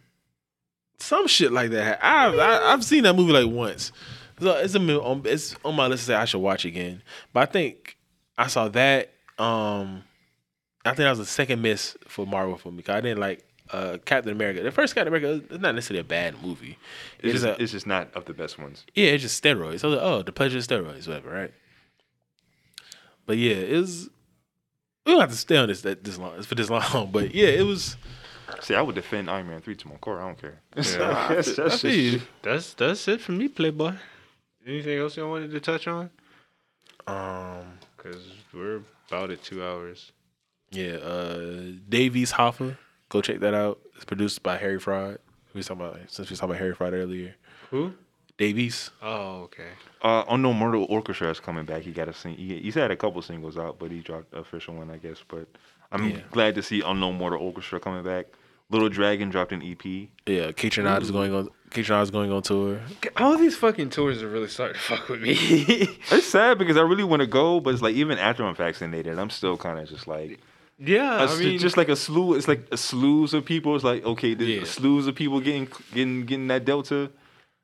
[1.00, 2.00] Some shit like that.
[2.04, 3.92] I've I, I've seen that movie like once.
[4.40, 7.02] So it's a on it's on my list to say I should watch again.
[7.34, 7.98] But I think
[8.38, 9.12] I saw that.
[9.38, 10.04] Um,
[10.84, 12.84] I think that was the second miss for Marvel for me.
[12.84, 14.62] Cause I didn't like uh, Captain America.
[14.62, 16.78] The first Captain America is not necessarily a bad movie.
[17.20, 18.86] It's, It's, just, a, it's just not of the best ones.
[18.94, 19.84] yeah, it's just steroids.
[19.84, 21.54] I was like, oh, the pleasure of steroids, whatever, right?
[23.26, 24.10] But yeah, it was.
[25.06, 27.48] We don't have to stay on this that this long for this long, but yeah,
[27.48, 27.98] it was.
[28.62, 30.22] See, I would defend Iron Man three to my core.
[30.22, 30.60] I don't care.
[30.76, 30.82] Yeah.
[31.30, 32.12] That's- that's I feel you.
[32.12, 33.94] just- That's that's it for me, Playboy.
[34.68, 36.10] Anything else y'all wanted to touch on?
[37.08, 38.24] Um, Because
[38.54, 40.12] we're about at two hours.
[40.72, 42.78] Yeah, uh Dave East Hoffa.
[43.10, 43.80] Go check that out.
[43.96, 45.20] It's produced by Harry Fraud.
[45.54, 47.36] We was talking about since we was talking about Harry Fraud earlier.
[47.70, 47.94] Who?
[48.38, 48.90] Dave East.
[49.02, 49.70] Oh, okay.
[50.02, 51.84] Uh, Unknown Mortal Orchestra is coming back.
[51.84, 52.36] He got a sing.
[52.36, 55.20] He, he's had a couple singles out, but he dropped the official one, I guess.
[55.26, 55.48] But
[55.96, 56.18] I'm Yeah.
[56.32, 58.28] glad to see Unknown Mortal Orchestra coming back.
[58.70, 60.10] Little Dragon dropped an EP.
[60.26, 62.80] Yeah, Kaytranada is going on Kaytranada is going on tour.
[63.18, 65.34] All these fucking tours are really starting to fuck with me.
[66.12, 69.20] It's sad because I really want to go, but it's like even after I'm vaccinated,
[69.20, 70.40] I'm still kind of just like
[70.78, 72.34] yeah, It's I mean, just like a slew.
[72.34, 73.76] It's like a slews of people.
[73.76, 74.62] It's like okay, the Yeah.
[74.64, 77.12] slews of people getting getting getting that Delta.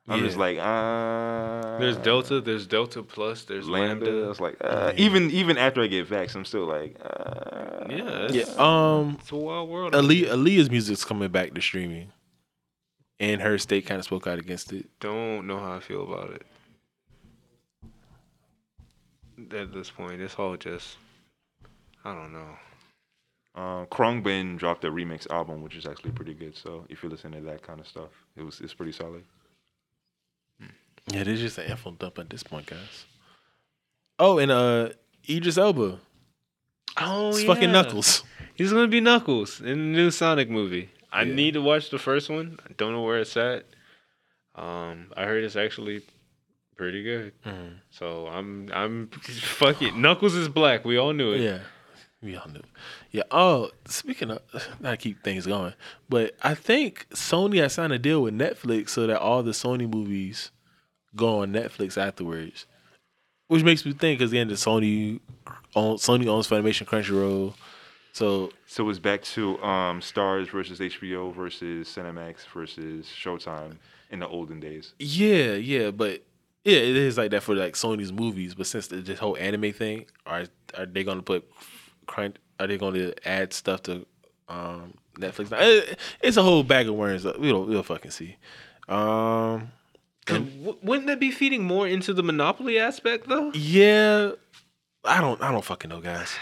[0.08, 0.26] I'm Yeah.
[0.26, 1.76] just like ah.
[1.78, 4.06] there's Delta, there's Delta Plus, there's Lambda.
[4.06, 4.30] Lambda.
[4.30, 8.34] It's like uh, even even after I get vax, I'm still like uh, Yeah, it's,
[8.34, 8.54] Yeah.
[8.58, 9.94] Um it's a wild world.
[9.94, 12.12] Ali Aaliyah's music's coming back to streaming.
[13.20, 14.86] And her state kind of spoke out against it.
[14.98, 16.42] Don't know how I feel about it.
[19.54, 20.96] At this point, it's all just,
[22.04, 22.56] I don't know.
[23.54, 26.56] Uh, Khruangbin dropped a remix album, which is actually pretty good.
[26.56, 29.24] So if you listen to that kind of stuff, it was it's pretty solid.
[31.08, 33.06] Yeah, this is just an info dump at this point, guys.
[34.18, 34.90] Oh, and uh
[35.28, 35.98] Idris Elba.
[36.98, 38.22] Oh, It's fucking Knuckles.
[38.54, 40.90] He's gonna be Knuckles in the new Sonic movie.
[41.12, 41.34] I Yeah.
[41.34, 42.58] need to watch the first one.
[42.68, 43.64] I don't know where it's at.
[44.54, 46.02] Um, I heard it's actually
[46.76, 47.32] pretty good.
[47.44, 47.78] Mhm.
[47.90, 49.96] So I'm I'm fuck it.
[49.96, 50.84] Knuckles is black.
[50.84, 51.40] We all knew it.
[51.40, 51.60] Yeah.
[52.22, 52.62] We all knew.
[53.10, 53.24] Yeah.
[53.32, 54.40] Oh, speaking of,
[54.78, 55.74] not to keep things going,
[56.08, 59.90] but I think Sony has signed a deal with Netflix so that all the Sony
[59.92, 60.50] movies
[61.16, 62.66] go on Netflix afterwards,
[63.48, 65.20] which makes me think because the end of Sony,
[65.74, 67.54] own, Sony owns Funimation, Crunchyroll,
[68.12, 73.76] So So it's back to um, Starz versus HBO versus Cinemax versus Showtime
[74.10, 74.94] in the olden days.
[74.98, 76.22] yeah, yeah, but
[76.64, 78.54] yeah, it is like that for like Sony's movies.
[78.54, 80.44] But since the, this whole anime thing, are
[80.78, 81.44] are they gonna put
[82.06, 82.36] crunch?
[82.60, 84.06] Are they gonna add stuff to
[84.48, 85.50] um, Netflix?
[85.60, 87.24] It- it's a whole bag of worms.
[87.24, 88.36] We'll we'll fucking see.
[88.88, 89.72] Um,
[90.26, 93.50] w- wouldn't that be feeding more into the monopoly aspect though?
[93.52, 94.32] Yeah,
[95.04, 95.40] I don't.
[95.42, 96.32] I don't fucking know, guys.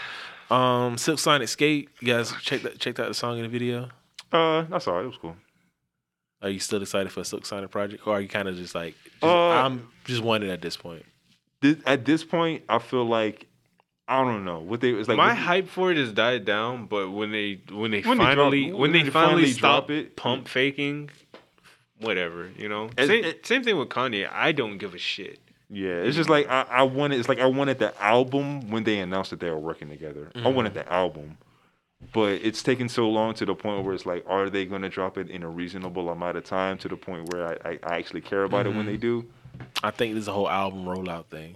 [0.49, 1.89] Um, Silk Sonic Skate.
[1.99, 2.79] You guys check that.
[2.79, 3.89] Checked out the song in the video.
[4.31, 5.03] Uh, that's all right.
[5.03, 5.35] It was cool.
[6.41, 8.73] Are you still excited for a Silk Sonic project, or are you kind of just
[8.73, 11.05] like, just, Uh, I'm just wondering at this point?
[11.61, 13.45] This, at this point, I feel like
[14.07, 14.89] I don't know what they.
[14.89, 18.01] It's like My what- hype for it has died down, but when they when they
[18.01, 21.11] When they drop- finally when when they they finally finally stop drop it- pump faking,
[22.01, 22.89] whatever you know.
[22.97, 24.29] Same, same thing with Kanye.
[24.31, 25.39] I don't give a shit.
[25.69, 27.19] Yeah, it's just like I, I wanted.
[27.19, 30.29] It's like I wanted the album when they announced that they were working together.
[30.35, 30.53] I mm-hmm.
[30.53, 31.37] wanted the album,
[32.11, 34.89] but it's taken so long to the point where it's like, are they going to
[34.89, 37.97] drop it in a reasonable amount of time to the point where I, I, I
[37.97, 39.21] actually care about it when they mm-hmm.
[39.21, 39.25] do?
[39.81, 41.55] I think there's a whole album rollout thing,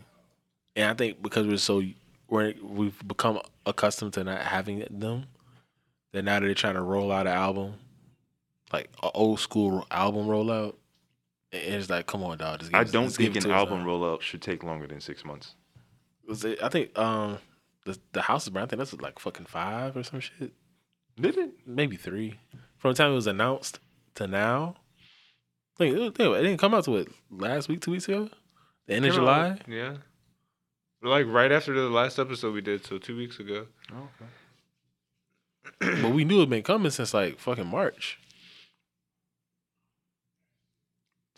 [0.77, 1.84] and I think because we're so
[2.30, 5.26] we're we've become accustomed to not having them,
[6.13, 7.73] that now that they're trying to roll out an album,
[8.74, 10.76] like an old school album rollout,
[11.52, 12.60] and it's like, come on, dog.
[12.60, 13.86] Just give I don't just give think it an to us album now.
[13.86, 15.56] roll up should take longer than six months.
[16.28, 17.38] Was it, I think um
[17.86, 18.68] the the house is brand.
[18.68, 20.54] I think that's like fucking five or some shit.
[21.20, 21.52] Did it?
[21.66, 22.40] Maybe three.
[22.78, 23.80] From the time it was announced
[24.16, 24.76] to now.
[25.78, 28.30] Think, think it, it didn't come out to it last week, two weeks ago.
[28.88, 29.76] The end of Came out- July.
[29.78, 29.96] Yeah.
[31.02, 33.68] Like right after the last episode we did, so two weeks ago.
[33.94, 34.10] Oh,
[35.82, 36.02] okay.
[36.02, 38.20] but we knew it'd been coming since like fucking March.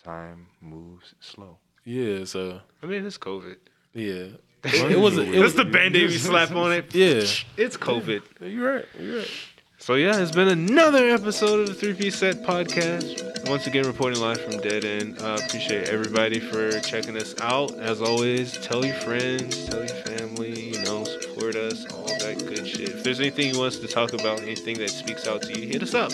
[0.07, 1.57] Time moves slow.
[1.83, 3.57] Yeah, so I mean, it's COVID.
[3.93, 4.27] yeah.
[4.63, 6.95] It, It was a- it was- the band aid we slap on it.
[6.95, 7.23] Yeah.
[7.57, 8.21] It's COVID.
[8.39, 8.85] You're right.
[8.97, 9.31] You're right.
[9.79, 13.49] So yeah, it's been another episode of the Three Piece Set podcast.
[13.49, 15.21] Once again, reporting live from Dead End.
[15.21, 17.77] Uh, appreciate everybody for checking us out.
[17.79, 22.65] As always, tell your friends, tell your family, you know, support us, all that good
[22.65, 22.89] shit.
[22.89, 25.67] If there's anything you want us to talk about, anything that speaks out to you,
[25.67, 26.11] hit us up.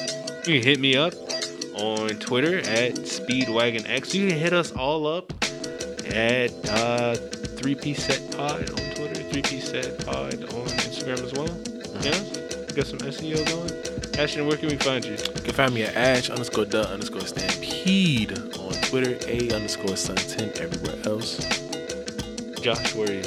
[0.47, 1.13] You can hit me up
[1.75, 4.13] on Twitter at SpeedwagonX.
[4.13, 5.31] You can hit us all up
[6.05, 11.33] at uh, Three Piece Set Pod on Twitter, Three Piece Set Pod on Instagram as
[11.33, 11.49] well.
[12.01, 12.43] Yeah.
[12.73, 14.19] Got some SEO going.
[14.19, 15.11] Ashton, where can we find you?
[15.11, 20.15] You can find me at Ash underscore duh underscore stampede on Twitter, A underscore sun
[20.15, 21.37] 10 everywhere else.
[22.61, 23.23] Josh, where are you?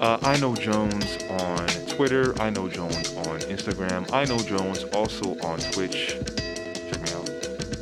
[0.00, 2.40] Uh, I know Jones on Twitter.
[2.40, 4.10] I know Jones on Instagram.
[4.12, 6.16] I know Jones also on Twitch.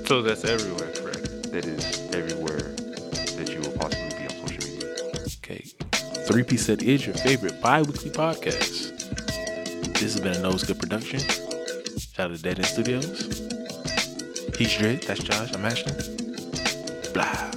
[0.06, 0.38] Check me out.
[0.38, 1.52] So that's everywhere, correct?
[1.52, 2.74] That is everywhere
[3.36, 4.94] that you will possibly be on social media.
[5.42, 5.64] Okay.
[6.26, 8.92] Three Piece Set is your favorite bi weekly podcast.
[9.94, 11.20] This has been a Nose Good production.
[11.20, 13.22] Shout out to Dead End Studios.
[14.56, 15.02] He's Dred.
[15.02, 15.52] That's Josh.
[15.54, 15.94] I'm Ashton.
[17.12, 17.55] Blah.